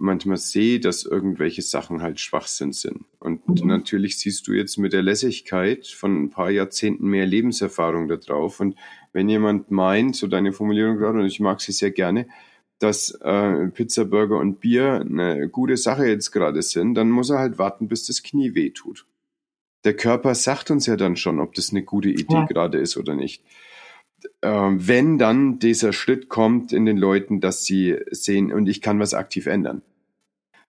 manchmal 0.00 0.36
sehe, 0.36 0.80
dass 0.80 1.04
irgendwelche 1.04 1.62
Sachen 1.62 2.02
halt 2.02 2.20
Schwachsinn 2.20 2.72
sind. 2.72 3.04
Und 3.18 3.46
mhm. 3.46 3.68
natürlich 3.68 4.18
siehst 4.18 4.46
du 4.48 4.52
jetzt 4.52 4.78
mit 4.78 4.92
der 4.92 5.02
Lässigkeit 5.02 5.86
von 5.86 6.24
ein 6.24 6.30
paar 6.30 6.50
Jahrzehnten 6.50 7.06
mehr 7.06 7.26
Lebenserfahrung 7.26 8.08
da 8.08 8.16
drauf. 8.16 8.60
Und 8.60 8.76
wenn 9.12 9.28
jemand 9.28 9.70
meint, 9.70 10.16
so 10.16 10.26
deine 10.26 10.52
Formulierung 10.52 10.96
gerade, 10.96 11.20
und 11.20 11.26
ich 11.26 11.40
mag 11.40 11.60
sie 11.60 11.72
sehr 11.72 11.90
gerne, 11.90 12.26
dass 12.78 13.10
äh, 13.22 13.66
Pizza, 13.68 14.06
Burger 14.06 14.38
und 14.38 14.60
Bier 14.60 15.04
eine 15.08 15.48
gute 15.48 15.76
Sache 15.76 16.06
jetzt 16.06 16.30
gerade 16.30 16.62
sind, 16.62 16.94
dann 16.94 17.10
muss 17.10 17.30
er 17.30 17.38
halt 17.38 17.58
warten, 17.58 17.88
bis 17.88 18.06
das 18.06 18.22
Knie 18.22 18.54
weh 18.54 18.70
tut 18.70 19.06
der 19.84 19.94
Körper 19.94 20.34
sagt 20.34 20.70
uns 20.70 20.86
ja 20.86 20.96
dann 20.96 21.16
schon, 21.16 21.40
ob 21.40 21.54
das 21.54 21.70
eine 21.70 21.82
gute 21.82 22.10
Idee 22.10 22.34
ja. 22.34 22.44
gerade 22.44 22.78
ist 22.78 22.96
oder 22.96 23.14
nicht. 23.14 23.42
Ähm, 24.42 24.86
wenn 24.86 25.16
dann 25.16 25.58
dieser 25.58 25.92
Schritt 25.92 26.28
kommt 26.28 26.72
in 26.72 26.84
den 26.84 26.98
Leuten, 26.98 27.40
dass 27.40 27.64
sie 27.64 27.96
sehen, 28.10 28.52
und 28.52 28.68
ich 28.68 28.82
kann 28.82 29.00
was 29.00 29.14
aktiv 29.14 29.46
ändern. 29.46 29.82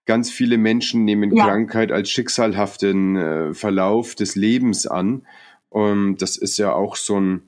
Ganz 0.06 0.32
viele 0.32 0.58
Menschen 0.58 1.06
nehmen 1.06 1.36
ja. 1.36 1.46
Krankheit 1.46 1.92
als 1.92 2.10
schicksalhaften 2.10 3.16
äh, 3.16 3.54
Verlauf 3.54 4.16
des 4.16 4.36
Lebens 4.36 4.88
an. 4.88 5.26
Und 5.70 6.18
das 6.22 6.38
ist 6.38 6.58
ja 6.58 6.74
auch 6.74 6.96
so 6.96 7.20
ein, 7.20 7.44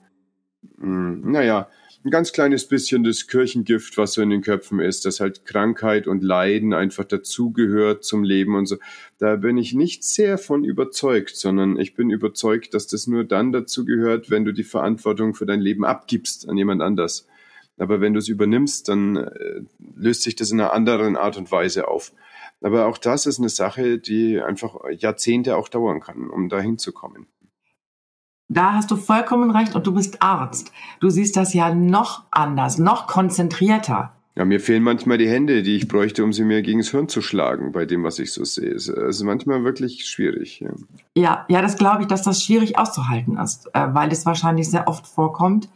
mh, 0.77 0.85
hm, 0.85 1.31
naja, 1.31 1.69
ein 2.05 2.09
ganz 2.09 2.33
kleines 2.33 2.67
bisschen 2.67 3.03
das 3.03 3.27
Kirchengift, 3.27 3.97
was 3.97 4.13
so 4.13 4.21
in 4.21 4.29
den 4.29 4.41
Köpfen 4.41 4.79
ist, 4.79 5.05
dass 5.05 5.21
halt 5.21 5.45
Krankheit 5.45 6.05
und 6.05 6.21
Leiden 6.21 6.73
einfach 6.73 7.05
dazugehört 7.05 8.03
zum 8.03 8.23
Leben 8.23 8.55
und 8.55 8.65
so. 8.65 8.75
Da 9.19 9.37
bin 9.37 9.57
ich 9.57 9.73
nicht 9.73 10.03
sehr 10.03 10.37
von 10.37 10.65
überzeugt, 10.65 11.35
sondern 11.35 11.79
ich 11.79 11.95
bin 11.95 12.09
überzeugt, 12.09 12.73
dass 12.73 12.87
das 12.87 13.07
nur 13.07 13.23
dann 13.23 13.53
dazu 13.53 13.85
gehört, 13.85 14.29
wenn 14.29 14.43
du 14.43 14.51
die 14.51 14.65
Verantwortung 14.65 15.33
für 15.33 15.45
dein 15.45 15.61
Leben 15.61 15.85
abgibst 15.85 16.49
an 16.49 16.57
jemand 16.57 16.81
anders. 16.81 17.25
Aber 17.77 18.01
wenn 18.01 18.13
du 18.13 18.19
es 18.19 18.27
übernimmst, 18.27 18.89
dann 18.89 19.15
äh, 19.15 19.61
löst 19.95 20.23
sich 20.23 20.35
das 20.35 20.51
in 20.51 20.59
einer 20.59 20.73
anderen 20.73 21.15
Art 21.15 21.37
und 21.37 21.51
Weise 21.51 21.87
auf. 21.87 22.11
Aber 22.63 22.87
auch 22.87 22.97
das 22.97 23.25
ist 23.25 23.39
eine 23.39 23.49
Sache, 23.49 23.99
die 23.99 24.41
einfach 24.41 24.75
Jahrzehnte 24.97 25.57
auch 25.57 25.67
dauern 25.67 25.99
kann, 25.99 26.29
um 26.29 26.49
da 26.49 26.59
hinzukommen. 26.59 27.27
Da 28.47 28.73
hast 28.73 28.89
du 28.89 28.95
vollkommen 28.95 29.51
recht 29.51 29.75
und 29.75 29.85
du 29.85 29.93
bist 29.93 30.21
Arzt. 30.21 30.71
Du 30.99 31.09
siehst 31.09 31.35
das 31.35 31.53
ja 31.53 31.73
noch 31.73 32.23
anders, 32.31 32.77
noch 32.77 33.07
konzentrierter. 33.07 34.13
Ja, 34.35 34.45
mir 34.45 34.59
fehlen 34.59 34.81
manchmal 34.81 35.17
die 35.17 35.29
Hände, 35.29 35.61
die 35.61 35.75
ich 35.75 35.87
bräuchte, 35.87 36.23
um 36.23 36.33
sie 36.33 36.43
mir 36.43 36.61
gegen 36.63 36.79
das 36.79 36.89
Hirn 36.89 37.07
zu 37.07 37.21
schlagen, 37.21 37.71
bei 37.71 37.85
dem, 37.85 38.03
was 38.03 38.17
ich 38.17 38.33
so 38.33 38.43
sehe. 38.43 38.71
Es 38.71 38.87
ist 38.87 39.23
manchmal 39.23 39.63
wirklich 39.63 40.05
schwierig. 40.05 40.59
Ja, 40.59 40.71
ja, 41.15 41.45
ja 41.49 41.61
das 41.61 41.77
glaube 41.77 42.03
ich, 42.03 42.07
dass 42.07 42.23
das 42.23 42.43
schwierig 42.43 42.77
auszuhalten 42.77 43.37
ist, 43.37 43.69
äh, 43.73 43.87
weil 43.93 44.11
es 44.11 44.25
wahrscheinlich 44.25 44.69
sehr 44.69 44.87
oft 44.87 45.05
vorkommt. 45.05 45.69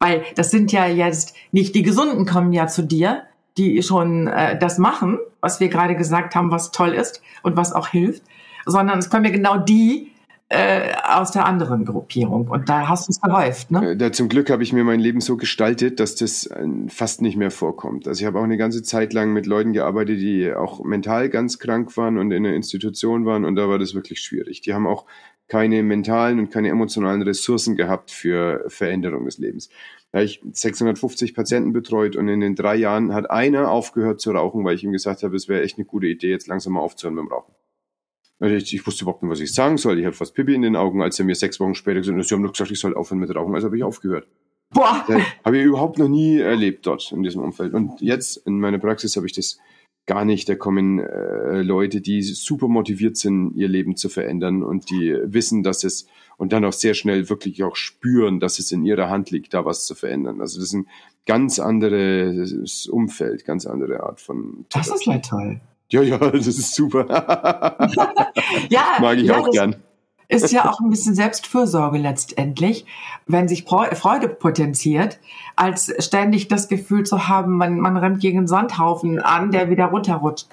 Weil 0.00 0.24
das 0.34 0.50
sind 0.50 0.72
ja 0.72 0.86
jetzt 0.86 1.36
nicht 1.52 1.74
die 1.74 1.82
Gesunden 1.82 2.26
kommen 2.26 2.52
ja 2.52 2.66
zu 2.66 2.82
dir, 2.82 3.24
die 3.60 3.82
schon 3.82 4.26
äh, 4.26 4.58
das 4.58 4.78
machen, 4.78 5.18
was 5.40 5.60
wir 5.60 5.68
gerade 5.68 5.94
gesagt 5.94 6.34
haben, 6.34 6.50
was 6.50 6.72
toll 6.72 6.90
ist 6.90 7.22
und 7.42 7.56
was 7.56 7.72
auch 7.72 7.88
hilft, 7.88 8.22
sondern 8.66 8.98
es 8.98 9.10
kommen 9.10 9.24
ja 9.24 9.30
genau 9.30 9.58
die, 9.58 10.10
äh, 10.52 10.94
aus 11.04 11.30
der 11.30 11.46
anderen 11.46 11.84
Gruppierung. 11.84 12.48
Und 12.48 12.68
da 12.68 12.88
hast 12.88 13.06
du 13.06 13.12
es 13.12 13.20
gehäuft, 13.20 13.70
ne? 13.70 13.92
Äh, 13.92 13.96
da, 13.96 14.10
zum 14.10 14.28
Glück 14.28 14.50
habe 14.50 14.64
ich 14.64 14.72
mir 14.72 14.82
mein 14.82 14.98
Leben 14.98 15.20
so 15.20 15.36
gestaltet, 15.36 16.00
dass 16.00 16.16
das 16.16 16.46
äh, 16.46 16.66
fast 16.88 17.22
nicht 17.22 17.36
mehr 17.36 17.52
vorkommt. 17.52 18.08
Also 18.08 18.20
ich 18.20 18.26
habe 18.26 18.38
auch 18.40 18.44
eine 18.44 18.56
ganze 18.56 18.82
Zeit 18.82 19.12
lang 19.12 19.32
mit 19.32 19.46
Leuten 19.46 19.72
gearbeitet, 19.72 20.18
die 20.18 20.52
auch 20.52 20.82
mental 20.82 21.28
ganz 21.28 21.60
krank 21.60 21.96
waren 21.96 22.18
und 22.18 22.32
in 22.32 22.44
einer 22.44 22.54
Institution 22.54 23.26
waren 23.26 23.44
und 23.44 23.54
da 23.54 23.68
war 23.68 23.78
das 23.78 23.94
wirklich 23.94 24.22
schwierig. 24.22 24.60
Die 24.62 24.74
haben 24.74 24.88
auch 24.88 25.06
keine 25.50 25.82
mentalen 25.82 26.38
und 26.38 26.50
keine 26.50 26.68
emotionalen 26.68 27.22
Ressourcen 27.22 27.76
gehabt 27.76 28.10
für 28.10 28.64
Veränderung 28.68 29.26
des 29.26 29.38
Lebens. 29.38 29.68
Da 30.12 30.18
habe 30.18 30.26
ich 30.26 30.40
650 30.52 31.34
Patienten 31.34 31.72
betreut 31.72 32.16
und 32.16 32.28
in 32.28 32.40
den 32.40 32.54
drei 32.54 32.76
Jahren 32.76 33.12
hat 33.12 33.30
einer 33.30 33.70
aufgehört 33.70 34.20
zu 34.20 34.30
rauchen, 34.30 34.64
weil 34.64 34.76
ich 34.76 34.84
ihm 34.84 34.92
gesagt 34.92 35.22
habe, 35.22 35.36
es 35.36 35.48
wäre 35.48 35.62
echt 35.62 35.76
eine 35.76 35.84
gute 35.84 36.06
Idee, 36.06 36.30
jetzt 36.30 36.46
langsam 36.46 36.74
mal 36.74 36.80
aufzuhören 36.80 37.16
mit 37.16 37.24
dem 37.24 37.32
Rauchen. 37.32 37.52
Also 38.38 38.54
ich, 38.54 38.72
ich, 38.72 38.86
wusste 38.86 39.04
überhaupt 39.04 39.22
nicht, 39.22 39.30
was 39.30 39.40
ich 39.40 39.52
sagen 39.52 39.76
soll. 39.76 39.98
Ich 39.98 40.06
habe 40.06 40.16
fast 40.16 40.34
Pipi 40.34 40.54
in 40.54 40.62
den 40.62 40.76
Augen, 40.76 41.02
als 41.02 41.18
er 41.18 41.26
mir 41.26 41.34
sechs 41.34 41.60
Wochen 41.60 41.74
später 41.74 42.00
gesagt 42.00 42.16
hat, 42.16 42.24
sie 42.24 42.34
haben 42.34 42.42
doch 42.42 42.52
gesagt, 42.52 42.70
ich 42.70 42.80
soll 42.80 42.94
aufhören 42.94 43.18
mit 43.18 43.34
Rauchen. 43.34 43.54
Also 43.54 43.66
habe 43.66 43.76
ich 43.76 43.84
aufgehört. 43.84 44.26
Boah! 44.70 45.04
Habe 45.44 45.58
ich 45.58 45.64
überhaupt 45.64 45.98
noch 45.98 46.08
nie 46.08 46.38
erlebt 46.38 46.86
dort 46.86 47.10
in 47.12 47.22
diesem 47.22 47.42
Umfeld. 47.42 47.74
Und 47.74 48.00
jetzt 48.00 48.36
in 48.46 48.58
meiner 48.58 48.78
Praxis 48.78 49.16
habe 49.16 49.26
ich 49.26 49.32
das 49.32 49.58
gar 50.06 50.24
nicht. 50.24 50.48
Da 50.48 50.54
kommen 50.54 50.98
äh, 50.98 51.62
Leute, 51.62 52.00
die 52.00 52.22
super 52.22 52.68
motiviert 52.68 53.16
sind, 53.16 53.52
ihr 53.54 53.68
Leben 53.68 53.96
zu 53.96 54.08
verändern 54.08 54.62
und 54.62 54.90
die 54.90 55.16
wissen, 55.24 55.62
dass 55.62 55.84
es 55.84 56.06
und 56.36 56.54
dann 56.54 56.64
auch 56.64 56.72
sehr 56.72 56.94
schnell 56.94 57.28
wirklich 57.28 57.62
auch 57.64 57.76
spüren, 57.76 58.40
dass 58.40 58.58
es 58.58 58.72
in 58.72 58.82
ihrer 58.82 59.10
Hand 59.10 59.30
liegt, 59.30 59.52
da 59.52 59.66
was 59.66 59.84
zu 59.84 59.94
verändern. 59.94 60.40
Also 60.40 60.58
das 60.58 60.68
ist 60.68 60.74
ein 60.74 60.86
ganz 61.26 61.58
anderes 61.58 62.86
Umfeld, 62.86 63.44
ganz 63.44 63.66
andere 63.66 64.02
Art 64.02 64.22
von. 64.22 64.64
Therapie. 64.70 64.90
Das 64.90 65.00
ist 65.00 65.06
ja 65.06 65.18
toll. 65.18 65.60
Ja, 65.90 66.02
ja, 66.02 66.18
das 66.30 66.46
ist 66.46 66.74
super. 66.74 67.06
ja, 68.70 68.96
mag 69.00 69.18
ich 69.18 69.24
ja, 69.24 69.38
auch 69.38 69.50
gern. 69.50 69.76
Ist 70.30 70.52
ja 70.52 70.70
auch 70.70 70.80
ein 70.80 70.90
bisschen 70.90 71.14
Selbstfürsorge 71.14 71.98
letztendlich, 71.98 72.86
wenn 73.26 73.48
sich 73.48 73.64
Freude 73.64 74.28
potenziert, 74.28 75.18
als 75.56 75.92
ständig 75.98 76.46
das 76.46 76.68
Gefühl 76.68 77.04
zu 77.04 77.28
haben, 77.28 77.56
man, 77.56 77.80
man 77.80 77.96
rennt 77.96 78.20
gegen 78.20 78.38
einen 78.38 78.46
Sandhaufen 78.46 79.18
an, 79.18 79.50
der 79.50 79.70
wieder 79.70 79.86
runterrutscht. 79.86 80.46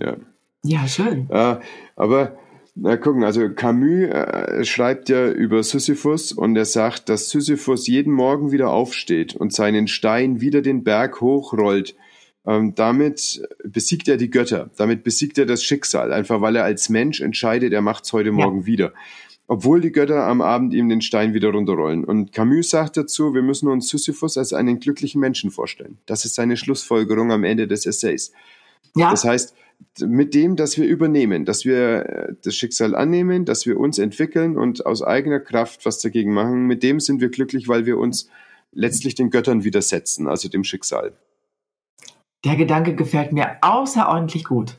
Ja. 0.00 0.16
Ja, 0.62 0.86
schön. 0.86 1.28
Ja, 1.30 1.60
aber 1.96 2.36
na 2.74 2.96
gucken, 2.96 3.24
also 3.24 3.48
Camus 3.48 4.10
äh, 4.10 4.64
schreibt 4.64 5.08
ja 5.08 5.28
über 5.28 5.62
Sisyphus 5.62 6.32
und 6.32 6.56
er 6.56 6.64
sagt, 6.64 7.08
dass 7.08 7.30
Sisyphus 7.30 7.86
jeden 7.86 8.12
Morgen 8.12 8.52
wieder 8.52 8.70
aufsteht 8.70 9.34
und 9.34 9.52
seinen 9.52 9.88
Stein 9.88 10.40
wieder 10.40 10.60
den 10.60 10.84
Berg 10.84 11.20
hochrollt 11.20 11.96
ähm, 12.46 12.74
damit 12.74 13.42
besiegt 13.64 14.08
er 14.08 14.16
die 14.16 14.30
Götter, 14.30 14.70
damit 14.76 15.02
besiegt 15.02 15.36
er 15.38 15.46
das 15.46 15.64
Schicksal, 15.64 16.12
einfach 16.12 16.40
weil 16.40 16.56
er 16.56 16.64
als 16.64 16.88
Mensch 16.88 17.20
entscheidet, 17.20 17.72
er 17.72 17.82
macht's 17.82 18.12
heute 18.12 18.32
Morgen 18.32 18.60
ja. 18.60 18.66
wieder. 18.66 18.92
Obwohl 19.48 19.80
die 19.80 19.92
Götter 19.92 20.26
am 20.26 20.40
Abend 20.40 20.74
ihm 20.74 20.88
den 20.88 21.00
Stein 21.00 21.32
wieder 21.32 21.50
runterrollen. 21.50 22.04
Und 22.04 22.32
Camus 22.32 22.70
sagt 22.70 22.96
dazu, 22.96 23.32
wir 23.32 23.42
müssen 23.42 23.68
uns 23.68 23.88
Sisyphus 23.88 24.36
als 24.36 24.52
einen 24.52 24.80
glücklichen 24.80 25.20
Menschen 25.20 25.52
vorstellen. 25.52 25.98
Das 26.06 26.24
ist 26.24 26.34
seine 26.34 26.56
Schlussfolgerung 26.56 27.30
am 27.30 27.44
Ende 27.44 27.68
des 27.68 27.86
Essays. 27.86 28.32
Ja. 28.96 29.10
Das 29.10 29.24
heißt, 29.24 29.54
mit 30.04 30.34
dem, 30.34 30.56
dass 30.56 30.76
wir 30.76 30.86
übernehmen, 30.86 31.44
dass 31.44 31.64
wir 31.64 32.06
äh, 32.06 32.32
das 32.42 32.56
Schicksal 32.56 32.94
annehmen, 32.94 33.44
dass 33.44 33.66
wir 33.66 33.78
uns 33.78 33.98
entwickeln 33.98 34.56
und 34.56 34.84
aus 34.84 35.02
eigener 35.02 35.40
Kraft 35.40 35.86
was 35.86 36.00
dagegen 36.00 36.32
machen, 36.32 36.66
mit 36.66 36.82
dem 36.82 36.98
sind 36.98 37.20
wir 37.20 37.28
glücklich, 37.28 37.68
weil 37.68 37.86
wir 37.86 37.98
uns 37.98 38.28
letztlich 38.72 39.14
den 39.14 39.30
Göttern 39.30 39.64
widersetzen, 39.64 40.26
also 40.26 40.48
dem 40.48 40.64
Schicksal. 40.64 41.12
Der 42.46 42.54
Gedanke 42.54 42.94
gefällt 42.94 43.32
mir 43.32 43.56
außerordentlich 43.60 44.44
gut. 44.44 44.78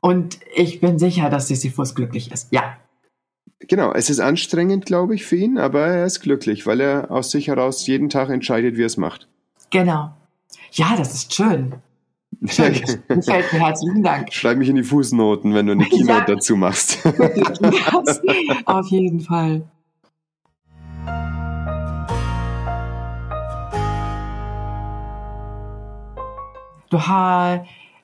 Und 0.00 0.38
ich 0.54 0.80
bin 0.80 1.00
sicher, 1.00 1.28
dass 1.28 1.48
Sisyphus 1.48 1.96
glücklich 1.96 2.30
ist. 2.30 2.52
Ja. 2.52 2.76
Genau, 3.58 3.92
es 3.92 4.08
ist 4.08 4.20
anstrengend, 4.20 4.86
glaube 4.86 5.16
ich, 5.16 5.24
für 5.24 5.34
ihn, 5.34 5.58
aber 5.58 5.80
er 5.80 6.06
ist 6.06 6.20
glücklich, 6.20 6.64
weil 6.64 6.80
er 6.80 7.10
aus 7.10 7.32
sich 7.32 7.48
heraus 7.48 7.84
jeden 7.88 8.08
Tag 8.08 8.30
entscheidet, 8.30 8.76
wie 8.76 8.82
er 8.82 8.86
es 8.86 8.96
macht. 8.96 9.26
Genau. 9.70 10.14
Ja, 10.70 10.94
das 10.96 11.14
ist 11.14 11.34
schön. 11.34 11.74
Schön. 12.46 12.74
Gefällt 13.08 13.52
mir. 13.52 13.58
Herzlichen 13.58 14.04
Dank. 14.04 14.32
Schreib 14.32 14.58
mich 14.58 14.68
in 14.68 14.76
die 14.76 14.84
Fußnoten, 14.84 15.54
wenn 15.54 15.66
du 15.66 15.72
eine 15.72 15.86
Keynote 15.86 16.12
ja. 16.12 16.24
dazu 16.24 16.54
machst. 16.54 17.04
auf 18.66 18.86
jeden 18.90 19.18
Fall. 19.18 19.64
Du 26.94 27.08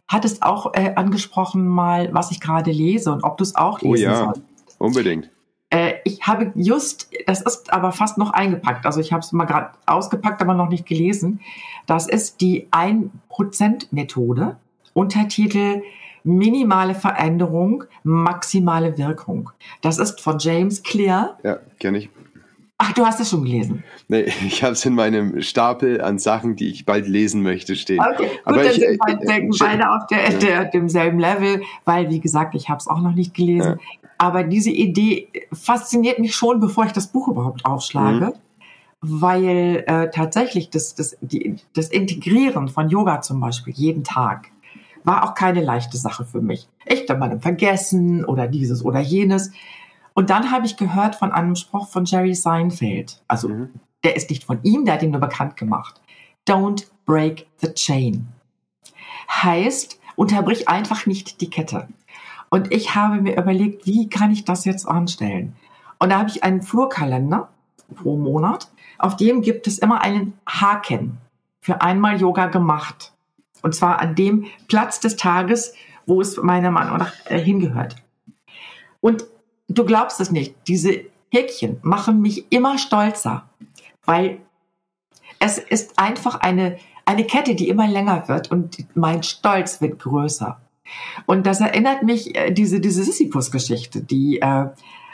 hattest 0.09 0.43
auch 0.43 0.74
äh, 0.74 0.95
angesprochen 0.97 1.68
mal, 1.68 2.12
was 2.12 2.32
ich 2.32 2.41
gerade 2.41 2.72
lese 2.72 3.12
und 3.12 3.22
ob 3.22 3.36
du 3.36 3.45
es 3.45 3.55
auch 3.55 3.80
lesen 3.82 4.09
Oh 4.09 4.11
ja, 4.11 4.16
sollst. 4.16 4.43
unbedingt. 4.78 5.30
Äh, 5.70 5.93
ich 6.05 6.26
habe 6.26 6.51
just, 6.57 7.09
das 7.28 7.41
ist 7.41 7.72
aber 7.72 7.93
fast 7.93 8.18
noch 8.18 8.32
eingepackt, 8.32 8.84
also 8.86 8.99
ich 8.99 9.12
habe 9.12 9.20
es 9.20 9.30
mal 9.30 9.45
gerade 9.45 9.70
ausgepackt, 9.86 10.43
aber 10.43 10.55
noch 10.55 10.68
nicht 10.68 10.86
gelesen. 10.86 11.38
Das 11.86 12.09
ist 12.09 12.41
die 12.41 12.66
1%-Methode, 12.72 14.57
Untertitel 14.93 15.82
Minimale 16.24 16.97
Veränderung, 16.97 17.84
maximale 18.03 18.99
Wirkung. 18.99 19.51
Das 19.82 19.99
ist 19.99 20.20
von 20.20 20.38
James 20.41 20.82
Clear. 20.82 21.38
Ja, 21.45 21.61
kenne 21.78 21.99
ich. 21.99 22.11
Ach, 22.83 22.93
du 22.93 23.05
hast 23.05 23.20
es 23.20 23.28
schon 23.28 23.45
gelesen. 23.45 23.85
Nee, 24.09 24.33
ich 24.47 24.62
habe 24.62 24.72
es 24.72 24.87
in 24.87 24.95
meinem 24.95 25.43
Stapel 25.43 26.01
an 26.01 26.18
Sachen, 26.18 26.57
die 26.57 26.70
ich 26.70 26.87
bald 26.87 27.07
lesen 27.07 27.43
möchte, 27.43 27.76
stehen. 27.76 28.01
Okay, 28.01 28.28
gut, 28.28 28.41
Aber 28.45 28.57
dann 28.57 28.66
ich, 28.68 28.76
sind 28.76 28.99
wir 29.07 29.37
äh, 29.37 29.49
beide 29.59 29.91
auf 29.91 30.07
der, 30.07 30.31
der, 30.31 30.64
demselben 30.64 31.18
Level, 31.18 31.61
weil, 31.85 32.09
wie 32.09 32.20
gesagt, 32.20 32.55
ich 32.55 32.70
habe 32.70 32.78
es 32.78 32.89
auch 32.89 33.03
noch 33.03 33.14
nicht 33.14 33.35
gelesen. 33.35 33.78
Ja. 33.78 33.99
Aber 34.16 34.45
diese 34.45 34.70
Idee 34.70 35.28
fasziniert 35.53 36.20
mich 36.20 36.35
schon, 36.35 36.59
bevor 36.59 36.87
ich 36.87 36.93
das 36.93 37.09
Buch 37.09 37.28
überhaupt 37.28 37.66
aufschlage. 37.66 38.26
Mhm. 38.26 38.33
weil 39.03 39.85
äh, 39.87 40.11
tatsächlich 40.11 40.70
das, 40.70 40.95
das, 40.95 41.18
die, 41.20 41.57
das 41.74 41.89
Integrieren 41.89 42.68
von 42.68 42.89
Yoga 42.89 43.20
zum 43.20 43.41
Beispiel 43.41 43.74
jeden 43.74 44.05
Tag 44.05 44.49
war 45.05 45.24
auch 45.24 45.35
keine 45.35 45.62
leichte 45.62 45.97
Sache 45.97 46.24
für 46.24 46.41
mich. 46.41 46.66
Ich 46.87 47.09
habe 47.09 47.20
mal 47.20 47.41
vergessen 47.41 48.24
oder 48.24 48.47
dieses 48.47 48.85
oder 48.85 49.01
jenes. 49.01 49.53
Und 50.14 50.30
dann 50.30 50.50
habe 50.50 50.66
ich 50.66 50.76
gehört 50.76 51.14
von 51.14 51.32
einem 51.32 51.56
Spruch 51.56 51.88
von 51.88 52.04
Jerry 52.04 52.34
Seinfeld. 52.34 53.22
Also 53.28 53.48
mhm. 53.48 53.70
der 54.04 54.16
ist 54.16 54.30
nicht 54.30 54.44
von 54.44 54.62
ihm, 54.62 54.84
der 54.84 54.94
hat 54.94 55.02
ihn 55.02 55.11
nur 55.11 55.20
bekannt 55.20 55.56
gemacht. 55.56 56.00
Don't 56.46 56.86
break 57.06 57.46
the 57.58 57.72
chain. 57.72 58.28
Heißt, 59.30 60.00
unterbrich 60.16 60.68
einfach 60.68 61.06
nicht 61.06 61.40
die 61.40 61.50
Kette. 61.50 61.88
Und 62.48 62.72
ich 62.72 62.94
habe 62.94 63.20
mir 63.20 63.36
überlegt, 63.36 63.86
wie 63.86 64.08
kann 64.08 64.32
ich 64.32 64.44
das 64.44 64.64
jetzt 64.64 64.86
anstellen? 64.86 65.54
Und 65.98 66.11
da 66.11 66.18
habe 66.18 66.30
ich 66.30 66.42
einen 66.42 66.62
Flurkalender 66.62 67.48
pro 67.94 68.16
Monat. 68.16 68.68
Auf 68.98 69.16
dem 69.16 69.42
gibt 69.42 69.66
es 69.66 69.78
immer 69.78 70.00
einen 70.00 70.38
Haken 70.48 71.18
für 71.61 71.80
einmal 71.80 72.20
Yoga 72.20 72.46
gemacht. 72.46 73.12
Und 73.62 73.74
zwar 73.74 74.00
an 74.00 74.14
dem 74.14 74.46
Platz 74.68 75.00
des 75.00 75.16
Tages, 75.16 75.74
wo 76.06 76.20
es 76.20 76.36
meiner 76.38 76.70
Meinung 76.70 76.98
nach 76.98 77.12
äh, 77.26 77.38
hingehört. 77.38 77.96
Und 79.00 79.24
du 79.71 79.85
glaubst 79.85 80.21
es 80.21 80.31
nicht, 80.31 80.55
diese 80.66 81.01
Häkchen 81.31 81.79
machen 81.83 82.21
mich 82.21 82.47
immer 82.51 82.79
stolzer, 82.79 83.49
weil 84.05 84.39
es 85.39 85.59
ist 85.59 85.99
einfach 85.99 86.41
eine, 86.41 86.77
eine 87.07 87.25
Kette, 87.25 87.55
die 87.55 87.68
immer 87.68 87.89
länger 87.89 88.29
wird 88.29 88.51
und 88.51 88.85
mein 88.95 89.23
Stolz 89.23 89.81
wird 89.81 89.99
größer. 89.99 90.61
Und 91.27 91.47
das 91.47 91.61
erinnert 91.61 92.03
mich, 92.03 92.37
äh, 92.37 92.51
diese, 92.51 92.81
diese 92.81 93.05
Sisyphus-Geschichte, 93.05 94.03
die 94.03 94.41
äh, 94.41 94.66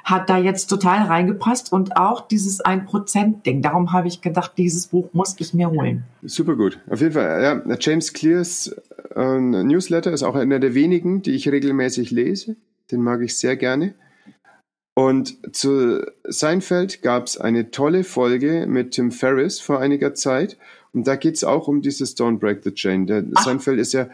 hat 0.04 0.30
da 0.30 0.38
jetzt 0.38 0.68
total 0.68 1.06
reingepasst 1.06 1.72
und 1.72 1.96
auch 1.96 2.26
dieses 2.26 2.64
1%-Ding. 2.64 3.60
Darum 3.60 3.92
habe 3.92 4.08
ich 4.08 4.22
gedacht, 4.22 4.52
dieses 4.56 4.86
Buch 4.86 5.10
muss 5.12 5.34
ich 5.38 5.52
mir 5.52 5.68
holen. 5.68 6.04
Super 6.22 6.56
gut. 6.56 6.80
Auf 6.88 7.00
jeden 7.00 7.12
Fall, 7.12 7.42
ja, 7.42 7.76
James 7.78 8.12
Clears 8.12 8.74
äh, 9.14 9.38
Newsletter 9.38 10.12
ist 10.12 10.22
auch 10.22 10.34
einer 10.34 10.60
der 10.60 10.74
wenigen, 10.74 11.22
die 11.22 11.32
ich 11.32 11.48
regelmäßig 11.48 12.10
lese. 12.10 12.56
Den 12.90 13.02
mag 13.02 13.20
ich 13.20 13.36
sehr 13.36 13.56
gerne. 13.56 13.94
Und 14.98 15.54
zu 15.54 16.06
Seinfeld 16.24 17.02
gab 17.02 17.26
es 17.26 17.36
eine 17.36 17.70
tolle 17.70 18.02
Folge 18.02 18.66
mit 18.66 18.92
Tim 18.92 19.12
Ferriss 19.12 19.60
vor 19.60 19.78
einiger 19.78 20.14
Zeit. 20.14 20.56
Und 20.94 21.06
da 21.06 21.16
geht 21.16 21.34
es 21.34 21.44
auch 21.44 21.68
um 21.68 21.82
dieses 21.82 22.16
Don't 22.16 22.38
Break 22.38 22.64
the 22.64 22.72
Chain. 22.72 23.06
Der 23.06 23.22
Ach. 23.34 23.44
Seinfeld 23.44 23.78
ist 23.78 23.92
ja, 23.92 24.08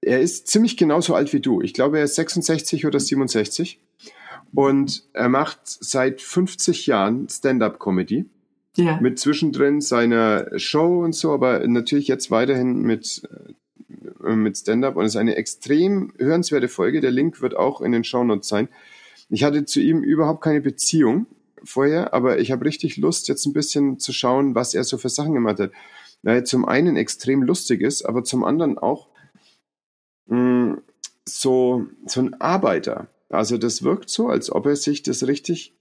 er 0.00 0.20
ist 0.20 0.48
ziemlich 0.48 0.76
genauso 0.76 1.14
alt 1.14 1.32
wie 1.32 1.38
du. 1.38 1.62
Ich 1.62 1.72
glaube, 1.72 1.98
er 1.98 2.04
ist 2.04 2.16
66 2.16 2.84
oder 2.84 2.98
67. 2.98 3.78
Und 4.52 5.04
er 5.12 5.28
macht 5.28 5.60
seit 5.64 6.20
50 6.20 6.88
Jahren 6.88 7.28
Stand-up-Comedy. 7.28 8.24
Ja. 8.74 8.98
Mit 9.00 9.20
zwischendrin 9.20 9.80
seiner 9.80 10.58
Show 10.58 11.04
und 11.04 11.14
so, 11.14 11.32
aber 11.32 11.64
natürlich 11.68 12.08
jetzt 12.08 12.32
weiterhin 12.32 12.82
mit, 12.82 13.22
äh, 14.24 14.34
mit 14.34 14.58
Stand-up. 14.58 14.96
Und 14.96 15.04
es 15.04 15.12
ist 15.12 15.20
eine 15.20 15.36
extrem 15.36 16.12
hörenswerte 16.18 16.66
Folge. 16.66 17.00
Der 17.00 17.12
Link 17.12 17.40
wird 17.40 17.56
auch 17.56 17.80
in 17.80 17.92
den 17.92 18.02
Shownotes 18.02 18.48
sein. 18.48 18.68
Ich 19.28 19.44
hatte 19.44 19.64
zu 19.64 19.80
ihm 19.80 20.02
überhaupt 20.02 20.42
keine 20.42 20.60
Beziehung 20.60 21.26
vorher, 21.62 22.12
aber 22.14 22.38
ich 22.38 22.52
habe 22.52 22.64
richtig 22.64 22.96
Lust, 22.96 23.28
jetzt 23.28 23.46
ein 23.46 23.52
bisschen 23.52 23.98
zu 23.98 24.12
schauen, 24.12 24.54
was 24.54 24.74
er 24.74 24.84
so 24.84 24.98
für 24.98 25.08
Sachen 25.08 25.34
gemacht 25.34 25.60
hat. 25.60 25.72
Weil 26.22 26.36
er 26.36 26.44
zum 26.44 26.64
einen 26.66 26.96
extrem 26.96 27.42
lustig 27.42 27.80
ist, 27.80 28.04
aber 28.04 28.24
zum 28.24 28.44
anderen 28.44 28.78
auch 28.78 29.08
mh, 30.26 30.38
mm, 30.38 30.82
so, 31.26 31.86
so 32.06 32.20
ein 32.20 32.40
Arbeiter. 32.40 33.08
Also 33.30 33.58
das 33.58 33.82
wirkt 33.82 34.10
so, 34.10 34.28
als 34.28 34.50
ob 34.52 34.66
er 34.66 34.76
sich 34.76 35.02
das 35.02 35.26
richtig 35.26 35.74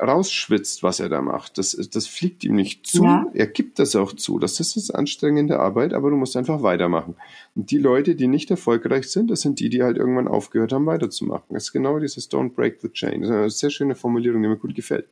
rausschwitzt, 0.00 0.82
was 0.82 1.00
er 1.00 1.08
da 1.08 1.20
macht. 1.20 1.58
Das, 1.58 1.72
das 1.72 2.06
fliegt 2.06 2.44
ihm 2.44 2.54
nicht 2.54 2.86
zu. 2.86 3.04
Ja. 3.04 3.26
Er 3.34 3.46
gibt 3.46 3.78
das 3.78 3.96
auch 3.96 4.12
zu. 4.12 4.38
Das 4.38 4.60
ist 4.60 4.76
das 4.76 4.90
anstrengende 4.90 5.58
Arbeit, 5.58 5.92
aber 5.92 6.10
du 6.10 6.16
musst 6.16 6.36
einfach 6.36 6.62
weitermachen. 6.62 7.16
Und 7.54 7.70
die 7.70 7.78
Leute, 7.78 8.14
die 8.14 8.28
nicht 8.28 8.50
erfolgreich 8.50 9.08
sind, 9.10 9.30
das 9.30 9.40
sind 9.40 9.60
die, 9.60 9.68
die 9.68 9.82
halt 9.82 9.96
irgendwann 9.96 10.28
aufgehört 10.28 10.72
haben, 10.72 10.86
weiterzumachen. 10.86 11.46
Das 11.50 11.64
ist 11.64 11.72
genau 11.72 11.98
dieses 11.98 12.30
Don't 12.30 12.54
Break 12.54 12.80
the 12.80 12.90
Chain. 12.90 13.22
Das 13.22 13.30
ist 13.30 13.36
eine 13.36 13.50
sehr 13.50 13.70
schöne 13.70 13.94
Formulierung, 13.94 14.42
die 14.42 14.48
mir 14.48 14.56
gut 14.56 14.74
gefällt. 14.74 15.08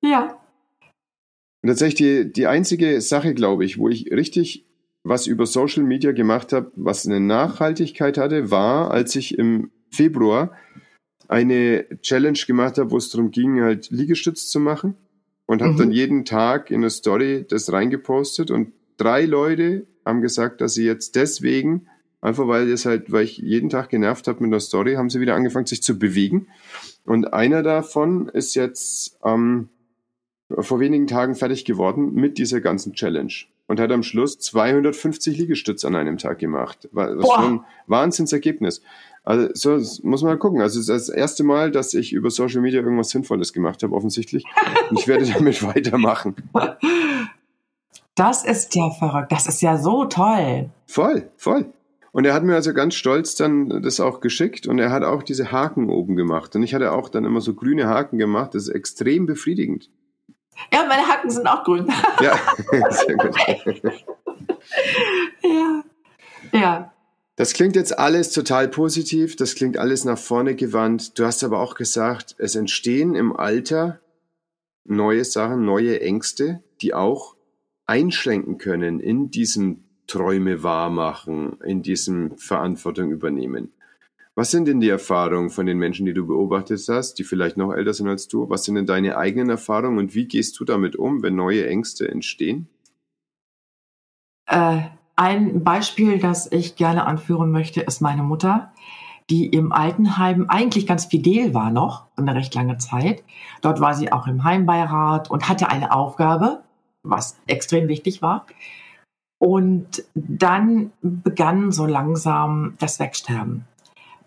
Ja. 0.00 0.38
Und 1.62 1.68
tatsächlich 1.68 1.94
die, 1.94 2.32
die 2.32 2.46
einzige 2.46 3.00
Sache, 3.00 3.34
glaube 3.34 3.64
ich, 3.64 3.78
wo 3.78 3.88
ich 3.88 4.10
richtig 4.10 4.66
was 5.04 5.26
über 5.26 5.46
Social 5.46 5.82
Media 5.82 6.12
gemacht 6.12 6.52
habe, 6.52 6.70
was 6.76 7.06
eine 7.06 7.20
Nachhaltigkeit 7.20 8.18
hatte, 8.18 8.50
war, 8.50 8.92
als 8.92 9.16
ich 9.16 9.36
im 9.36 9.70
Februar 9.90 10.52
eine 11.32 11.86
Challenge 12.02 12.38
gemacht 12.46 12.76
habe, 12.76 12.90
wo 12.90 12.98
es 12.98 13.08
darum 13.08 13.30
ging, 13.30 13.62
halt 13.62 13.90
Liegestütz 13.90 14.50
zu 14.50 14.60
machen 14.60 14.96
und 15.46 15.62
habe 15.62 15.72
mhm. 15.72 15.78
dann 15.78 15.90
jeden 15.90 16.24
Tag 16.26 16.70
in 16.70 16.82
der 16.82 16.90
Story 16.90 17.46
das 17.48 17.72
reingepostet 17.72 18.50
und 18.50 18.72
drei 18.98 19.24
Leute 19.24 19.86
haben 20.04 20.20
gesagt, 20.20 20.60
dass 20.60 20.74
sie 20.74 20.84
jetzt 20.84 21.16
deswegen, 21.16 21.86
einfach 22.20 22.48
weil 22.48 22.70
das 22.70 22.84
halt, 22.84 23.10
weil 23.10 23.24
ich 23.24 23.38
jeden 23.38 23.70
Tag 23.70 23.88
genervt 23.88 24.28
habe 24.28 24.42
mit 24.42 24.52
der 24.52 24.60
Story, 24.60 24.96
haben 24.96 25.08
sie 25.08 25.20
wieder 25.20 25.34
angefangen, 25.34 25.64
sich 25.64 25.82
zu 25.82 25.98
bewegen. 25.98 26.48
Und 27.06 27.32
einer 27.32 27.62
davon 27.62 28.28
ist 28.28 28.54
jetzt 28.54 29.18
ähm, 29.24 29.70
vor 30.50 30.80
wenigen 30.80 31.06
Tagen 31.06 31.34
fertig 31.34 31.64
geworden 31.64 32.12
mit 32.12 32.36
dieser 32.36 32.60
ganzen 32.60 32.92
Challenge 32.92 33.32
und 33.68 33.80
hat 33.80 33.90
am 33.90 34.02
Schluss 34.02 34.38
250 34.38 35.38
Liegestütz 35.38 35.86
an 35.86 35.96
einem 35.96 36.18
Tag 36.18 36.38
gemacht. 36.38 36.90
Was 36.92 37.16
Boah. 37.16 37.36
schon 37.36 37.54
ein 37.54 37.60
Wahnsinnsergebnis. 37.86 38.82
Also 39.24 39.48
so 39.54 40.06
muss 40.08 40.22
man 40.22 40.38
gucken. 40.38 40.60
Also 40.60 40.80
es 40.80 40.88
ist 40.88 41.08
das 41.08 41.14
erste 41.14 41.44
Mal, 41.44 41.70
dass 41.70 41.94
ich 41.94 42.12
über 42.12 42.30
Social 42.30 42.60
Media 42.60 42.80
irgendwas 42.80 43.10
Sinnvolles 43.10 43.52
gemacht 43.52 43.82
habe, 43.82 43.94
offensichtlich. 43.94 44.44
Und 44.90 44.98
ich 44.98 45.06
werde 45.06 45.26
damit 45.26 45.62
weitermachen. 45.74 46.34
Das 48.14 48.44
ist 48.44 48.74
ja 48.74 48.90
verrückt. 48.90 49.30
Das 49.30 49.46
ist 49.46 49.62
ja 49.62 49.78
so 49.78 50.04
toll. 50.06 50.70
Voll, 50.86 51.30
voll. 51.36 51.72
Und 52.10 52.26
er 52.26 52.34
hat 52.34 52.42
mir 52.42 52.54
also 52.54 52.74
ganz 52.74 52.94
stolz 52.94 53.36
dann 53.36 53.82
das 53.82 53.98
auch 53.98 54.20
geschickt 54.20 54.66
und 54.66 54.78
er 54.78 54.90
hat 54.90 55.02
auch 55.02 55.22
diese 55.22 55.50
Haken 55.50 55.88
oben 55.88 56.14
gemacht. 56.14 56.54
Und 56.54 56.62
ich 56.62 56.74
hatte 56.74 56.92
auch 56.92 57.08
dann 57.08 57.24
immer 57.24 57.40
so 57.40 57.54
grüne 57.54 57.88
Haken 57.88 58.18
gemacht. 58.18 58.54
Das 58.54 58.64
ist 58.64 58.74
extrem 58.74 59.24
befriedigend. 59.24 59.88
Ja, 60.70 60.84
meine 60.86 61.08
Haken 61.08 61.30
sind 61.30 61.46
auch 61.46 61.64
grün. 61.64 61.90
Ja, 62.20 62.38
sehr 62.90 63.16
gut. 63.16 63.34
ja. 65.42 65.82
Ja. 66.52 66.92
Das 67.36 67.54
klingt 67.54 67.76
jetzt 67.76 67.98
alles 67.98 68.30
total 68.30 68.68
positiv, 68.68 69.36
das 69.36 69.54
klingt 69.54 69.78
alles 69.78 70.04
nach 70.04 70.18
vorne 70.18 70.54
gewandt. 70.54 71.18
Du 71.18 71.24
hast 71.24 71.42
aber 71.44 71.60
auch 71.60 71.74
gesagt, 71.74 72.34
es 72.38 72.54
entstehen 72.56 73.14
im 73.14 73.34
Alter 73.34 74.00
neue 74.84 75.24
Sachen, 75.24 75.64
neue 75.64 76.00
Ängste, 76.00 76.62
die 76.82 76.92
auch 76.92 77.36
einschränken 77.86 78.58
können 78.58 79.00
in 79.00 79.30
diesem 79.30 79.84
Träume 80.06 80.62
wahrmachen, 80.62 81.58
in 81.62 81.82
diesem 81.82 82.36
Verantwortung 82.36 83.10
übernehmen. 83.10 83.72
Was 84.34 84.50
sind 84.50 84.66
denn 84.66 84.80
die 84.80 84.88
Erfahrungen 84.88 85.50
von 85.50 85.66
den 85.66 85.78
Menschen, 85.78 86.06
die 86.06 86.14
du 86.14 86.26
beobachtet 86.26 86.82
hast, 86.88 87.14
die 87.14 87.24
vielleicht 87.24 87.56
noch 87.56 87.72
älter 87.72 87.92
sind 87.92 88.08
als 88.08 88.28
du? 88.28 88.48
Was 88.48 88.64
sind 88.64 88.74
denn 88.74 88.86
deine 88.86 89.16
eigenen 89.16 89.50
Erfahrungen 89.50 89.98
und 89.98 90.14
wie 90.14 90.26
gehst 90.26 90.58
du 90.58 90.64
damit 90.64 90.96
um, 90.96 91.22
wenn 91.22 91.34
neue 91.34 91.66
Ängste 91.66 92.08
entstehen? 92.08 92.68
Äh, 94.46 94.82
ein 95.16 95.62
Beispiel, 95.62 96.18
das 96.18 96.50
ich 96.50 96.76
gerne 96.76 97.06
anführen 97.06 97.50
möchte, 97.50 97.80
ist 97.80 98.00
meine 98.00 98.22
Mutter, 98.22 98.72
die 99.30 99.46
im 99.46 99.72
Altenheim 99.72 100.46
eigentlich 100.48 100.86
ganz 100.86 101.06
fidel 101.06 101.54
war 101.54 101.70
noch, 101.70 102.06
eine 102.16 102.34
recht 102.34 102.54
lange 102.54 102.78
Zeit. 102.78 103.22
Dort 103.60 103.80
war 103.80 103.94
sie 103.94 104.12
auch 104.12 104.26
im 104.26 104.44
Heimbeirat 104.44 105.30
und 105.30 105.48
hatte 105.48 105.68
eine 105.68 105.92
Aufgabe, 105.92 106.62
was 107.02 107.36
extrem 107.46 107.88
wichtig 107.88 108.22
war. 108.22 108.46
Und 109.38 110.04
dann 110.14 110.92
begann 111.00 111.72
so 111.72 111.86
langsam 111.86 112.74
das 112.78 113.00
Wegsterben 113.00 113.66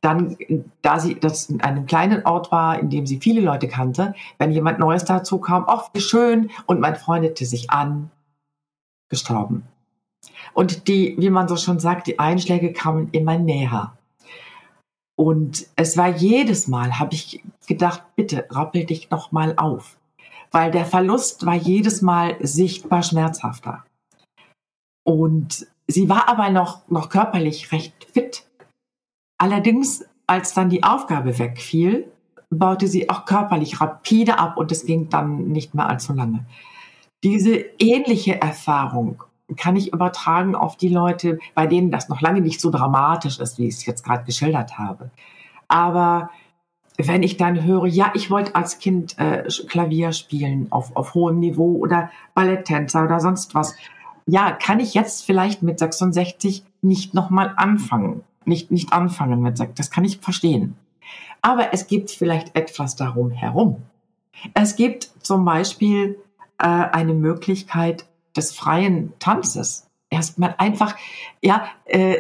dann, 0.06 0.38
da 0.84 1.00
sie 1.00 1.20
das 1.20 1.50
in 1.50 1.62
einem 1.62 1.88
kleinen 1.88 2.26
Ort 2.26 2.52
war, 2.52 2.80
in 2.80 2.92
dem 2.92 3.08
sie 3.08 3.20
viele 3.20 3.42
Leute 3.42 3.68
kannte, 3.68 4.14
wenn 4.38 4.52
jemand 4.52 4.78
Neues 4.78 5.04
dazu 5.04 5.40
kam, 5.40 5.66
ach, 5.68 5.90
wie 5.94 6.00
schön, 6.00 6.52
und 6.68 6.80
man 6.80 6.96
freundete 6.96 7.44
sich 7.44 7.72
an, 7.72 8.12
gestorben. 9.10 9.68
Und 10.54 10.88
die, 10.88 11.16
wie 11.18 11.30
man 11.30 11.48
so 11.48 11.58
schon 11.58 11.80
sagt, 11.80 12.08
die 12.08 12.20
Einschläge 12.20 12.74
kamen 12.74 13.10
immer 13.12 13.38
näher. 13.38 13.98
Und 15.18 15.68
es 15.76 15.98
war 15.98 16.10
jedes 16.10 16.68
Mal, 16.68 17.00
habe 17.00 17.14
ich 17.14 17.42
gedacht, 17.68 18.04
bitte 18.16 18.46
rappel 18.50 18.86
dich 18.86 19.10
noch 19.10 19.32
mal 19.32 19.54
auf, 19.58 19.98
weil 20.52 20.72
der 20.72 20.86
Verlust 20.86 21.46
war 21.46 21.56
jedes 21.56 22.02
Mal 22.02 22.36
sichtbar 22.42 23.02
schmerzhafter. 23.02 23.86
Und 25.06 25.68
sie 25.88 26.10
war 26.10 26.28
aber 26.28 26.50
noch, 26.50 26.88
noch 26.90 27.10
körperlich 27.10 27.72
recht 27.72 27.94
fit. 28.12 28.46
Allerdings, 29.38 30.06
als 30.28 30.54
dann 30.54 30.70
die 30.70 30.84
Aufgabe 30.84 31.38
wegfiel, 31.40 32.12
baute 32.50 32.88
sie 32.88 33.10
auch 33.10 33.26
körperlich 33.26 33.80
rapide 33.82 34.40
ab 34.40 34.58
und 34.58 34.72
es 34.72 34.86
ging 34.86 35.10
dann 35.10 35.50
nicht 35.50 35.74
mehr 35.74 35.88
allzu 35.88 36.14
lange. 36.14 36.46
Diese 37.24 37.56
ähnliche 37.80 38.42
Erfahrung 38.42 39.24
kann 39.58 39.76
ich 39.76 39.94
übertragen 39.94 40.56
auf 40.56 40.76
die 40.76 40.90
Leute, 40.90 41.40
bei 41.54 41.68
denen 41.68 41.92
das 41.92 42.10
noch 42.10 42.22
lange 42.22 42.42
nicht 42.42 42.60
so 42.60 42.72
dramatisch 42.72 43.40
ist, 43.40 43.60
wie 43.60 43.68
ich 43.68 43.76
es 43.76 43.86
jetzt 43.86 44.04
gerade 44.04 44.24
geschildert 44.24 44.78
habe. 44.78 45.12
Aber 45.68 46.30
wenn 46.98 47.24
ich 47.24 47.38
dann 47.38 47.64
höre, 47.64 47.86
ja, 47.86 48.12
ich 48.16 48.32
wollte 48.32 48.56
als 48.56 48.80
Kind 48.80 49.18
äh, 49.20 49.44
Klavier 49.68 50.14
spielen 50.14 50.68
auf, 50.72 50.96
auf 50.96 51.14
hohem 51.14 51.40
Niveau 51.40 51.78
oder 51.78 52.10
Balletttänzer 52.34 53.04
oder 53.04 53.20
sonst 53.20 53.54
was, 53.54 53.76
ja, 54.26 54.52
kann 54.52 54.80
ich 54.80 54.94
jetzt 54.94 55.26
vielleicht 55.26 55.62
mit 55.62 55.78
66 55.78 56.64
nicht 56.82 57.14
nochmal 57.14 57.54
anfangen. 57.58 58.24
Nicht, 58.46 58.72
nicht 58.72 58.94
anfangen 58.94 59.42
mit, 59.42 59.60
das 59.60 59.92
kann 59.92 60.06
ich 60.06 60.20
verstehen. 60.20 60.76
Aber 61.42 61.74
es 61.74 61.88
gibt 61.88 62.12
vielleicht 62.12 62.56
etwas 62.56 62.96
darum 62.96 63.32
herum. 63.32 63.84
Es 64.54 64.76
gibt 64.76 65.12
zum 65.22 65.46
Beispiel 65.46 66.18
äh, 66.58 66.66
eine 66.66 67.14
Möglichkeit 67.14 68.06
des 68.36 68.52
freien 68.52 69.14
Tanzes. 69.20 69.88
Erstmal 70.10 70.56
einfach, 70.58 70.96
ja, 71.42 71.68
äh, 71.86 72.18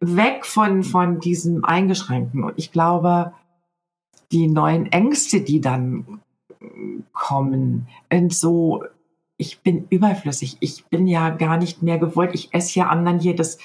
weg 0.00 0.46
von, 0.46 0.84
von 0.84 1.20
diesem 1.20 1.64
Eingeschränkten. 1.64 2.44
Und 2.44 2.54
ich 2.56 2.72
glaube, 2.72 3.32
die 4.30 4.46
neuen 4.46 4.86
Ängste, 4.92 5.40
die 5.40 5.60
dann 5.60 6.20
kommen, 7.12 7.88
und 8.12 8.32
so, 8.32 8.84
ich 9.36 9.60
bin 9.60 9.86
überflüssig, 9.90 10.56
ich 10.60 10.86
bin 10.86 11.06
ja 11.06 11.30
gar 11.30 11.56
nicht 11.56 11.82
mehr 11.82 11.98
gewollt, 11.98 12.30
ich 12.34 12.52
esse 12.52 12.80
ja 12.80 12.88
anderen 12.88 13.20
hier 13.20 13.36
das, 13.36 13.58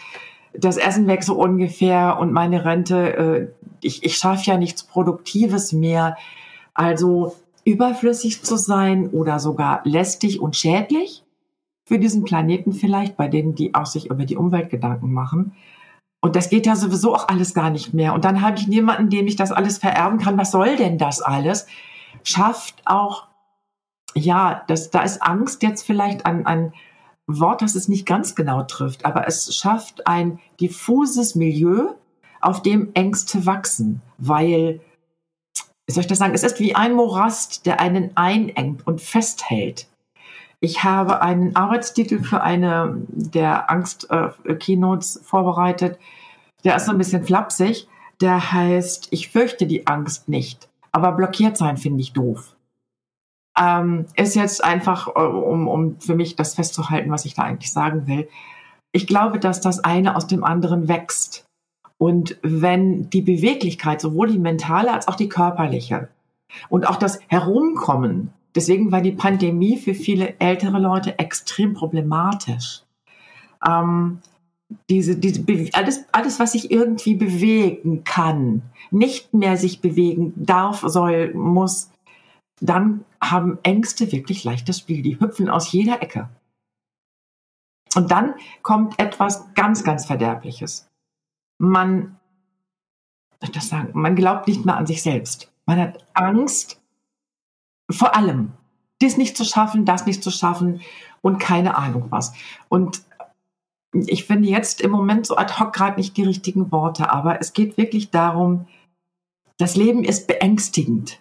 das 0.54 0.78
Essen 0.78 1.08
weg 1.08 1.24
so 1.24 1.36
ungefähr 1.36 2.20
und 2.20 2.32
meine 2.32 2.64
Rente, 2.64 3.18
äh, 3.18 3.47
ich, 3.82 4.04
ich 4.04 4.18
schaffe 4.18 4.51
ja 4.51 4.58
nichts 4.58 4.84
Produktives 4.84 5.74
mehr. 5.74 6.16
Also 6.74 7.36
überflüssig 7.66 8.43
zu 8.43 8.58
sein 8.58 9.10
oder 9.10 9.39
sogar 9.39 9.82
lästig 9.84 10.39
und 10.39 10.56
schädlich 10.56 11.22
für 11.86 11.99
diesen 11.99 12.23
Planeten 12.23 12.73
vielleicht, 12.73 13.17
bei 13.17 13.27
denen, 13.27 13.55
die 13.55 13.75
auch 13.75 13.86
sich 13.86 14.09
über 14.09 14.25
die 14.25 14.38
Umwelt 14.38 14.69
Gedanken 14.69 15.11
machen. 15.11 15.53
Und 16.21 16.36
das 16.38 16.49
geht 16.49 16.65
ja 16.65 16.75
sowieso 16.75 17.13
auch 17.13 17.27
alles 17.27 17.53
gar 17.53 17.69
nicht 17.69 17.93
mehr. 17.93 18.13
Und 18.13 18.23
dann 18.23 18.41
habe 18.41 18.57
ich 18.57 18.67
niemanden, 18.67 19.09
dem 19.09 19.27
ich 19.27 19.36
das 19.36 19.51
alles 19.51 19.77
vererben 19.77 20.19
kann. 20.19 20.38
Was 20.38 20.51
soll 20.51 20.77
denn 20.77 20.97
das 20.97 21.21
alles? 21.21 21.67
Schafft 22.23 22.81
auch, 22.86 23.27
ja, 24.15 24.63
das, 24.67 24.89
da 24.89 25.01
ist 25.01 25.21
Angst 25.21 25.63
jetzt 25.63 25.86
vielleicht 25.86 26.25
ein, 26.25 26.45
ein 26.45 26.73
Wort, 27.27 27.61
das 27.61 27.75
es 27.75 27.88
nicht 27.88 28.05
ganz 28.05 28.36
genau 28.36 28.63
trifft, 28.63 29.05
aber 29.05 29.27
es 29.27 29.55
schafft 29.55 30.07
ein 30.07 30.39
diffuses 30.59 31.36
Milieu, 31.36 31.93
auf 32.41 32.61
dem 32.61 32.91
Ängste 32.93 33.45
wachsen, 33.45 34.01
weil, 34.17 34.81
soll 35.89 36.01
ich 36.01 36.07
das 36.07 36.17
sagen, 36.17 36.34
es 36.34 36.43
ist 36.43 36.59
wie 36.59 36.75
ein 36.75 36.93
Morast, 36.93 37.65
der 37.65 37.79
einen 37.79 38.15
einengt 38.15 38.86
und 38.86 39.01
festhält. 39.01 39.88
Ich 40.64 40.86
habe 40.86 41.22
einen 41.22 41.57
Arbeitstitel 41.57 42.24
für 42.24 42.41
eine 42.41 42.95
der 43.09 43.70
Angst-Keynotes 43.70 45.18
äh, 45.18 45.20
vorbereitet. 45.22 45.99
Der 46.64 46.78
ist 46.78 46.86
so 46.86 46.93
ein 46.93 46.97
bisschen 46.97 47.26
flapsig. 47.26 47.89
Der 48.22 48.53
heißt, 48.53 49.09
ich 49.11 49.28
fürchte 49.28 49.66
die 49.68 49.88
Angst 49.88 50.30
nicht, 50.30 50.70
aber 50.93 51.11
blockiert 51.11 51.57
sein 51.57 51.76
finde 51.76 51.99
ich 51.99 52.14
doof. 52.14 52.55
Ähm, 53.59 54.05
ist 54.16 54.36
jetzt 54.36 54.64
einfach, 54.64 55.09
äh, 55.09 55.20
um, 55.20 55.68
um 55.68 55.99
für 55.99 56.16
mich 56.16 56.38
das 56.38 56.55
festzuhalten, 56.55 57.11
was 57.11 57.26
ich 57.26 57.34
da 57.34 57.41
eigentlich 57.41 57.74
sagen 57.74 58.07
will. 58.07 58.30
Ich 58.93 59.05
glaube, 59.05 59.39
dass 59.39 59.59
das 59.59 59.84
eine 59.84 60.16
aus 60.16 60.28
dem 60.28 60.45
anderen 60.45 60.88
wächst. 60.88 61.43
Und 61.97 62.38
wenn 62.41 63.09
die 63.09 63.22
Beweglichkeit, 63.22 63.99
sowohl 63.99 64.30
die 64.30 64.39
mentale 64.39 64.93
als 64.93 65.09
auch 65.09 65.16
die 65.16 65.28
körperliche 65.28 66.07
und 66.70 66.88
auch 66.88 66.95
das 66.95 67.20
Herumkommen 67.28 68.32
Deswegen 68.56 68.91
war 68.91 69.01
die 69.01 69.12
Pandemie 69.12 69.78
für 69.78 69.93
viele 69.93 70.39
ältere 70.39 70.80
Leute 70.80 71.18
extrem 71.18 71.74
problematisch. 71.74 72.84
Ähm, 73.66 74.20
diese, 74.89 75.16
diese, 75.16 75.43
alles, 75.74 76.06
alles, 76.12 76.39
was 76.39 76.54
sich 76.54 76.72
irgendwie 76.72 77.16
bewegen 77.16 78.04
kann, 78.04 78.62
nicht 78.91 79.34
mehr 79.34 79.58
sich 79.58 79.82
bewegen 79.82 80.34
darf, 80.36 80.84
soll, 80.86 81.34
muss, 81.34 81.89
dann 82.60 83.06
haben 83.22 83.60
Ängste 83.64 84.12
wirklich 84.12 84.43
leichtes 84.43 84.80
Spiel. 84.80 85.01
Die 85.01 85.20
hüpfen 85.20 85.49
aus 85.49 85.72
jeder 85.72 86.01
Ecke. 86.01 86.30
Und 87.95 88.12
dann 88.12 88.34
kommt 88.62 88.99
etwas 88.99 89.54
ganz, 89.54 89.84
ganz 89.84 90.06
Verderbliches. 90.06 90.89
Man, 91.60 92.18
das 93.39 93.68
sagen, 93.68 93.89
man 93.93 94.16
glaubt 94.16 94.47
nicht 94.47 94.66
mehr 94.66 94.78
an 94.78 94.88
sich 94.88 95.04
selbst. 95.04 95.51
Man 95.66 95.80
hat 95.80 96.06
Angst, 96.14 96.82
vor 97.91 98.15
allem. 98.15 98.51
Dies 99.01 99.17
nicht 99.17 99.36
zu 99.36 99.43
schaffen, 99.43 99.86
das 99.86 100.05
nicht 100.05 100.23
zu 100.23 100.31
schaffen 100.31 100.81
und 101.21 101.39
keine 101.39 101.77
Ahnung 101.77 102.07
was. 102.09 102.34
Und 102.69 103.03
ich 103.93 104.25
finde 104.25 104.49
jetzt 104.49 104.81
im 104.81 104.91
Moment 104.91 105.25
so 105.27 105.36
ad 105.36 105.59
hoc 105.59 105.73
gerade 105.73 105.97
nicht 105.97 106.17
die 106.17 106.23
richtigen 106.23 106.71
Worte, 106.71 107.11
aber 107.11 107.39
es 107.39 107.53
geht 107.53 107.77
wirklich 107.77 108.09
darum, 108.09 108.67
das 109.57 109.75
Leben 109.75 110.03
ist 110.03 110.27
beängstigend. 110.27 111.19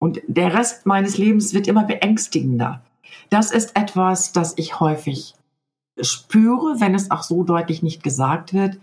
Und 0.00 0.20
der 0.28 0.54
Rest 0.54 0.86
meines 0.86 1.18
Lebens 1.18 1.54
wird 1.54 1.66
immer 1.66 1.84
beängstigender. 1.84 2.82
Das 3.30 3.50
ist 3.50 3.76
etwas, 3.76 4.32
das 4.32 4.54
ich 4.56 4.78
häufig 4.78 5.34
spüre, 6.00 6.80
wenn 6.80 6.94
es 6.94 7.10
auch 7.10 7.22
so 7.22 7.42
deutlich 7.42 7.82
nicht 7.82 8.02
gesagt 8.02 8.54
wird, 8.54 8.78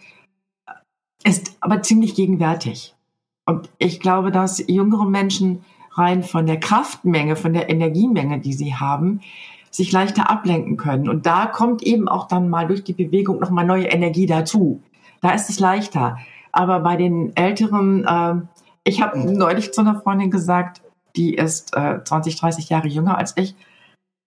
ist 1.23 1.55
aber 1.61 1.81
ziemlich 1.81 2.15
gegenwärtig. 2.15 2.95
Und 3.45 3.69
ich 3.77 3.99
glaube, 3.99 4.31
dass 4.31 4.63
jüngere 4.67 5.05
Menschen 5.05 5.63
rein 5.95 6.23
von 6.23 6.45
der 6.45 6.59
Kraftmenge, 6.59 7.35
von 7.35 7.53
der 7.53 7.69
Energiemenge, 7.69 8.39
die 8.39 8.53
sie 8.53 8.75
haben, 8.75 9.21
sich 9.71 9.91
leichter 9.91 10.29
ablenken 10.29 10.77
können. 10.77 11.09
Und 11.09 11.25
da 11.25 11.47
kommt 11.47 11.83
eben 11.83 12.07
auch 12.07 12.27
dann 12.27 12.49
mal 12.49 12.67
durch 12.67 12.83
die 12.83 12.93
Bewegung 12.93 13.39
nochmal 13.39 13.65
neue 13.65 13.87
Energie 13.87 14.25
dazu. 14.25 14.81
Da 15.21 15.31
ist 15.31 15.49
es 15.49 15.59
leichter. 15.59 16.17
Aber 16.51 16.79
bei 16.79 16.95
den 16.95 17.35
Älteren, 17.35 18.05
äh, 18.05 18.35
ich 18.83 19.01
habe 19.01 19.19
neulich 19.19 19.73
zu 19.73 19.81
einer 19.81 19.99
Freundin 19.99 20.31
gesagt, 20.31 20.81
die 21.15 21.33
ist 21.33 21.75
äh, 21.75 22.03
20, 22.03 22.37
30 22.37 22.69
Jahre 22.69 22.87
jünger 22.87 23.17
als 23.17 23.35
ich, 23.35 23.55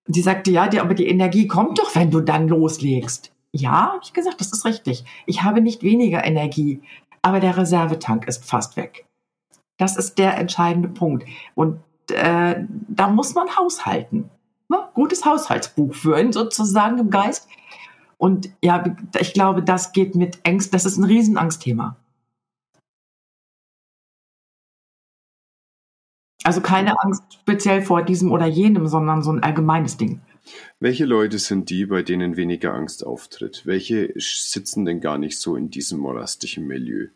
die 0.07 0.23
sagte, 0.23 0.51
ja, 0.51 0.69
die, 0.69 0.81
aber 0.81 0.95
die 0.95 1.07
Energie 1.07 1.47
kommt 1.47 1.79
doch, 1.79 1.95
wenn 1.95 2.11
du 2.11 2.21
dann 2.21 2.49
loslegst. 2.49 3.33
Ja, 3.53 3.99
ich 4.03 4.13
gesagt, 4.13 4.41
das 4.41 4.53
ist 4.53 4.65
richtig. 4.65 5.05
Ich 5.27 5.43
habe 5.43 5.61
nicht 5.61 5.83
weniger 5.83 6.25
Energie, 6.25 6.83
aber 7.23 7.41
der 7.41 7.57
Reservetank 7.57 8.27
ist 8.27 8.45
fast 8.45 8.77
weg. 8.77 9.07
Das 9.79 9.97
ist 9.97 10.19
der 10.19 10.37
entscheidende 10.37 10.89
Punkt. 10.89 11.25
Und 11.55 11.81
äh, 12.11 12.65
da 12.89 13.09
muss 13.09 13.35
man 13.35 13.57
haushalten. 13.57 14.29
Ne? 14.69 14.79
Gutes 14.93 15.25
Haushaltsbuch 15.25 15.95
führen, 15.95 16.33
sozusagen 16.33 16.99
im 16.99 17.11
Geist. 17.11 17.49
Und 18.19 18.51
ja, 18.63 18.85
ich 19.19 19.33
glaube, 19.33 19.63
das 19.63 19.93
geht 19.93 20.15
mit 20.15 20.41
Ängsten, 20.43 20.73
das 20.73 20.85
ist 20.85 20.99
ein 20.99 21.05
Riesenangstthema. 21.05 21.97
Also 26.45 26.61
keine 26.61 27.01
Angst 27.03 27.23
speziell 27.35 27.83
vor 27.83 28.03
diesem 28.03 28.33
oder 28.33 28.47
jenem, 28.47 28.89
sondern 28.89 29.23
so 29.23 29.31
ein 29.31 29.43
allgemeines 29.43 29.97
Ding. 29.97 30.21
Welche 30.81 31.05
Leute 31.05 31.39
sind 31.39 31.69
die, 31.71 31.87
bei 31.87 32.03
denen 32.03 32.37
weniger 32.37 32.75
Angst 32.75 33.05
auftritt? 33.05 33.63
Welche 33.67 34.13
sitzen 34.17 34.85
denn 34.85 35.01
gar 35.01 35.19
nicht 35.19 35.39
so 35.39 35.57
in 35.57 35.71
diesem 35.71 35.99
morastigen 35.99 36.67
Milieu? 36.67 37.09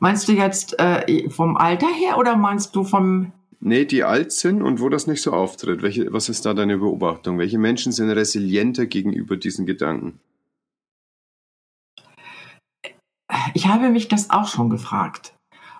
Meinst 0.00 0.28
du 0.28 0.32
jetzt 0.32 0.78
äh, 0.78 1.28
vom 1.30 1.56
Alter 1.56 1.88
her 1.88 2.18
oder 2.18 2.36
meinst 2.36 2.76
du 2.76 2.84
vom... 2.84 3.32
Nee, 3.60 3.84
die 3.84 4.04
alt 4.04 4.32
sind 4.32 4.62
und 4.62 4.80
wo 4.80 4.88
das 4.88 5.06
nicht 5.06 5.22
so 5.22 5.32
auftritt. 5.32 5.82
Welche, 5.82 6.12
was 6.12 6.28
ist 6.28 6.44
da 6.44 6.54
deine 6.54 6.78
Beobachtung? 6.78 7.38
Welche 7.38 7.58
Menschen 7.58 7.92
sind 7.92 8.10
resilienter 8.10 8.86
gegenüber 8.86 9.36
diesen 9.36 9.66
Gedanken? 9.66 10.20
Ich 13.54 13.66
habe 13.66 13.90
mich 13.90 14.08
das 14.08 14.30
auch 14.30 14.46
schon 14.46 14.70
gefragt. 14.70 15.34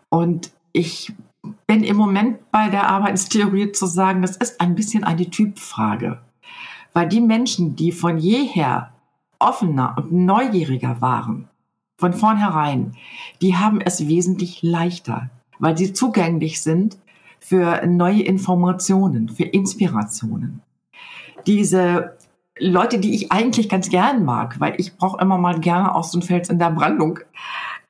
Und 0.09 0.51
ich 0.73 1.13
bin 1.67 1.85
im 1.85 1.97
Moment 1.97 2.51
bei 2.51 2.69
der 2.69 2.89
Arbeitstheorie 2.89 3.73
zu 3.73 3.87
sagen, 3.87 4.23
das 4.23 4.37
ist 4.37 4.61
ein 4.61 4.75
bisschen 4.75 5.05
eine 5.05 5.31
Typfrage. 5.31 6.21
Weil 6.93 7.09
die 7.09 7.21
Menschen, 7.21 7.77
die 7.77 7.93
von 7.93 8.19
jeher 8.19 8.93
offener 9.39 9.95
und 9.99 10.13
neugieriger 10.13 11.01
waren, 11.01 11.49
von 11.97 12.13
vornherein, 12.13 12.95
die 13.41 13.57
haben 13.57 13.81
es 13.81 14.07
wesentlich 14.07 14.63
leichter, 14.63 15.31
weil 15.59 15.77
sie 15.77 15.93
zugänglich 15.93 16.61
sind 16.61 16.99
für 17.41 17.87
neue 17.87 18.23
Informationen, 18.23 19.29
für 19.29 19.45
Inspirationen. 19.45 20.63
Diese 21.47 22.17
Leute, 22.59 22.99
die 22.99 23.15
ich 23.15 23.33
eigentlich 23.33 23.69
ganz 23.69 23.89
gern 23.89 24.25
mag, 24.25 24.61
weil 24.61 24.75
ich 24.79 24.97
brauche 24.97 25.21
immer 25.21 25.39
mal 25.39 25.61
gerne 25.61 25.95
aus 25.95 26.13
so 26.13 26.19
einem 26.19 26.27
Fels 26.27 26.49
in 26.49 26.59
der 26.59 26.71
Brandung, 26.71 27.21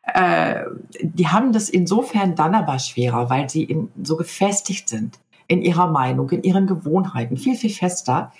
äh, 0.02 0.64
die 1.00 1.28
haben 1.28 1.52
das 1.52 1.68
insofern 1.68 2.34
dann 2.34 2.54
aber 2.54 2.78
schwerer, 2.78 3.30
weil 3.30 3.48
sie 3.48 3.64
in, 3.64 3.90
so 4.02 4.16
gefestigt 4.16 4.88
sind 4.88 5.18
in 5.48 5.62
ihrer 5.62 5.88
Meinung, 5.88 6.30
in 6.30 6.42
ihren 6.42 6.66
Gewohnheiten, 6.66 7.36
viel, 7.36 7.56
viel 7.56 7.70
fester, 7.70 8.32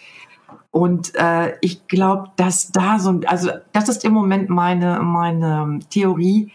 und 0.71 1.15
äh, 1.15 1.55
ich 1.61 1.87
glaube, 1.89 2.31
dass 2.37 2.71
da 2.71 2.99
so, 2.99 3.21
also 3.27 3.51
das 3.73 3.89
ist 3.89 4.05
im 4.05 4.13
Moment 4.13 4.49
meine 4.49 5.01
meine 5.01 5.79
Theorie, 5.91 6.53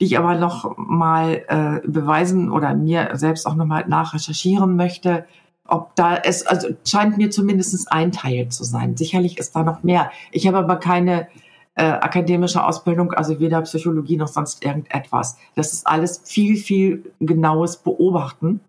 die 0.00 0.04
ich 0.06 0.18
aber 0.18 0.36
noch 0.36 0.76
mal 0.76 1.42
äh, 1.48 1.86
beweisen 1.88 2.50
oder 2.50 2.74
mir 2.74 3.10
selbst 3.14 3.46
auch 3.46 3.54
noch 3.54 3.66
mal 3.66 3.84
nachrecherchieren 3.86 4.76
möchte, 4.76 5.24
ob 5.66 5.94
da 5.96 6.16
es, 6.16 6.46
also 6.46 6.68
scheint 6.86 7.16
mir 7.16 7.30
zumindest 7.30 7.90
ein 7.90 8.12
Teil 8.12 8.48
zu 8.48 8.64
sein. 8.64 8.96
Sicherlich 8.96 9.38
ist 9.38 9.56
da 9.56 9.62
noch 9.62 9.82
mehr. 9.82 10.10
Ich 10.30 10.46
habe 10.46 10.58
aber 10.58 10.76
keine 10.76 11.28
äh, 11.74 11.84
akademische 11.84 12.64
Ausbildung, 12.64 13.12
also 13.12 13.40
weder 13.40 13.60
Psychologie 13.62 14.16
noch 14.16 14.28
sonst 14.28 14.64
irgendetwas. 14.64 15.36
Das 15.54 15.72
ist 15.72 15.86
alles 15.86 16.22
viel, 16.24 16.56
viel 16.56 17.12
genaues 17.20 17.78
Beobachten, 17.78 18.60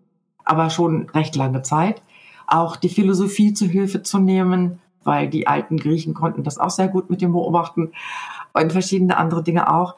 aber 0.44 0.70
schon 0.70 1.08
recht 1.10 1.36
lange 1.36 1.62
Zeit. 1.62 2.02
Auch 2.46 2.76
die 2.76 2.88
Philosophie 2.88 3.52
zu 3.52 3.66
Hilfe 3.66 4.02
zu 4.02 4.18
nehmen, 4.18 4.80
weil 5.04 5.28
die 5.28 5.46
alten 5.46 5.76
Griechen 5.76 6.14
konnten 6.14 6.42
das 6.42 6.58
auch 6.58 6.70
sehr 6.70 6.88
gut 6.88 7.10
mit 7.10 7.20
dem 7.20 7.32
Beobachten 7.32 7.92
und 8.52 8.72
verschiedene 8.72 9.16
andere 9.16 9.42
Dinge 9.42 9.72
auch. 9.72 9.96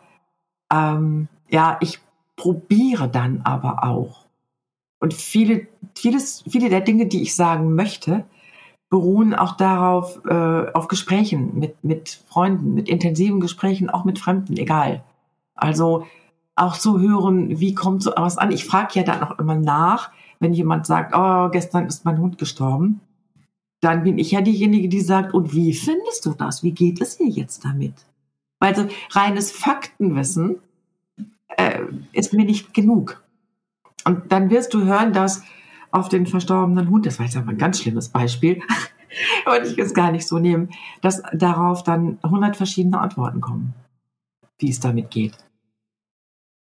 Ähm, 0.72 1.28
ja, 1.48 1.78
ich 1.80 2.00
probiere 2.36 3.08
dann 3.08 3.40
aber 3.44 3.84
auch. 3.84 4.26
Und 5.00 5.14
viele, 5.14 5.66
vieles, 5.94 6.44
viele 6.48 6.68
der 6.68 6.80
Dinge, 6.80 7.06
die 7.06 7.22
ich 7.22 7.36
sagen 7.36 7.74
möchte, 7.74 8.24
beruhen 8.90 9.34
auch 9.34 9.56
darauf, 9.56 10.20
äh, 10.24 10.72
auf 10.72 10.88
Gesprächen 10.88 11.58
mit, 11.58 11.82
mit 11.84 12.22
Freunden, 12.28 12.74
mit 12.74 12.88
intensiven 12.88 13.40
Gesprächen, 13.40 13.90
auch 13.90 14.04
mit 14.04 14.18
Fremden, 14.18 14.56
egal. 14.56 15.04
Also 15.54 16.06
auch 16.56 16.76
zu 16.76 16.98
hören, 16.98 17.60
wie 17.60 17.74
kommt 17.74 18.02
so 18.02 18.12
was 18.16 18.38
an. 18.38 18.50
Ich 18.50 18.64
frage 18.64 18.98
ja 18.98 19.02
dann 19.02 19.22
auch 19.22 19.38
immer 19.38 19.54
nach, 19.54 20.10
wenn 20.40 20.52
jemand 20.52 20.86
sagt, 20.86 21.14
oh, 21.14 21.48
gestern 21.50 21.86
ist 21.86 22.04
mein 22.04 22.18
Hund 22.18 22.38
gestorben. 22.38 23.00
Dann 23.80 24.02
bin 24.02 24.18
ich 24.18 24.32
ja 24.32 24.40
diejenige, 24.40 24.88
die 24.88 25.00
sagt, 25.00 25.34
und 25.34 25.54
wie 25.54 25.72
findest 25.72 26.26
du 26.26 26.34
das? 26.34 26.62
Wie 26.62 26.72
geht 26.72 27.00
es 27.00 27.16
dir 27.16 27.28
jetzt 27.28 27.64
damit? 27.64 27.94
Also 28.60 28.86
reines 29.10 29.52
Faktenwissen 29.52 30.56
äh, 31.56 31.82
ist 32.12 32.32
mir 32.32 32.44
nicht 32.44 32.74
genug. 32.74 33.22
Und 34.04 34.32
dann 34.32 34.50
wirst 34.50 34.74
du 34.74 34.84
hören, 34.84 35.12
dass 35.12 35.42
auf 35.90 36.08
den 36.08 36.26
verstorbenen 36.26 36.90
Hund, 36.90 37.06
das 37.06 37.18
war 37.18 37.26
jetzt 37.26 37.36
aber 37.36 37.50
ein 37.50 37.58
ganz 37.58 37.80
schlimmes 37.80 38.08
Beispiel, 38.08 38.60
wollte 39.46 39.68
ich 39.68 39.78
es 39.78 39.94
gar 39.94 40.12
nicht 40.12 40.26
so 40.26 40.38
nehmen, 40.38 40.70
dass 41.00 41.22
darauf 41.32 41.82
dann 41.82 42.18
100 42.22 42.56
verschiedene 42.56 43.00
Antworten 43.00 43.40
kommen, 43.40 43.74
wie 44.58 44.70
es 44.70 44.80
damit 44.80 45.10
geht. 45.10 45.36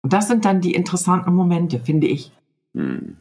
Und 0.01 0.13
das 0.13 0.27
sind 0.27 0.45
dann 0.45 0.61
die 0.61 0.73
interessanten 0.73 1.33
Momente, 1.33 1.79
finde 1.79 2.07
ich. 2.07 2.31
Hm. 2.73 3.17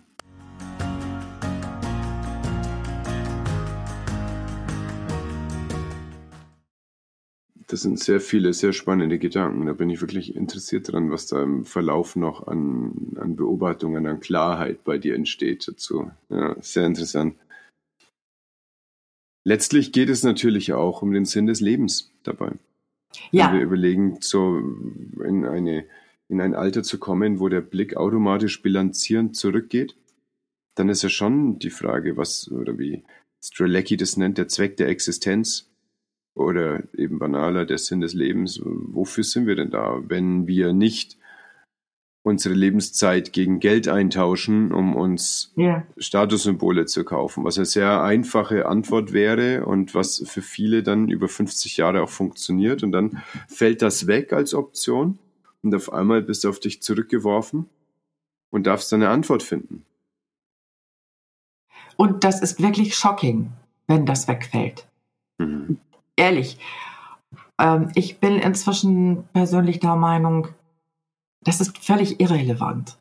Das 7.70 7.82
sind 7.82 8.00
sehr 8.00 8.20
viele, 8.20 8.54
sehr 8.54 8.72
spannende 8.72 9.18
Gedanken. 9.18 9.66
Da 9.66 9.74
bin 9.74 9.90
ich 9.90 10.00
wirklich 10.00 10.34
interessiert 10.34 10.90
dran, 10.90 11.10
was 11.10 11.26
da 11.26 11.42
im 11.42 11.66
Verlauf 11.66 12.16
noch 12.16 12.46
an, 12.46 13.14
an 13.20 13.36
Beobachtungen, 13.36 14.06
an 14.06 14.20
Klarheit 14.20 14.84
bei 14.84 14.96
dir 14.96 15.14
entsteht 15.14 15.68
dazu. 15.68 16.10
Ja, 16.30 16.56
sehr 16.62 16.86
interessant. 16.86 17.36
Letztlich 19.44 19.92
geht 19.92 20.08
es 20.08 20.22
natürlich 20.22 20.72
auch 20.72 21.02
um 21.02 21.12
den 21.12 21.26
Sinn 21.26 21.46
des 21.46 21.60
Lebens 21.60 22.10
dabei. 22.22 22.52
Ja. 23.32 23.48
Wenn 23.48 23.58
wir 23.58 23.66
überlegen, 23.66 24.16
so 24.20 24.58
in 25.22 25.44
eine, 25.44 25.84
in 26.28 26.40
ein 26.40 26.54
Alter 26.54 26.82
zu 26.82 26.98
kommen, 26.98 27.38
wo 27.38 27.50
der 27.50 27.60
Blick 27.60 27.96
automatisch 27.98 28.62
bilanzierend 28.62 29.36
zurückgeht, 29.36 29.94
dann 30.74 30.88
ist 30.88 31.02
ja 31.02 31.10
schon 31.10 31.58
die 31.58 31.70
Frage, 31.70 32.16
was, 32.16 32.50
oder 32.50 32.78
wie 32.78 33.02
Strelecki 33.44 33.98
das 33.98 34.16
nennt, 34.16 34.38
der 34.38 34.48
Zweck 34.48 34.78
der 34.78 34.88
Existenz 34.88 35.68
oder 36.38 36.82
eben 36.94 37.18
banaler 37.18 37.66
der 37.66 37.78
Sinn 37.78 38.00
des 38.00 38.14
Lebens. 38.14 38.60
Wofür 38.64 39.24
sind 39.24 39.46
wir 39.46 39.56
denn 39.56 39.70
da, 39.70 40.00
wenn 40.06 40.46
wir 40.46 40.72
nicht 40.72 41.18
unsere 42.22 42.54
Lebenszeit 42.54 43.32
gegen 43.32 43.58
Geld 43.58 43.88
eintauschen, 43.88 44.72
um 44.72 44.94
uns 44.94 45.52
yeah. 45.56 45.86
Statussymbole 45.96 46.86
zu 46.86 47.04
kaufen, 47.04 47.44
was 47.44 47.56
eine 47.56 47.64
sehr 47.64 48.02
einfache 48.02 48.66
Antwort 48.66 49.12
wäre 49.12 49.64
und 49.64 49.94
was 49.94 50.22
für 50.26 50.42
viele 50.42 50.82
dann 50.82 51.08
über 51.08 51.28
50 51.28 51.78
Jahre 51.78 52.02
auch 52.02 52.08
funktioniert 52.10 52.82
und 52.82 52.92
dann 52.92 53.22
fällt 53.48 53.82
das 53.82 54.06
weg 54.06 54.32
als 54.32 54.52
Option 54.52 55.18
und 55.62 55.74
auf 55.74 55.92
einmal 55.92 56.22
bist 56.22 56.44
du 56.44 56.50
auf 56.50 56.60
dich 56.60 56.82
zurückgeworfen 56.82 57.66
und 58.50 58.66
darfst 58.66 58.92
dann 58.92 59.02
eine 59.02 59.10
Antwort 59.10 59.42
finden. 59.42 59.84
Und 61.96 62.24
das 62.24 62.42
ist 62.42 62.62
wirklich 62.62 62.94
shocking, 62.94 63.50
wenn 63.86 64.06
das 64.06 64.28
wegfällt. 64.28 64.86
Mhm 65.38 65.78
ehrlich, 66.18 66.58
ähm, 67.58 67.90
ich 67.94 68.18
bin 68.18 68.38
inzwischen 68.38 69.24
persönlich 69.32 69.80
der 69.80 69.96
Meinung, 69.96 70.48
das 71.42 71.60
ist 71.60 71.78
völlig 71.78 72.20
irrelevant. 72.20 72.98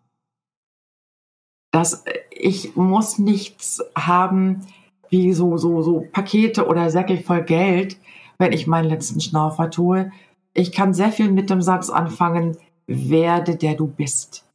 Dass 1.72 2.06
ich 2.32 2.76
muss 2.76 3.20
nichts 3.20 3.84
haben 3.96 4.66
wie 5.10 5.34
so, 5.34 5.58
so, 5.58 5.82
so 5.82 6.06
Pakete 6.12 6.68
oder 6.68 6.90
Säckel 6.90 7.18
voll 7.18 7.44
Geld, 7.44 7.98
wenn 8.38 8.52
ich 8.52 8.68
meinen 8.68 8.90
letzten 8.90 9.22
Schnaufer 9.22 9.70
tue. 9.70 10.12
Ich 10.54 10.72
kann 10.72 10.94
sehr 10.94 11.12
viel 11.12 11.32
mit 11.32 11.50
dem 11.50 11.62
Satz 11.62 11.90
anfangen, 11.90 12.58
werde 12.88 13.56
der 13.56 13.76
du 13.76 13.88
bist. 13.88 14.46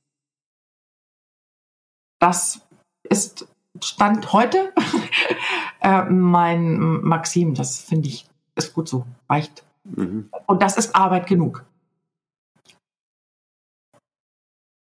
Das 2.21 2.61
ist 3.09 3.49
Stand 3.83 4.33
heute 4.33 4.73
äh, 5.81 6.05
mein 6.05 6.79
Maxim. 7.03 7.55
Das 7.55 7.81
finde 7.81 8.09
ich 8.09 8.27
ist 8.57 8.75
gut 8.75 8.89
so, 8.89 9.07
reicht. 9.29 9.65
Mhm. 9.85 10.29
Und 10.47 10.63
das 10.63 10.77
ist 10.77 10.95
Arbeit 10.95 11.27
genug. 11.27 11.65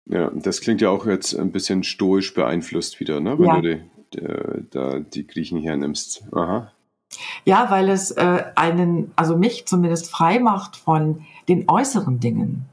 Ja, 0.09 0.31
das 0.35 0.61
klingt 0.61 0.81
ja 0.81 0.91
auch 0.91 1.07
jetzt 1.07 1.35
ein 1.35 1.53
bisschen 1.53 1.85
stoisch 1.85 2.35
beeinflusst 2.35 2.99
wieder, 2.99 3.21
ne? 3.21 3.39
wenn 3.39 3.47
ja. 3.47 3.61
du 3.61 3.63
die, 3.63 3.83
die, 4.15 4.71
da 4.71 4.99
die 4.99 5.27
Griechen 5.27 5.61
hernimmst. 5.61 6.25
Aha. 6.33 6.73
Ja, 7.45 7.71
weil 7.71 7.89
es 7.89 8.11
äh, 8.13 8.45
einen, 8.57 9.13
also 9.17 9.37
mich 9.37 9.67
zumindest 9.67 10.11
frei 10.11 10.39
macht 10.39 10.77
von 10.77 11.25
den 11.49 11.69
äußeren 11.69 12.19
Dingen. 12.21 12.67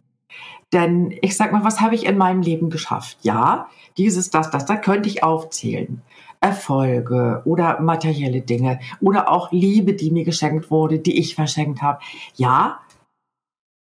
Denn 0.73 1.17
ich 1.21 1.37
sag 1.37 1.51
mal, 1.51 1.63
was 1.63 1.79
habe 1.79 1.95
ich 1.95 2.05
in 2.05 2.17
meinem 2.17 2.41
Leben 2.41 2.69
geschafft? 2.69 3.17
Ja, 3.21 3.69
dieses, 3.97 4.29
das, 4.29 4.51
das, 4.51 4.65
da 4.65 4.75
könnte 4.75 5.07
ich 5.07 5.23
aufzählen. 5.23 6.01
Erfolge 6.39 7.41
oder 7.45 7.79
materielle 7.81 8.41
Dinge 8.41 8.79
oder 9.01 9.29
auch 9.29 9.51
Liebe, 9.51 9.93
die 9.93 10.11
mir 10.11 10.23
geschenkt 10.23 10.71
wurde, 10.71 10.99
die 10.99 11.17
ich 11.17 11.35
verschenkt 11.35 11.81
habe. 11.81 11.99
Ja, 12.35 12.79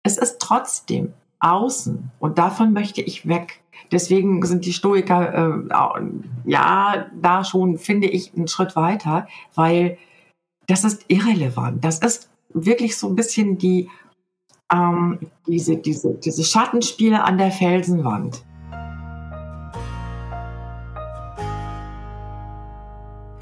es 0.04 0.18
ist 0.18 0.39
trotzdem 0.39 1.14
außen 1.39 2.12
und 2.20 2.38
davon 2.38 2.74
möchte 2.74 3.02
ich 3.02 3.28
weg. 3.28 3.62
Deswegen 3.91 4.45
sind 4.45 4.66
die 4.66 4.74
Stoiker 4.74 5.64
äh, 5.70 6.04
ja 6.45 7.08
da 7.20 7.43
schon, 7.43 7.78
finde 7.78 8.08
ich, 8.08 8.34
einen 8.36 8.47
Schritt 8.47 8.76
weiter, 8.76 9.28
weil 9.56 9.97
das 10.68 10.84
ist 10.84 11.06
irrelevant. 11.08 11.84
Das 11.84 12.00
ist 12.00 12.30
wirklich 12.54 12.97
so 12.97 13.08
ein 13.08 13.16
bisschen 13.16 13.58
die 13.58 13.89
ähm, 14.72 15.20
diese, 15.47 15.78
diese, 15.78 16.14
diese 16.14 16.43
Schattenspiele 16.43 17.24
an 17.24 17.38
der 17.38 17.52
Felsenwand. 17.52 18.43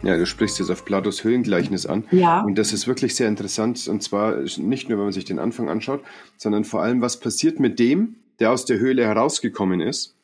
Ja, 0.07 0.15
du 0.15 0.25
sprichst 0.25 0.57
jetzt 0.59 0.69
auf 0.69 0.85
Platos 0.85 1.25
Höhlengleichnis 1.25 1.85
an. 1.85 2.05
Ja. 2.11 2.41
Und 2.41 2.57
das 2.57 2.71
ist 2.71 2.87
wirklich 2.87 3.13
sehr 3.13 3.27
interessant. 3.27 3.89
Und 3.89 4.01
zwar 4.01 4.37
nicht 4.55 4.87
nur, 4.87 4.99
wenn 4.99 5.07
man 5.07 5.11
sich 5.11 5.25
den 5.25 5.37
Anfang 5.37 5.67
anschaut, 5.67 6.01
sondern 6.37 6.63
vor 6.63 6.81
allem, 6.81 7.01
was 7.01 7.19
passiert 7.19 7.59
mit 7.59 7.77
dem, 7.77 8.15
der 8.39 8.51
aus 8.51 8.63
der 8.63 8.79
Höhle 8.79 9.05
herausgekommen 9.05 9.81
ist, 9.81 10.15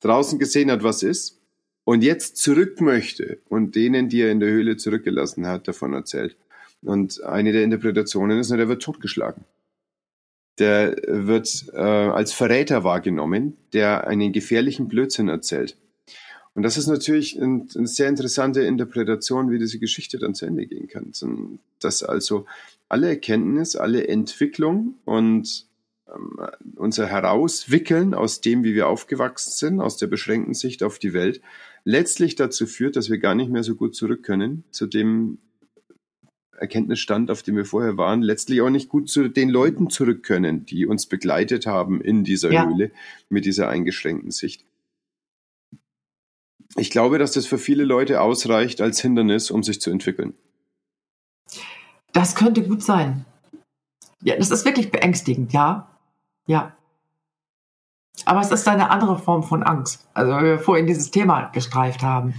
draußen 0.00 0.40
gesehen 0.40 0.72
hat, 0.72 0.82
was 0.82 1.04
ist, 1.04 1.40
und 1.84 2.02
jetzt 2.02 2.38
zurück 2.38 2.80
möchte 2.80 3.38
und 3.48 3.76
denen, 3.76 4.08
die 4.08 4.22
er 4.22 4.32
in 4.32 4.40
der 4.40 4.48
Höhle 4.48 4.76
zurückgelassen 4.76 5.46
hat, 5.46 5.68
davon 5.68 5.92
erzählt. 5.92 6.36
Und 6.82 7.22
eine 7.22 7.52
der 7.52 7.62
Interpretationen 7.62 8.40
ist, 8.40 8.50
der 8.50 8.68
wird 8.68 8.82
totgeschlagen. 8.82 9.44
Der 10.58 10.96
wird 11.06 11.66
äh, 11.74 11.78
als 11.78 12.32
Verräter 12.32 12.82
wahrgenommen, 12.82 13.56
der 13.72 14.08
einen 14.08 14.32
gefährlichen 14.32 14.88
Blödsinn 14.88 15.28
erzählt. 15.28 15.76
Und 16.58 16.64
das 16.64 16.76
ist 16.76 16.88
natürlich 16.88 17.40
ein, 17.40 17.68
eine 17.76 17.86
sehr 17.86 18.08
interessante 18.08 18.62
Interpretation, 18.62 19.48
wie 19.48 19.60
diese 19.60 19.78
Geschichte 19.78 20.18
dann 20.18 20.34
zu 20.34 20.44
Ende 20.44 20.66
gehen 20.66 20.88
kann. 20.88 21.12
Dass 21.78 22.02
also 22.02 22.46
alle 22.88 23.10
Erkenntnis, 23.10 23.76
alle 23.76 24.08
Entwicklung 24.08 24.96
und 25.04 25.68
ähm, 26.12 26.40
unser 26.74 27.06
Herauswickeln 27.06 28.12
aus 28.12 28.40
dem, 28.40 28.64
wie 28.64 28.74
wir 28.74 28.88
aufgewachsen 28.88 29.52
sind, 29.52 29.80
aus 29.80 29.98
der 29.98 30.08
beschränkten 30.08 30.52
Sicht 30.52 30.82
auf 30.82 30.98
die 30.98 31.12
Welt, 31.12 31.40
letztlich 31.84 32.34
dazu 32.34 32.66
führt, 32.66 32.96
dass 32.96 33.08
wir 33.08 33.18
gar 33.18 33.36
nicht 33.36 33.52
mehr 33.52 33.62
so 33.62 33.76
gut 33.76 33.94
zurück 33.94 34.24
können 34.24 34.64
zu 34.72 34.88
dem 34.88 35.38
Erkenntnisstand, 36.56 37.30
auf 37.30 37.44
dem 37.44 37.54
wir 37.54 37.66
vorher 37.66 37.96
waren, 37.98 38.20
letztlich 38.20 38.62
auch 38.62 38.70
nicht 38.70 38.88
gut 38.88 39.08
zu 39.08 39.28
den 39.28 39.48
Leuten 39.48 39.90
zurück 39.90 40.24
können, 40.24 40.66
die 40.66 40.86
uns 40.86 41.06
begleitet 41.06 41.66
haben 41.66 42.00
in 42.00 42.24
dieser 42.24 42.50
ja. 42.50 42.66
Höhle 42.66 42.90
mit 43.28 43.44
dieser 43.44 43.68
eingeschränkten 43.68 44.32
Sicht. 44.32 44.64
Ich 46.76 46.90
glaube, 46.90 47.18
dass 47.18 47.32
das 47.32 47.46
für 47.46 47.58
viele 47.58 47.84
Leute 47.84 48.20
ausreicht 48.20 48.80
als 48.80 49.00
Hindernis, 49.00 49.50
um 49.50 49.62
sich 49.62 49.80
zu 49.80 49.90
entwickeln. 49.90 50.34
Das 52.12 52.34
könnte 52.34 52.62
gut 52.62 52.82
sein. 52.82 53.24
Ja, 54.22 54.36
das 54.36 54.50
ist 54.50 54.64
wirklich 54.64 54.90
beängstigend, 54.90 55.52
ja. 55.52 55.88
Ja. 56.46 56.76
Aber 58.24 58.40
es 58.40 58.50
ist 58.50 58.66
eine 58.66 58.90
andere 58.90 59.18
Form 59.18 59.42
von 59.42 59.62
Angst. 59.62 60.08
Also, 60.14 60.32
wenn 60.32 60.44
wir 60.44 60.58
vorhin 60.58 60.86
dieses 60.86 61.10
Thema 61.10 61.50
gestreift 61.50 62.02
haben. 62.02 62.34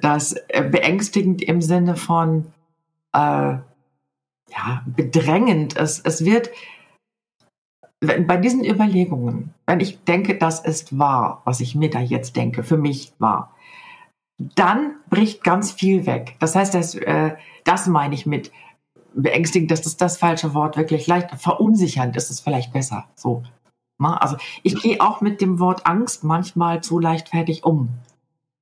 Das 0.00 0.34
äh, 0.48 0.62
beängstigend 0.62 1.42
im 1.42 1.60
Sinne 1.60 1.96
von, 1.96 2.46
äh, 3.12 3.18
ja, 3.18 4.82
bedrängend. 4.86 5.76
Es, 5.76 6.00
es 6.00 6.24
wird 6.24 6.50
bei 8.00 8.36
diesen 8.36 8.64
Überlegungen, 8.64 9.54
wenn 9.66 9.80
ich 9.80 10.04
denke, 10.04 10.36
das 10.36 10.60
ist 10.60 10.98
wahr, 10.98 11.42
was 11.44 11.60
ich 11.60 11.74
mir 11.74 11.90
da 11.90 12.00
jetzt 12.00 12.36
denke, 12.36 12.62
für 12.62 12.76
mich 12.76 13.12
wahr, 13.18 13.54
dann 14.38 14.96
bricht 15.08 15.42
ganz 15.42 15.72
viel 15.72 16.04
weg. 16.06 16.36
Das 16.38 16.54
heißt, 16.54 16.74
das, 16.74 16.94
äh, 16.94 17.36
das 17.64 17.86
meine 17.86 18.14
ich 18.14 18.26
mit 18.26 18.52
beängstigend, 19.14 19.70
das 19.70 19.86
ist 19.86 20.00
das 20.00 20.18
falsche 20.18 20.52
Wort, 20.52 20.76
wirklich 20.76 21.06
leicht 21.06 21.30
verunsichernd 21.40 22.16
ist 22.16 22.30
es 22.30 22.40
vielleicht 22.40 22.72
besser. 22.72 23.06
So. 23.14 23.42
Also 23.98 24.36
ich 24.62 24.80
gehe 24.82 25.00
auch 25.00 25.22
mit 25.22 25.40
dem 25.40 25.58
Wort 25.58 25.86
Angst 25.86 26.22
manchmal 26.22 26.82
zu 26.82 26.98
leichtfertig 26.98 27.64
um. 27.64 27.88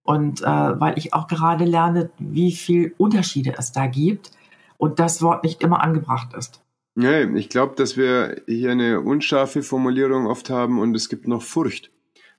Und 0.04 0.42
äh, 0.42 0.46
weil 0.46 0.96
ich 0.96 1.12
auch 1.12 1.26
gerade 1.26 1.64
lerne, 1.64 2.10
wie 2.18 2.52
viel 2.52 2.94
Unterschiede 2.98 3.54
es 3.58 3.72
da 3.72 3.86
gibt 3.86 4.30
und 4.76 5.00
das 5.00 5.22
Wort 5.22 5.42
nicht 5.42 5.62
immer 5.62 5.82
angebracht 5.82 6.34
ist. 6.34 6.63
Ja, 6.96 7.28
ich 7.34 7.48
glaube, 7.48 7.74
dass 7.76 7.96
wir 7.96 8.42
hier 8.46 8.70
eine 8.70 9.00
unscharfe 9.00 9.62
Formulierung 9.62 10.26
oft 10.26 10.48
haben 10.48 10.78
und 10.78 10.94
es 10.94 11.08
gibt 11.08 11.26
noch 11.26 11.42
Furcht 11.42 11.90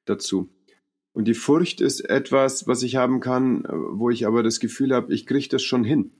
dazu. 0.05 0.49
Und 1.11 1.25
die 1.25 1.33
Furcht 1.33 1.81
ist 1.81 2.01
etwas, 2.01 2.67
was 2.67 2.83
ich 2.83 2.95
haben 2.95 3.19
kann, 3.19 3.65
wo 3.69 4.09
ich 4.09 4.25
aber 4.25 4.43
das 4.43 4.59
Gefühl 4.59 4.93
habe, 4.93 5.13
ich 5.13 5.25
kriege 5.25 5.47
das 5.49 5.63
schon 5.63 5.83
hin. 5.83 6.11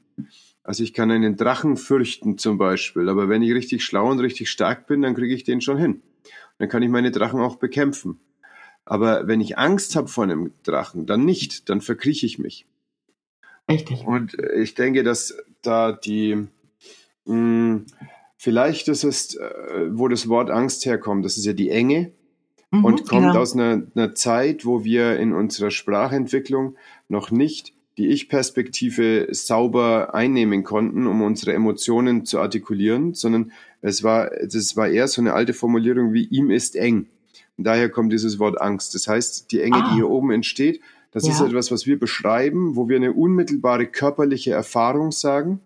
Also 0.63 0.83
ich 0.83 0.93
kann 0.93 1.11
einen 1.11 1.37
Drachen 1.37 1.77
fürchten 1.77 2.37
zum 2.37 2.57
Beispiel, 2.57 3.07
aber 3.07 3.29
wenn 3.29 3.41
ich 3.41 3.53
richtig 3.53 3.85
schlau 3.85 4.09
und 4.09 4.19
richtig 4.19 4.49
stark 4.49 4.87
bin, 4.87 5.01
dann 5.01 5.13
kriege 5.13 5.33
ich 5.33 5.43
den 5.43 5.61
schon 5.61 5.77
hin. 5.77 6.01
Dann 6.57 6.69
kann 6.69 6.81
ich 6.81 6.89
meine 6.89 7.11
Drachen 7.11 7.39
auch 7.39 7.57
bekämpfen. 7.57 8.19
Aber 8.83 9.27
wenn 9.27 9.41
ich 9.41 9.57
Angst 9.57 9.95
habe 9.95 10.07
vor 10.07 10.23
einem 10.23 10.51
Drachen, 10.63 11.05
dann 11.05 11.25
nicht, 11.25 11.69
dann 11.69 11.81
verkrieche 11.81 12.25
ich 12.25 12.39
mich. 12.39 12.65
Richtig. 13.69 14.05
Und 14.05 14.37
ich 14.55 14.75
denke, 14.75 15.03
dass 15.03 15.35
da 15.61 15.91
die, 15.91 16.47
mh, 17.25 17.33
hm, 17.33 17.85
vielleicht 18.37 18.87
ist 18.87 19.03
es, 19.03 19.35
äh, 19.35 19.49
wo 19.91 20.07
das 20.07 20.27
Wort 20.27 20.49
Angst 20.49 20.85
herkommt, 20.85 21.25
das 21.25 21.37
ist 21.37 21.45
ja 21.45 21.53
die 21.53 21.69
Enge 21.69 22.11
mhm, 22.71 22.85
und 22.85 23.07
kommt 23.07 23.27
genau. 23.27 23.39
aus 23.39 23.53
einer, 23.53 23.83
einer 23.95 24.15
Zeit, 24.15 24.65
wo 24.65 24.83
wir 24.83 25.17
in 25.17 25.33
unserer 25.33 25.71
Sprachentwicklung 25.71 26.75
noch 27.07 27.31
nicht 27.31 27.73
die 27.97 28.07
Ich-Perspektive 28.07 29.27
sauber 29.31 30.13
einnehmen 30.13 30.63
konnten, 30.63 31.07
um 31.07 31.21
unsere 31.21 31.53
Emotionen 31.53 32.25
zu 32.25 32.39
artikulieren, 32.39 33.13
sondern 33.13 33.51
es 33.81 34.03
war, 34.03 34.29
das 34.29 34.75
war 34.75 34.89
eher 34.89 35.07
so 35.07 35.21
eine 35.21 35.33
alte 35.33 35.53
Formulierung 35.53 36.13
wie 36.13 36.25
ihm 36.25 36.51
ist 36.51 36.75
eng. 36.75 37.07
Und 37.57 37.65
daher 37.65 37.89
kommt 37.89 38.11
dieses 38.11 38.37
Wort 38.37 38.59
Angst. 38.59 38.95
Das 38.95 39.07
heißt, 39.07 39.51
die 39.51 39.61
Enge, 39.61 39.77
ah. 39.77 39.89
die 39.89 39.95
hier 39.95 40.09
oben 40.09 40.31
entsteht, 40.31 40.81
das 41.11 41.25
ja. 41.25 41.31
ist 41.31 41.39
etwas, 41.39 41.71
was 41.71 41.85
wir 41.85 41.97
beschreiben, 41.97 42.75
wo 42.75 42.89
wir 42.89 42.97
eine 42.97 43.13
unmittelbare 43.13 43.85
körperliche 43.85 44.51
Erfahrung 44.51 45.13
sagen. 45.13 45.61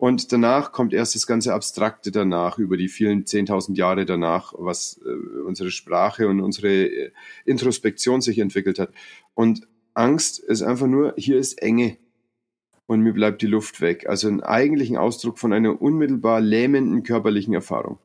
Und 0.00 0.32
danach 0.32 0.72
kommt 0.72 0.94
erst 0.94 1.14
das 1.14 1.26
ganze 1.26 1.52
Abstrakte 1.52 2.10
danach, 2.10 2.56
über 2.56 2.78
die 2.78 2.88
vielen 2.88 3.24
10.000 3.24 3.76
Jahre 3.76 4.06
danach, 4.06 4.54
was 4.56 4.98
äh, 5.04 5.40
unsere 5.42 5.70
Sprache 5.70 6.26
und 6.26 6.40
unsere 6.40 6.86
äh, 6.86 7.10
Introspektion 7.44 8.22
sich 8.22 8.38
entwickelt 8.38 8.78
hat. 8.78 8.94
Und 9.34 9.68
Angst 9.92 10.38
ist 10.38 10.62
einfach 10.62 10.86
nur, 10.86 11.12
hier 11.18 11.36
ist 11.36 11.60
Enge 11.60 11.98
und 12.86 13.02
mir 13.02 13.12
bleibt 13.12 13.42
die 13.42 13.46
Luft 13.46 13.82
weg. 13.82 14.08
Also 14.08 14.28
einen 14.28 14.40
eigentlichen 14.40 14.96
Ausdruck 14.96 15.38
von 15.38 15.52
einer 15.52 15.82
unmittelbar 15.82 16.40
lähmenden 16.40 17.02
körperlichen 17.02 17.52
Erfahrung. 17.52 17.98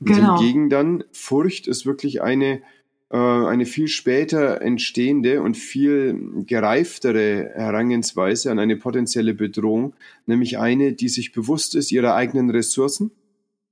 Genau. 0.00 0.38
Hingegen 0.38 0.70
dann, 0.70 1.04
Furcht 1.12 1.66
ist 1.66 1.84
wirklich 1.84 2.22
eine, 2.22 2.62
äh, 3.10 3.16
eine 3.16 3.66
viel 3.66 3.88
später 3.88 4.60
entstehende 4.60 5.42
und 5.42 5.56
viel 5.56 6.44
gereiftere 6.46 7.50
Herangehensweise 7.54 8.50
an 8.50 8.58
eine 8.58 8.76
potenzielle 8.76 9.34
Bedrohung, 9.34 9.94
nämlich 10.26 10.58
eine, 10.58 10.92
die 10.92 11.08
sich 11.08 11.32
bewusst 11.32 11.74
ist 11.74 11.92
ihrer 11.92 12.14
eigenen 12.14 12.50
Ressourcen, 12.50 13.10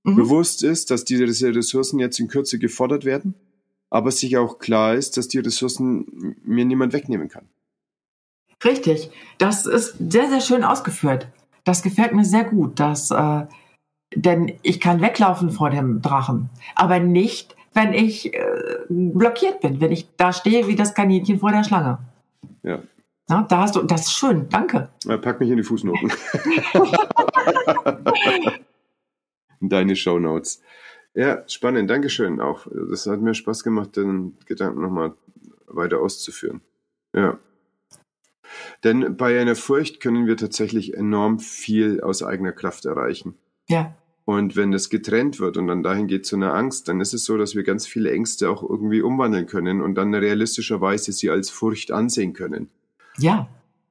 mhm. 0.04 0.16
bewusst 0.16 0.62
ist, 0.62 0.90
dass 0.90 1.04
diese 1.04 1.26
Ressourcen 1.26 1.98
jetzt 1.98 2.18
in 2.20 2.28
Kürze 2.28 2.58
gefordert 2.58 3.04
werden 3.04 3.34
aber 3.92 4.10
sich 4.10 4.38
auch 4.38 4.58
klar 4.58 4.94
ist, 4.94 5.18
dass 5.18 5.28
die 5.28 5.38
Ressourcen 5.38 6.34
mir 6.42 6.64
niemand 6.64 6.94
wegnehmen 6.94 7.28
kann. 7.28 7.44
Richtig, 8.64 9.10
das 9.36 9.66
ist 9.66 9.96
sehr, 9.98 10.30
sehr 10.30 10.40
schön 10.40 10.64
ausgeführt. 10.64 11.28
Das 11.64 11.82
gefällt 11.82 12.14
mir 12.14 12.24
sehr 12.24 12.44
gut, 12.44 12.80
dass, 12.80 13.10
äh, 13.10 13.42
denn 14.14 14.54
ich 14.62 14.80
kann 14.80 15.02
weglaufen 15.02 15.50
vor 15.50 15.68
dem 15.68 16.00
Drachen, 16.00 16.48
aber 16.74 17.00
nicht, 17.00 17.54
wenn 17.74 17.92
ich 17.92 18.34
äh, 18.34 18.40
blockiert 18.88 19.60
bin, 19.60 19.80
wenn 19.80 19.92
ich 19.92 20.14
da 20.16 20.32
stehe 20.32 20.66
wie 20.66 20.76
das 20.76 20.94
Kaninchen 20.94 21.38
vor 21.38 21.52
der 21.52 21.64
Schlange. 21.64 21.98
Ja. 22.62 22.82
ja 23.28 23.42
da 23.42 23.58
hast 23.58 23.76
du, 23.76 23.82
das 23.82 24.02
ist 24.02 24.12
schön, 24.12 24.48
danke. 24.48 24.88
Ja, 25.04 25.16
pack 25.16 25.40
mich 25.40 25.50
in 25.50 25.56
die 25.56 25.62
Fußnoten. 25.62 26.12
Deine 29.60 29.96
Show 29.96 30.18
Notes. 30.18 30.60
Ja, 31.14 31.46
spannend. 31.46 31.90
Dankeschön 31.90 32.40
auch. 32.40 32.66
Das 32.90 33.06
hat 33.06 33.20
mir 33.20 33.34
Spaß 33.34 33.62
gemacht, 33.64 33.96
den 33.96 34.36
Gedanken 34.46 34.80
nochmal 34.80 35.14
weiter 35.66 36.00
auszuführen. 36.00 36.62
Ja. 37.14 37.38
Denn 38.84 39.16
bei 39.16 39.40
einer 39.40 39.56
Furcht 39.56 40.00
können 40.00 40.26
wir 40.26 40.36
tatsächlich 40.36 40.94
enorm 40.94 41.38
viel 41.38 42.00
aus 42.00 42.22
eigener 42.22 42.52
Kraft 42.52 42.84
erreichen. 42.84 43.34
Ja. 43.68 43.94
Und 44.24 44.54
wenn 44.54 44.70
das 44.70 44.88
getrennt 44.88 45.40
wird 45.40 45.56
und 45.56 45.66
dann 45.66 45.82
dahin 45.82 46.06
geht 46.06 46.26
zu 46.26 46.36
einer 46.36 46.54
Angst, 46.54 46.88
dann 46.88 47.00
ist 47.00 47.12
es 47.12 47.24
so, 47.24 47.36
dass 47.36 47.56
wir 47.56 47.64
ganz 47.64 47.86
viele 47.86 48.12
Ängste 48.12 48.48
auch 48.48 48.62
irgendwie 48.62 49.02
umwandeln 49.02 49.46
können 49.46 49.80
und 49.80 49.96
dann 49.96 50.14
realistischerweise 50.14 51.12
sie 51.12 51.30
als 51.30 51.50
Furcht 51.50 51.90
ansehen 51.90 52.32
können. 52.32 52.68
Ja. 53.18 53.48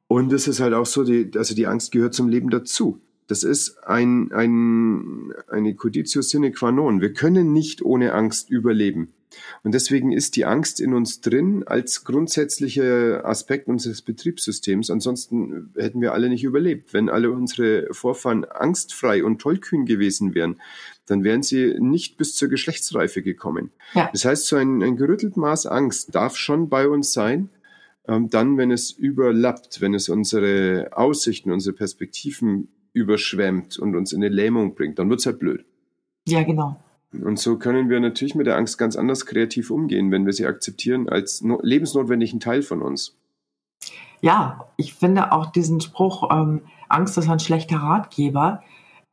Und 0.07 0.31
es 0.31 0.47
ist 0.47 0.59
halt 0.59 0.73
auch 0.73 0.85
so, 0.85 1.03
die, 1.03 1.31
also 1.35 1.53
die 1.53 1.67
Angst 1.67 1.91
gehört 1.91 2.13
zum 2.13 2.29
Leben 2.29 2.49
dazu. 2.49 3.01
Das 3.27 3.43
ist 3.43 3.77
ein, 3.85 4.31
ein, 4.33 5.33
eine 5.47 5.75
Coditio 5.75 6.21
sine 6.21 6.51
qua 6.51 6.71
non. 6.71 7.01
Wir 7.01 7.13
können 7.13 7.53
nicht 7.53 7.81
ohne 7.81 8.13
Angst 8.13 8.49
überleben. 8.49 9.13
Und 9.63 9.73
deswegen 9.73 10.11
ist 10.11 10.35
die 10.35 10.45
Angst 10.45 10.79
in 10.79 10.93
uns 10.93 11.21
drin 11.21 11.63
als 11.65 12.03
grundsätzlicher 12.03 13.25
Aspekt 13.25 13.67
unseres 13.67 14.01
Betriebssystems. 14.01 14.89
Ansonsten 14.89 15.71
hätten 15.77 16.01
wir 16.01 16.13
alle 16.13 16.29
nicht 16.29 16.43
überlebt. 16.43 16.93
Wenn 16.93 17.09
alle 17.09 17.31
unsere 17.31 17.87
Vorfahren 17.93 18.45
angstfrei 18.45 19.23
und 19.23 19.39
tollkühn 19.39 19.85
gewesen 19.85 20.35
wären, 20.35 20.61
dann 21.05 21.23
wären 21.23 21.43
sie 21.43 21.75
nicht 21.79 22.17
bis 22.17 22.35
zur 22.35 22.49
Geschlechtsreife 22.49 23.21
gekommen. 23.21 23.71
Ja. 23.93 24.09
Das 24.11 24.25
heißt, 24.25 24.47
so 24.47 24.55
ein, 24.55 24.81
ein 24.81 24.97
gerüttelt 24.97 25.37
Maß 25.37 25.65
Angst 25.65 26.13
darf 26.15 26.35
schon 26.35 26.69
bei 26.69 26.87
uns 26.87 27.13
sein. 27.13 27.49
Ähm, 28.07 28.29
dann, 28.29 28.57
wenn 28.57 28.71
es 28.71 28.91
überlappt, 28.91 29.81
wenn 29.81 29.93
es 29.93 30.09
unsere 30.09 30.89
Aussichten, 30.91 31.51
unsere 31.51 31.75
Perspektiven 31.75 32.69
überschwemmt 32.93 33.77
und 33.77 33.95
uns 33.95 34.11
in 34.11 34.23
eine 34.23 34.33
Lähmung 34.33 34.75
bringt, 34.75 34.99
dann 34.99 35.09
wird's 35.09 35.25
halt 35.25 35.39
blöd. 35.39 35.65
Ja, 36.27 36.43
genau. 36.43 36.81
Und 37.13 37.39
so 37.39 37.57
können 37.57 37.89
wir 37.89 37.99
natürlich 37.99 38.35
mit 38.35 38.47
der 38.47 38.55
Angst 38.55 38.77
ganz 38.77 38.95
anders 38.95 39.25
kreativ 39.25 39.69
umgehen, 39.69 40.11
wenn 40.11 40.25
wir 40.25 40.33
sie 40.33 40.45
akzeptieren 40.45 41.09
als 41.09 41.41
no 41.41 41.59
lebensnotwendigen 41.61 42.39
Teil 42.39 42.61
von 42.61 42.81
uns. 42.81 43.17
Ja, 44.21 44.67
ich 44.77 44.93
finde 44.93 45.31
auch 45.31 45.47
diesen 45.47 45.81
Spruch, 45.81 46.29
ähm, 46.31 46.61
Angst 46.87 47.17
ist 47.17 47.29
ein 47.29 47.39
schlechter 47.39 47.77
Ratgeber, 47.77 48.63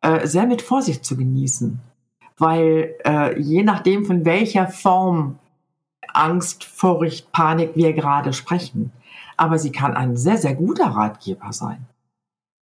äh, 0.00 0.26
sehr 0.26 0.46
mit 0.46 0.62
Vorsicht 0.62 1.04
zu 1.04 1.16
genießen. 1.16 1.80
Weil 2.36 2.94
äh, 3.04 3.40
je 3.40 3.64
nachdem, 3.64 4.04
von 4.04 4.24
welcher 4.24 4.68
Form 4.68 5.38
Angst, 6.12 6.64
Furcht, 6.64 7.32
Panik 7.32 7.72
wir 7.74 7.92
gerade 7.94 8.32
sprechen, 8.32 8.92
aber 9.36 9.58
sie 9.58 9.72
kann 9.72 9.94
ein 9.94 10.16
sehr, 10.16 10.36
sehr 10.36 10.54
guter 10.54 10.86
Ratgeber 10.86 11.52
sein 11.52 11.87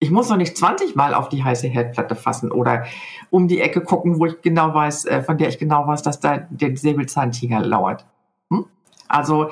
ich 0.00 0.10
muss 0.10 0.30
noch 0.30 0.38
nicht 0.38 0.56
20 0.56 0.96
Mal 0.96 1.14
auf 1.14 1.28
die 1.28 1.44
heiße 1.44 1.68
Herdplatte 1.68 2.16
fassen 2.16 2.50
oder 2.50 2.86
um 3.28 3.48
die 3.48 3.60
Ecke 3.60 3.82
gucken, 3.82 4.18
wo 4.18 4.26
ich 4.26 4.40
genau 4.40 4.74
weiß, 4.74 5.04
äh, 5.04 5.22
von 5.22 5.38
der 5.38 5.48
ich 5.48 5.58
genau 5.58 5.86
weiß, 5.86 6.02
dass 6.02 6.20
da 6.20 6.38
der 6.38 6.76
Säbelzahntiger 6.76 7.60
lauert. 7.60 8.06
Hm? 8.50 8.66
Also 9.08 9.50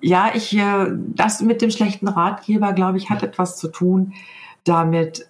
ja, 0.00 0.30
ich 0.34 0.56
äh, 0.56 0.86
das 1.14 1.42
mit 1.42 1.62
dem 1.62 1.70
schlechten 1.70 2.08
Ratgeber, 2.08 2.72
glaube 2.72 2.98
ich, 2.98 3.10
hat 3.10 3.22
etwas 3.22 3.56
zu 3.56 3.68
tun 3.68 4.14
damit, 4.66 5.28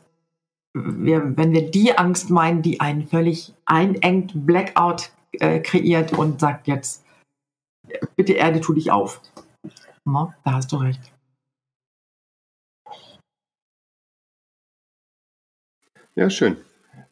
wir, 0.74 1.36
wenn 1.36 1.52
wir 1.52 1.70
die 1.70 1.96
Angst 1.96 2.30
meinen, 2.30 2.62
die 2.62 2.80
einen 2.80 3.06
völlig 3.06 3.54
einengt, 3.64 4.32
Blackout 4.46 5.10
äh, 5.32 5.60
kreiert 5.60 6.12
und 6.12 6.40
sagt 6.40 6.66
jetzt, 6.66 7.04
bitte 8.16 8.34
Erde, 8.34 8.60
tu 8.60 8.72
dich 8.72 8.90
auf. 8.90 9.20
Na, 10.04 10.34
da 10.44 10.54
hast 10.54 10.72
du 10.72 10.76
recht. 10.76 11.00
Ja, 16.16 16.30
schön. 16.30 16.56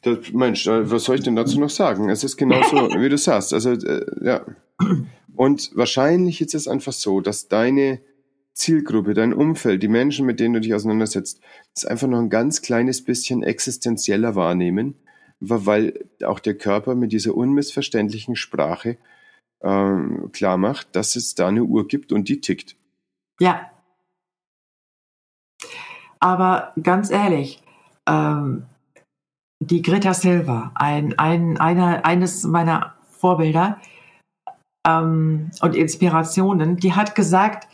Das, 0.01 0.31
Mensch, 0.33 0.67
äh, 0.67 0.89
was 0.91 1.05
soll 1.05 1.17
ich 1.17 1.23
denn 1.23 1.35
dazu 1.35 1.59
noch 1.59 1.69
sagen? 1.69 2.09
Es 2.09 2.23
ist 2.23 2.37
genauso, 2.37 2.75
wie 2.99 3.09
du 3.09 3.17
sagst. 3.17 3.53
Also, 3.53 3.71
äh, 3.71 4.05
ja. 4.21 4.45
Und 5.35 5.71
wahrscheinlich 5.75 6.41
ist 6.41 6.55
es 6.55 6.67
einfach 6.67 6.93
so, 6.93 7.21
dass 7.21 7.47
deine 7.47 8.01
Zielgruppe, 8.53 9.13
dein 9.13 9.33
Umfeld, 9.33 9.83
die 9.83 9.87
Menschen, 9.87 10.25
mit 10.25 10.39
denen 10.39 10.55
du 10.55 10.61
dich 10.61 10.73
auseinandersetzt, 10.73 11.41
das 11.73 11.85
einfach 11.85 12.07
noch 12.07 12.19
ein 12.19 12.29
ganz 12.29 12.61
kleines 12.61 13.03
bisschen 13.03 13.43
existenzieller 13.43 14.35
wahrnehmen, 14.35 14.95
weil 15.39 16.05
auch 16.23 16.39
der 16.39 16.57
Körper 16.57 16.95
mit 16.95 17.11
dieser 17.11 17.35
unmissverständlichen 17.35 18.35
Sprache 18.35 18.97
ähm, 19.61 20.29
klar 20.31 20.57
macht, 20.57 20.95
dass 20.95 21.15
es 21.15 21.35
da 21.35 21.49
eine 21.49 21.63
Uhr 21.63 21.87
gibt 21.87 22.11
und 22.11 22.29
die 22.29 22.39
tickt. 22.39 22.75
Ja. 23.39 23.69
Aber 26.19 26.73
ganz 26.81 27.11
ehrlich, 27.11 27.61
ähm, 28.07 28.65
die 29.67 29.81
Greta 29.81 30.13
Silva, 30.13 30.71
ein, 30.75 31.17
ein, 31.17 31.57
eine, 31.57 32.05
eines 32.05 32.43
meiner 32.43 32.95
Vorbilder 33.09 33.79
ähm, 34.87 35.51
und 35.61 35.75
Inspirationen, 35.75 36.77
die 36.77 36.93
hat 36.93 37.15
gesagt, 37.15 37.67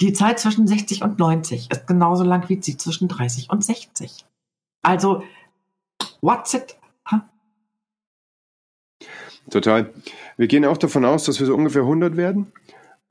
die 0.00 0.12
Zeit 0.12 0.38
zwischen 0.38 0.66
60 0.66 1.02
und 1.02 1.18
90 1.18 1.70
ist 1.70 1.86
genauso 1.86 2.24
lang 2.24 2.48
wie 2.48 2.56
die 2.56 2.76
zwischen 2.76 3.08
30 3.08 3.50
und 3.50 3.64
60. 3.64 4.24
Also, 4.82 5.22
what's 6.20 6.54
it? 6.54 6.76
Huh? 7.10 7.20
Total. 9.50 9.92
Wir 10.36 10.48
gehen 10.48 10.64
auch 10.64 10.76
davon 10.76 11.04
aus, 11.04 11.24
dass 11.24 11.38
wir 11.38 11.46
so 11.46 11.54
ungefähr 11.54 11.82
100 11.82 12.16
werden. 12.16 12.52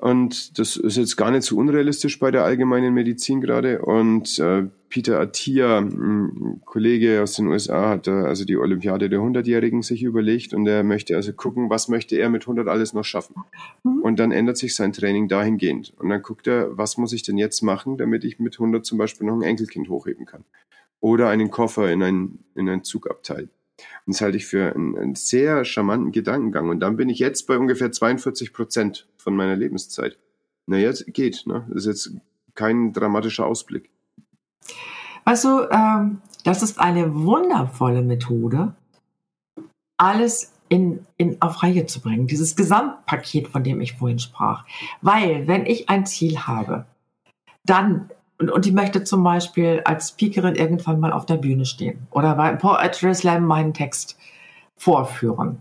Und 0.01 0.57
das 0.57 0.77
ist 0.77 0.97
jetzt 0.97 1.15
gar 1.15 1.29
nicht 1.29 1.43
so 1.43 1.57
unrealistisch 1.57 2.17
bei 2.17 2.31
der 2.31 2.43
allgemeinen 2.43 2.91
Medizin 2.91 3.39
gerade. 3.39 3.83
Und 3.83 4.39
äh, 4.39 4.63
Peter 4.89 5.19
Attia, 5.19 5.77
ein 5.77 6.59
Kollege 6.65 7.21
aus 7.21 7.35
den 7.35 7.45
USA, 7.45 7.89
hat 7.89 8.07
äh, 8.07 8.11
also 8.11 8.43
die 8.43 8.57
Olympiade 8.57 9.09
der 9.09 9.19
100-Jährigen 9.19 9.83
sich 9.83 10.01
überlegt 10.01 10.55
und 10.55 10.65
er 10.65 10.81
möchte 10.83 11.15
also 11.15 11.33
gucken, 11.33 11.69
was 11.69 11.87
möchte 11.87 12.15
er 12.15 12.31
mit 12.31 12.41
100 12.41 12.67
alles 12.67 12.93
noch 12.93 13.03
schaffen. 13.03 13.35
Mhm. 13.83 14.01
Und 14.01 14.17
dann 14.17 14.31
ändert 14.31 14.57
sich 14.57 14.75
sein 14.75 14.91
Training 14.91 15.27
dahingehend. 15.27 15.93
Und 15.99 16.09
dann 16.09 16.23
guckt 16.23 16.47
er, 16.47 16.75
was 16.75 16.97
muss 16.97 17.13
ich 17.13 17.21
denn 17.21 17.37
jetzt 17.37 17.61
machen, 17.61 17.97
damit 17.97 18.23
ich 18.23 18.39
mit 18.39 18.55
100 18.55 18.83
zum 18.83 18.97
Beispiel 18.97 19.27
noch 19.27 19.35
ein 19.35 19.43
Enkelkind 19.43 19.87
hochheben 19.87 20.25
kann. 20.25 20.43
Oder 20.99 21.29
einen 21.29 21.51
Koffer 21.51 21.91
in 21.91 22.01
ein, 22.01 22.39
in 22.55 22.67
ein 22.67 22.83
Zugabteil. 22.83 23.49
Und 24.05 24.15
das 24.15 24.21
halte 24.21 24.37
ich 24.37 24.45
für 24.45 24.73
einen, 24.75 24.97
einen, 24.97 25.15
sehr 25.15 25.65
charmanten 25.65 26.11
Gedankengang. 26.11 26.69
Und 26.69 26.79
dann 26.79 26.97
bin 26.97 27.09
ich 27.09 27.19
jetzt 27.19 27.47
bei 27.47 27.57
ungefähr 27.57 27.91
42 27.91 28.53
Prozent 28.53 29.07
von 29.17 29.35
meiner 29.35 29.55
Lebenszeit. 29.55 30.17
Na, 30.67 30.77
jetzt 30.77 31.05
geht. 31.13 31.45
Ne? 31.45 31.65
Das 31.69 31.85
ist 31.85 31.87
jetzt 31.87 32.21
kein 32.55 32.93
dramatischer 32.93 33.45
Ausblick. 33.45 33.89
Weißt 35.25 35.43
du, 35.45 35.69
ähm, 35.71 36.21
das 36.43 36.63
ist 36.63 36.79
eine 36.79 37.13
wundervolle 37.13 38.01
Methode, 38.01 38.75
alles 39.97 40.53
in, 40.69 41.05
in, 41.17 41.41
auf 41.41 41.61
Reihe 41.63 41.85
zu 41.85 42.01
bringen. 42.01 42.27
Dieses 42.27 42.55
Gesamtpaket, 42.55 43.49
von 43.49 43.63
dem 43.63 43.81
ich 43.81 43.93
vorhin 43.93 44.19
sprach. 44.19 44.65
Weil, 45.01 45.47
wenn 45.47 45.65
ich 45.65 45.89
ein 45.89 46.05
Ziel 46.05 46.39
habe, 46.39 46.85
dann 47.65 48.09
und, 48.41 48.49
und 48.49 48.65
die 48.65 48.71
möchte 48.71 49.03
zum 49.03 49.23
Beispiel 49.23 49.81
als 49.85 50.09
Speakerin 50.09 50.55
irgendwann 50.55 50.99
mal 50.99 51.13
auf 51.13 51.27
der 51.27 51.35
Bühne 51.35 51.65
stehen 51.65 52.07
oder 52.09 52.33
bei 52.33 52.53
Poetry 52.53 53.13
Slam 53.13 53.45
meinen 53.45 53.73
Text 53.73 54.17
vorführen. 54.75 55.59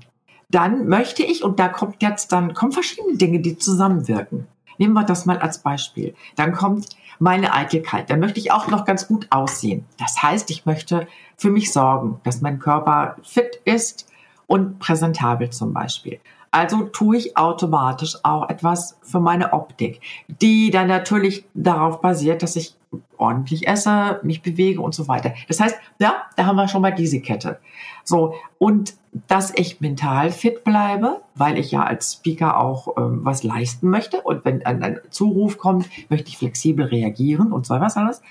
Dann 0.49 0.89
möchte 0.89 1.23
ich, 1.23 1.45
und 1.45 1.61
da 1.61 1.69
kommt 1.69 2.03
jetzt 2.03 2.33
dann, 2.33 2.55
kommen 2.55 2.73
verschiedene 2.73 3.19
Dinge, 3.19 3.41
die 3.41 3.59
zusammenwirken. 3.59 4.47
Nehmen 4.79 4.95
wir 4.95 5.05
das 5.05 5.27
mal 5.27 5.39
als 5.39 5.59
Beispiel. 5.59 6.15
Dann 6.37 6.53
kommt 6.53 6.87
meine 7.19 7.53
Eitelkeit. 7.53 8.09
Dann 8.09 8.19
möchte 8.19 8.41
ich 8.41 8.51
auch 8.51 8.69
noch 8.69 8.87
ganz 8.87 9.07
gut 9.07 9.27
aussehen. 9.29 9.85
Das 9.99 10.23
heißt, 10.23 10.51
ich 10.51 10.65
möchte 10.65 11.07
für 11.37 11.51
mich 11.51 11.71
sorgen, 11.73 12.19
dass 12.25 12.41
mein 12.41 12.59
Körper 12.59 13.17
fit 13.23 13.61
ist 13.67 14.11
und 14.47 14.79
präsentabel 14.79 15.51
zum 15.51 15.75
Beispiel. 15.75 16.19
Also 16.51 16.85
tue 16.85 17.17
ich 17.17 17.37
automatisch 17.37 18.17
auch 18.25 18.49
etwas 18.49 18.99
für 19.03 19.21
meine 19.21 19.53
Optik, 19.53 20.01
die 20.27 20.71
dann 20.71 20.89
natürlich 20.89 21.45
darauf 21.55 22.01
basiert, 22.01 22.43
dass 22.43 22.57
ich 22.57 22.75
ordentlich 23.17 23.69
esse, 23.69 24.19
mich 24.23 24.43
bewege 24.43 24.81
und 24.81 24.95
so 24.95 25.07
weiter. 25.07 25.33
Das 25.47 25.61
heißt, 25.61 25.77
ja, 26.01 26.25
da 26.37 26.47
haben 26.47 26.57
wir 26.57 26.67
schon 26.67 26.83
mal 26.83 26.91
diese 26.91 27.21
Kette. 27.21 27.61
So, 28.03 28.35
und 28.59 28.95
dass 29.29 29.53
ich 29.57 29.81
mental 29.81 30.31
fit 30.31 30.65
bleibe, 30.65 31.21
weil 31.35 31.59
ich 31.59 31.71
ja 31.71 31.85
als 31.85 32.15
Speaker 32.15 32.59
auch 32.59 32.97
ähm, 32.97 33.21
was 33.23 33.43
leisten 33.43 33.89
möchte 33.89 34.21
und 34.21 34.45
wenn 34.45 34.65
ein, 34.67 34.83
ein 34.83 35.01
Zuruf 35.11 35.59
kommt, 35.59 35.89
möchte 36.11 36.29
ich 36.29 36.39
flexibel 36.39 36.87
reagieren 36.87 37.53
und 37.53 37.67
so 37.67 37.75
was 37.75 37.97
alles. 37.97 38.23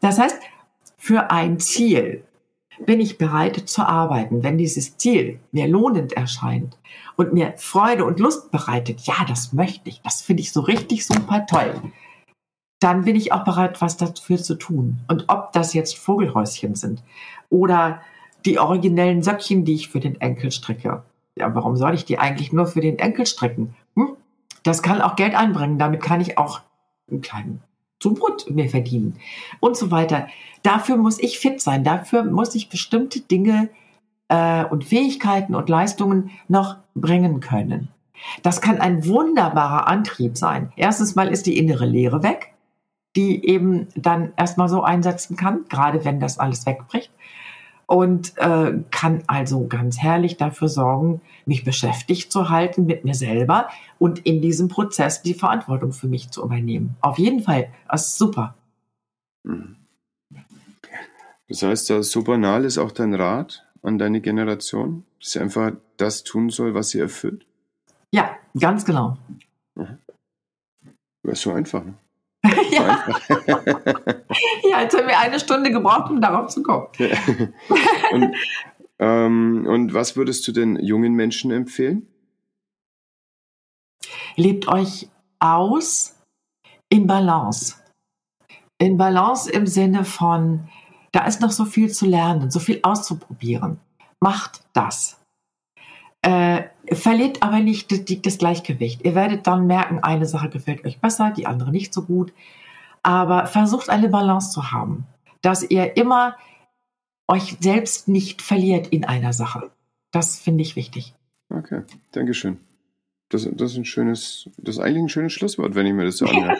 Das 0.00 0.18
heißt, 0.18 0.38
für 0.96 1.30
ein 1.30 1.58
Ziel 1.58 2.24
bin 2.86 3.00
ich 3.00 3.18
bereit 3.18 3.68
zu 3.68 3.82
arbeiten, 3.82 4.42
wenn 4.42 4.58
dieses 4.58 4.96
Ziel 4.96 5.40
mir 5.52 5.66
lohnend 5.66 6.12
erscheint 6.12 6.78
und 7.16 7.32
mir 7.32 7.54
Freude 7.56 8.04
und 8.04 8.20
Lust 8.20 8.50
bereitet, 8.50 9.00
ja, 9.02 9.14
das 9.26 9.52
möchte 9.52 9.88
ich, 9.88 10.00
das 10.02 10.22
finde 10.22 10.42
ich 10.42 10.52
so 10.52 10.60
richtig 10.60 11.06
super 11.06 11.46
toll, 11.46 11.74
dann 12.80 13.04
bin 13.04 13.16
ich 13.16 13.32
auch 13.32 13.44
bereit, 13.44 13.80
was 13.80 13.96
dafür 13.96 14.38
zu 14.38 14.54
tun. 14.54 14.98
Und 15.08 15.24
ob 15.28 15.52
das 15.52 15.74
jetzt 15.74 15.96
Vogelhäuschen 15.98 16.74
sind 16.74 17.02
oder 17.50 18.00
die 18.44 18.58
originellen 18.58 19.22
Söckchen, 19.22 19.64
die 19.64 19.74
ich 19.74 19.88
für 19.88 20.00
den 20.00 20.20
Enkel 20.20 20.52
stricke. 20.52 21.02
Ja, 21.36 21.54
warum 21.54 21.76
soll 21.76 21.94
ich 21.94 22.04
die 22.04 22.18
eigentlich 22.18 22.52
nur 22.52 22.66
für 22.66 22.80
den 22.80 22.98
Enkel 22.98 23.26
stricken? 23.26 23.74
Hm? 23.96 24.16
Das 24.62 24.82
kann 24.82 25.00
auch 25.00 25.16
Geld 25.16 25.34
einbringen. 25.34 25.78
Damit 25.78 26.02
kann 26.02 26.20
ich 26.20 26.38
auch 26.38 26.60
einen 27.10 27.20
kleinen 27.20 27.62
zum 28.00 28.14
Brot 28.14 28.48
mir 28.50 28.68
verdienen 28.68 29.16
und 29.60 29.76
so 29.76 29.90
weiter. 29.90 30.28
Dafür 30.62 30.96
muss 30.96 31.18
ich 31.18 31.38
fit 31.38 31.60
sein. 31.60 31.84
Dafür 31.84 32.24
muss 32.24 32.54
ich 32.54 32.68
bestimmte 32.68 33.20
Dinge 33.20 33.70
äh, 34.28 34.64
und 34.64 34.84
Fähigkeiten 34.84 35.54
und 35.54 35.68
Leistungen 35.68 36.30
noch 36.48 36.76
bringen 36.94 37.40
können. 37.40 37.88
Das 38.42 38.60
kann 38.60 38.80
ein 38.80 39.06
wunderbarer 39.06 39.86
Antrieb 39.86 40.36
sein. 40.36 40.72
Erstens 40.76 41.14
mal 41.14 41.28
ist 41.28 41.46
die 41.46 41.56
innere 41.56 41.86
Leere 41.86 42.22
weg, 42.22 42.52
die 43.14 43.46
eben 43.46 43.88
dann 43.94 44.32
erstmal 44.36 44.68
so 44.68 44.82
einsetzen 44.82 45.36
kann, 45.36 45.64
gerade 45.68 46.04
wenn 46.04 46.20
das 46.20 46.38
alles 46.38 46.66
wegbricht 46.66 47.12
und 47.88 48.36
äh, 48.36 48.74
kann 48.90 49.24
also 49.26 49.66
ganz 49.66 49.98
herrlich 49.98 50.36
dafür 50.36 50.68
sorgen, 50.68 51.22
mich 51.46 51.64
beschäftigt 51.64 52.30
zu 52.30 52.50
halten 52.50 52.84
mit 52.84 53.04
mir 53.04 53.14
selber 53.14 53.68
und 53.98 54.20
in 54.26 54.42
diesem 54.42 54.68
Prozess 54.68 55.22
die 55.22 55.32
Verantwortung 55.32 55.92
für 55.92 56.06
mich 56.06 56.30
zu 56.30 56.44
übernehmen. 56.44 56.96
Auf 57.00 57.18
jeden 57.18 57.40
Fall, 57.42 57.70
das 57.88 58.08
ist 58.08 58.18
super. 58.18 58.54
Mhm. 59.42 59.76
Das 61.48 61.62
heißt, 61.62 61.86
so 61.86 62.22
banal 62.24 62.66
ist 62.66 62.76
auch 62.76 62.92
dein 62.92 63.14
Rat 63.14 63.66
an 63.82 63.98
deine 63.98 64.20
Generation, 64.20 65.04
dass 65.18 65.30
sie 65.30 65.40
einfach 65.40 65.72
das 65.96 66.24
tun 66.24 66.50
soll, 66.50 66.74
was 66.74 66.90
sie 66.90 67.00
erfüllt? 67.00 67.46
Ja, 68.12 68.36
ganz 68.58 68.84
genau. 68.84 69.16
Mhm. 69.76 69.98
Das 71.22 71.32
ist 71.38 71.42
so 71.42 71.52
einfach. 71.52 71.82
Ne? 71.82 71.94
ja. 72.70 73.04
ja, 74.70 74.82
jetzt 74.82 74.96
haben 74.96 75.08
wir 75.08 75.18
eine 75.18 75.40
Stunde 75.40 75.70
gebraucht, 75.70 76.10
um 76.10 76.20
darauf 76.20 76.48
zu 76.48 76.62
kommen. 76.62 76.86
und, 78.12 78.34
ähm, 78.98 79.66
und 79.68 79.94
was 79.94 80.16
würdest 80.16 80.46
du 80.46 80.52
den 80.52 80.76
jungen 80.76 81.14
Menschen 81.14 81.50
empfehlen? 81.50 82.06
Lebt 84.36 84.68
euch 84.68 85.08
aus 85.40 86.16
in 86.88 87.06
Balance. 87.06 87.76
In 88.78 88.96
Balance 88.96 89.50
im 89.50 89.66
Sinne 89.66 90.04
von, 90.04 90.68
da 91.12 91.26
ist 91.26 91.40
noch 91.40 91.50
so 91.50 91.64
viel 91.64 91.90
zu 91.90 92.06
lernen, 92.06 92.50
so 92.50 92.60
viel 92.60 92.78
auszuprobieren. 92.82 93.80
Macht 94.20 94.62
das. 94.72 95.20
Äh, 96.22 96.64
verliert 96.92 97.42
aber 97.42 97.60
nicht 97.60 98.26
das 98.26 98.38
Gleichgewicht. 98.38 99.04
Ihr 99.04 99.14
werdet 99.14 99.46
dann 99.46 99.66
merken, 99.66 100.00
eine 100.00 100.26
Sache 100.26 100.48
gefällt 100.48 100.84
euch 100.84 101.00
besser, 101.00 101.32
die 101.36 101.46
andere 101.46 101.70
nicht 101.70 101.92
so 101.94 102.02
gut. 102.02 102.32
Aber 103.02 103.46
versucht 103.46 103.88
eine 103.90 104.08
Balance 104.08 104.52
zu 104.52 104.72
haben, 104.72 105.06
dass 105.40 105.62
ihr 105.62 105.96
immer 105.96 106.36
euch 107.28 107.56
selbst 107.60 108.08
nicht 108.08 108.42
verliert 108.42 108.88
in 108.88 109.04
einer 109.04 109.32
Sache. 109.32 109.70
Das 110.10 110.38
finde 110.40 110.62
ich 110.62 110.76
wichtig. 110.76 111.14
Okay, 111.50 111.82
Dankeschön. 112.12 112.58
Das, 113.28 113.48
das, 113.52 113.72
ist 113.72 113.76
ein 113.76 113.84
schönes, 113.84 114.48
das 114.56 114.76
ist 114.76 114.80
eigentlich 114.80 115.02
ein 115.02 115.08
schönes 115.10 115.34
Schlusswort, 115.34 115.74
wenn 115.74 115.86
ich 115.86 115.92
mir 115.92 116.04
das 116.04 116.16
so 116.16 116.26
anhöre. 116.26 116.56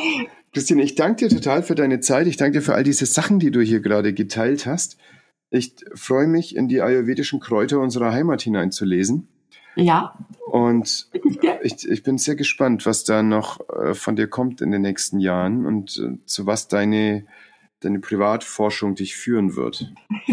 Christine, 0.52 0.82
ich 0.82 0.94
danke 0.94 1.28
dir 1.28 1.34
total 1.34 1.62
für 1.62 1.74
deine 1.74 2.00
Zeit. 2.00 2.26
Ich 2.26 2.38
danke 2.38 2.58
dir 2.58 2.62
für 2.64 2.74
all 2.74 2.84
diese 2.84 3.04
Sachen, 3.04 3.38
die 3.38 3.50
du 3.50 3.60
hier 3.60 3.80
gerade 3.80 4.14
geteilt 4.14 4.64
hast. 4.64 4.96
Ich 5.50 5.74
freue 5.94 6.26
mich, 6.26 6.56
in 6.56 6.68
die 6.68 6.80
ayurvedischen 6.80 7.40
Kräuter 7.40 7.80
unserer 7.80 8.12
Heimat 8.12 8.40
hineinzulesen. 8.40 9.28
Ja. 9.76 10.14
Und 10.46 11.08
ich, 11.62 11.88
ich 11.88 12.02
bin 12.02 12.18
sehr 12.18 12.34
gespannt, 12.34 12.86
was 12.86 13.04
da 13.04 13.22
noch 13.22 13.60
äh, 13.68 13.94
von 13.94 14.16
dir 14.16 14.26
kommt 14.26 14.60
in 14.60 14.70
den 14.70 14.82
nächsten 14.82 15.20
Jahren 15.20 15.66
und 15.66 15.98
äh, 15.98 16.18
zu 16.24 16.46
was 16.46 16.68
deine, 16.68 17.26
deine 17.80 18.00
Privatforschung 18.00 18.94
dich 18.94 19.16
führen 19.16 19.54
wird. 19.54 19.92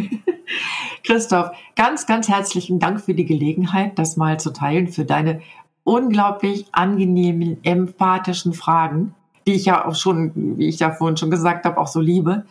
Christoph, 1.03 1.51
ganz, 1.75 2.07
ganz 2.07 2.29
herzlichen 2.29 2.79
Dank 2.79 3.01
für 3.01 3.13
die 3.13 3.25
Gelegenheit, 3.25 3.99
das 3.99 4.15
mal 4.15 4.39
zu 4.39 4.53
teilen, 4.53 4.87
für 4.87 5.03
deine 5.03 5.41
unglaublich 5.83 6.65
angenehmen, 6.71 7.57
empathischen 7.63 8.53
Fragen, 8.53 9.13
die 9.45 9.53
ich 9.53 9.65
ja 9.65 9.85
auch 9.85 9.95
schon, 9.95 10.57
wie 10.57 10.69
ich 10.69 10.79
ja 10.79 10.91
vorhin 10.91 11.17
schon 11.17 11.31
gesagt 11.31 11.65
habe, 11.65 11.77
auch 11.77 11.87
so 11.87 11.99
liebe. 11.99 12.45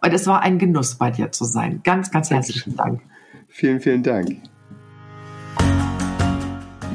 Und 0.00 0.12
es 0.12 0.26
war 0.26 0.42
ein 0.42 0.58
Genuss, 0.58 0.94
bei 0.94 1.10
dir 1.10 1.32
zu 1.32 1.44
sein. 1.44 1.80
Ganz, 1.82 2.10
ganz 2.10 2.30
herzlichen 2.30 2.76
Dank. 2.76 3.00
Vielen, 3.48 3.80
vielen 3.80 4.02
Dank. 4.02 4.51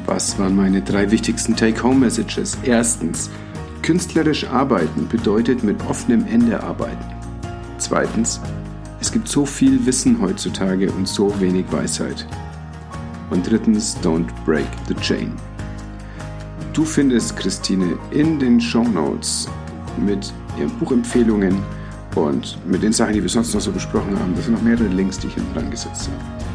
Was 0.08 0.38
waren 0.38 0.56
meine 0.56 0.80
drei 0.80 1.10
wichtigsten 1.10 1.54
Take-Home-Messages? 1.54 2.56
Erstens, 2.62 3.28
künstlerisch 3.82 4.46
arbeiten 4.46 5.06
bedeutet 5.06 5.62
mit 5.62 5.76
offenem 5.86 6.26
Ende 6.26 6.62
arbeiten. 6.62 7.04
Zweitens, 7.76 8.40
es 9.02 9.12
gibt 9.12 9.28
so 9.28 9.44
viel 9.44 9.84
Wissen 9.84 10.18
heutzutage 10.18 10.90
und 10.92 11.06
so 11.06 11.38
wenig 11.42 11.66
Weisheit. 11.70 12.26
Und 13.28 13.50
drittens, 13.50 13.98
don't 13.98 14.28
break 14.46 14.64
the 14.88 14.94
chain. 14.94 15.34
Du 16.72 16.86
findest 16.86 17.36
Christine 17.36 17.98
in 18.10 18.38
den 18.38 18.58
Show 18.58 18.84
Notes 18.84 19.46
mit 19.98 20.32
ihren 20.58 20.70
Buchempfehlungen 20.78 21.58
Und 22.14 22.58
mit 22.66 22.82
den 22.82 22.92
Sachen, 22.92 23.12
die 23.12 23.22
wir 23.22 23.28
sonst 23.28 23.52
noch 23.52 23.60
so 23.60 23.70
besprochen 23.70 24.18
haben, 24.18 24.34
das 24.34 24.46
sind 24.46 24.54
noch 24.54 24.62
mehrere 24.62 24.88
Links, 24.88 25.18
die 25.18 25.26
ich 25.26 25.34
hinten 25.34 25.54
dran 25.54 25.70
gesetzt 25.70 26.08
habe. 26.08 26.47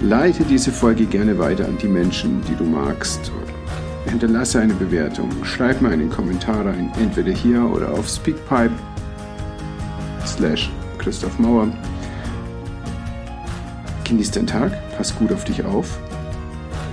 Leite 0.00 0.44
diese 0.44 0.72
Folge 0.72 1.06
gerne 1.06 1.38
weiter 1.38 1.64
an 1.64 1.78
die 1.78 1.88
Menschen, 1.88 2.42
die 2.48 2.54
du 2.54 2.64
magst. 2.64 3.32
Hinterlasse 4.04 4.60
eine 4.60 4.74
Bewertung. 4.74 5.30
Schreib 5.42 5.80
mir 5.80 5.88
einen 5.88 6.10
Kommentar 6.10 6.66
rein, 6.66 6.92
entweder 7.00 7.32
hier 7.32 7.64
oder 7.64 7.92
auf 7.92 8.08
Speakpipe 8.08 8.74
slash 10.26 10.70
Christoph 10.98 11.38
Mauer. 11.38 11.68
Genieß 14.04 14.30
den 14.30 14.46
Tag, 14.46 14.72
pass 14.96 15.14
gut 15.16 15.32
auf 15.32 15.44
dich 15.44 15.64
auf. 15.64 15.98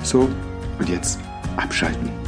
So, 0.02 0.30
und 0.80 0.90
jetzt 0.90 1.20
abschalten. 1.58 2.23